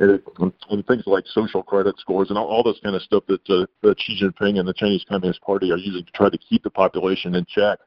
[0.00, 0.24] And, it,
[0.70, 3.66] and things like social credit scores and all, all this kind of stuff that, uh,
[3.82, 6.70] that Xi Jinping and the Chinese Communist Party are using to try to keep the
[6.70, 7.78] population in check.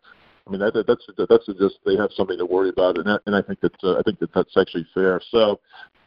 [0.49, 3.35] I mean, that, that's that's just they have something to worry about, and I, and
[3.35, 5.21] I think that uh, I think that that's actually fair.
[5.29, 5.59] So,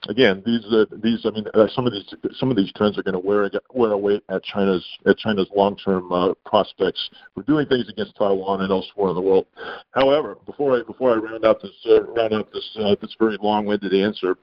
[0.08, 3.04] again, these uh, these I mean, uh, some of these some of these trends are
[3.04, 7.88] going to wear wear away at China's at China's long-term uh, prospects for doing things
[7.88, 9.46] against Taiwan and elsewhere in the world.
[9.92, 13.38] However, before I before I round out this uh, round out this uh, this very
[13.40, 14.36] long-winded answer,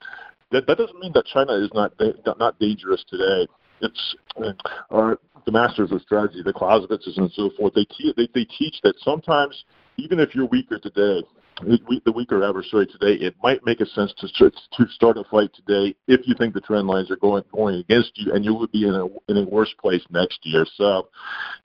[0.51, 1.91] that that doesn't mean that China is not
[2.39, 3.47] not dangerous today.
[3.81, 5.15] It's uh,
[5.45, 7.73] the masters of strategy, the Clausewitzes and so forth.
[7.73, 9.63] They, te- they they teach that sometimes
[10.03, 11.23] even if you're weaker today,
[11.61, 15.95] the weaker adversary today, it might make a sense to to start a fight today
[16.07, 18.87] if you think the trend lines are going going against you, and you would be
[18.87, 20.65] in a in a worse place next year.
[20.75, 21.09] So,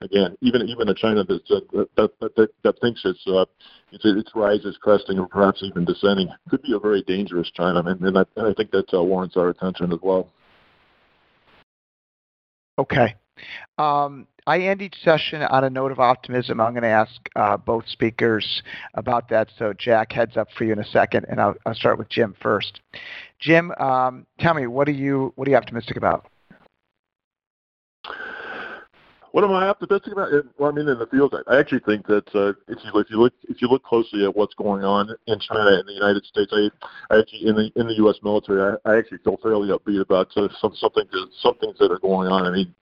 [0.01, 3.45] again, even even a China that uh, that, that, that that thinks it's uh,
[3.93, 7.81] its its rise is cresting or perhaps even descending could be a very dangerous China,
[7.81, 10.29] and, and, I, and I think that uh, warrants our attention as well.
[12.79, 13.15] Okay.
[13.79, 16.61] Um, I end each session on a note of optimism.
[16.61, 18.63] I'm going to ask uh, both speakers
[18.95, 19.49] about that.
[19.59, 22.35] So, Jack, heads up for you in a second, and I'll, I'll start with Jim
[22.43, 22.81] first.
[23.41, 26.27] Jim, um, tell me, what are you what are you optimistic about?
[29.35, 30.31] What am I optimistic about?
[30.59, 33.19] Well, I mean, in the field, I actually think that uh, if you if you
[33.19, 36.53] look if you look closely at what's going on in China and the United States,
[36.55, 36.71] I,
[37.13, 38.15] I actually in the in the U.S.
[38.23, 41.03] military, I, I actually feel fairly upbeat about uh, some something
[41.43, 42.47] some things that are going on.
[42.47, 42.73] I mean,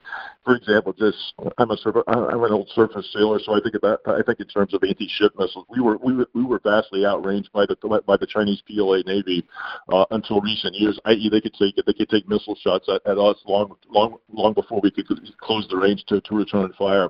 [0.43, 4.21] for example, just I'm a I'm an old surface sailor, so I think about I
[4.23, 7.65] think in terms of anti-ship missiles, we were we were, we were vastly outranged by
[7.65, 7.75] the
[8.05, 9.45] by the Chinese PLA Navy
[9.91, 10.99] uh, until recent years.
[11.05, 14.53] I.e., they could take they could take missile shots at, at us long long long
[14.53, 15.07] before we could
[15.39, 17.07] close the range to to return fire.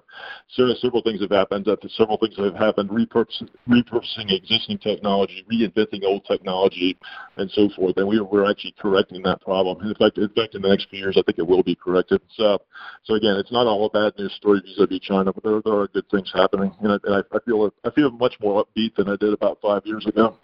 [0.50, 1.66] So several things have happened.
[1.66, 2.92] That several things have happened.
[2.92, 6.98] Repurposing, repurposing existing technology, reinventing old technology,
[7.38, 7.98] and so forth.
[7.98, 9.82] And we, we're actually correcting that problem.
[9.82, 12.22] In fact, in fact, in the next few years, I think it will be corrected.
[12.36, 12.60] So,
[13.04, 15.88] so again, it's not all a bad news story vis-a-vis China, but there, there are
[15.88, 19.10] good things happening, and I, and I, I feel I feel much more upbeat than
[19.10, 20.38] I did about five years ago.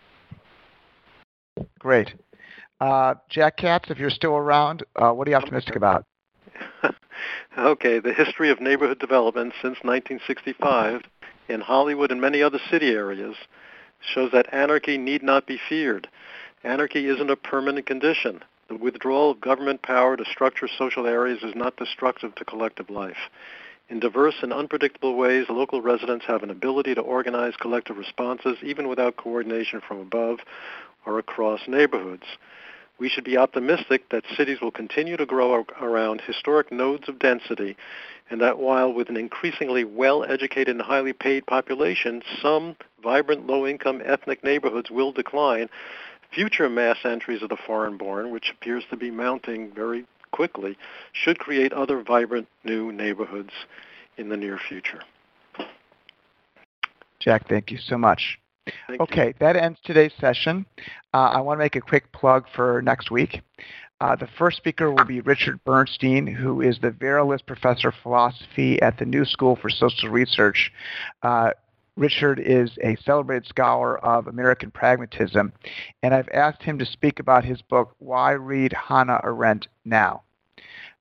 [1.80, 2.14] Great.
[2.80, 6.06] Uh, Jack Katz, if you're still around, uh, what are you optimistic about?
[7.57, 11.01] okay, the history of neighborhood development since 1965
[11.49, 13.35] in Hollywood and many other city areas
[14.14, 16.07] shows that anarchy need not be feared.
[16.64, 18.41] Anarchy isn't a permanent condition.
[18.70, 23.18] The withdrawal of government power to structure social areas is not destructive to collective life.
[23.90, 28.88] In diverse and unpredictable ways, local residents have an ability to organize collective responses even
[28.88, 30.41] without coordination from above
[31.04, 32.26] or across neighborhoods.
[33.00, 37.76] We should be optimistic that cities will continue to grow around historic nodes of density
[38.30, 44.44] and that while with an increasingly well-educated and highly paid population, some vibrant low-income ethnic
[44.44, 45.70] neighborhoods will decline,
[46.34, 50.77] future mass entries of the foreign-born, which appears to be mounting very quickly,
[51.11, 53.51] should create other vibrant new neighborhoods
[54.18, 55.01] in the near future.
[57.19, 58.39] Jack, thank you so much.
[58.88, 59.34] Thank okay, you.
[59.39, 60.65] that ends today's session.
[61.14, 63.41] Uh, I want to make a quick plug for next week.
[64.01, 67.95] Uh, the first speaker will be Richard Bernstein, who is the Vera List Professor of
[68.01, 70.72] Philosophy at the New School for Social Research.
[71.22, 71.51] Uh,
[72.00, 75.52] Richard is a celebrated scholar of American pragmatism,
[76.02, 80.24] and I've asked him to speak about his book, Why Read Hannah Arendt Now?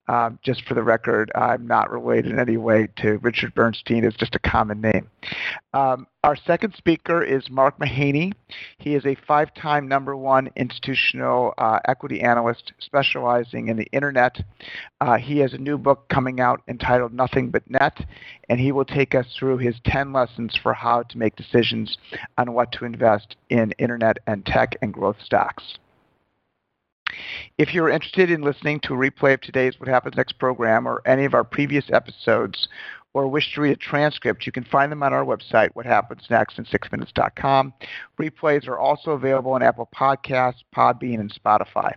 [0.08, 4.04] Um, just for the record, I'm not related in any way to Richard Bernstein.
[4.04, 5.10] It's just a common name.
[5.74, 8.32] Um, our second speaker is Mark Mahaney.
[8.78, 14.42] He is a five-time number one institutional uh, equity analyst specializing in the internet.
[15.00, 18.04] Uh, he has a new book coming out entitled Nothing But Net,
[18.48, 21.98] and he will take us through his 10 lessons for how to make decisions
[22.38, 25.78] on what to invest in internet and tech and growth stocks.
[27.56, 31.02] If you're interested in listening to a replay of today's What Happens Next program or
[31.06, 32.68] any of our previous episodes,
[33.14, 36.66] or wish to read a transcript, you can find them on our website, whathappensnext, and
[36.66, 37.72] sixminutes.com.
[38.20, 41.94] Replays are also available on Apple Podcasts, Podbean, and Spotify.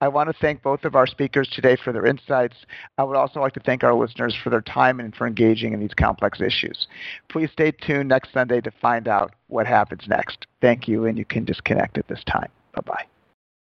[0.00, 2.56] I want to thank both of our speakers today for their insights.
[2.98, 5.80] I would also like to thank our listeners for their time and for engaging in
[5.80, 6.86] these complex issues.
[7.28, 10.46] Please stay tuned next Sunday to find out what happens next.
[10.60, 12.48] Thank you, and you can disconnect at this time.
[12.74, 13.13] Bye-bye.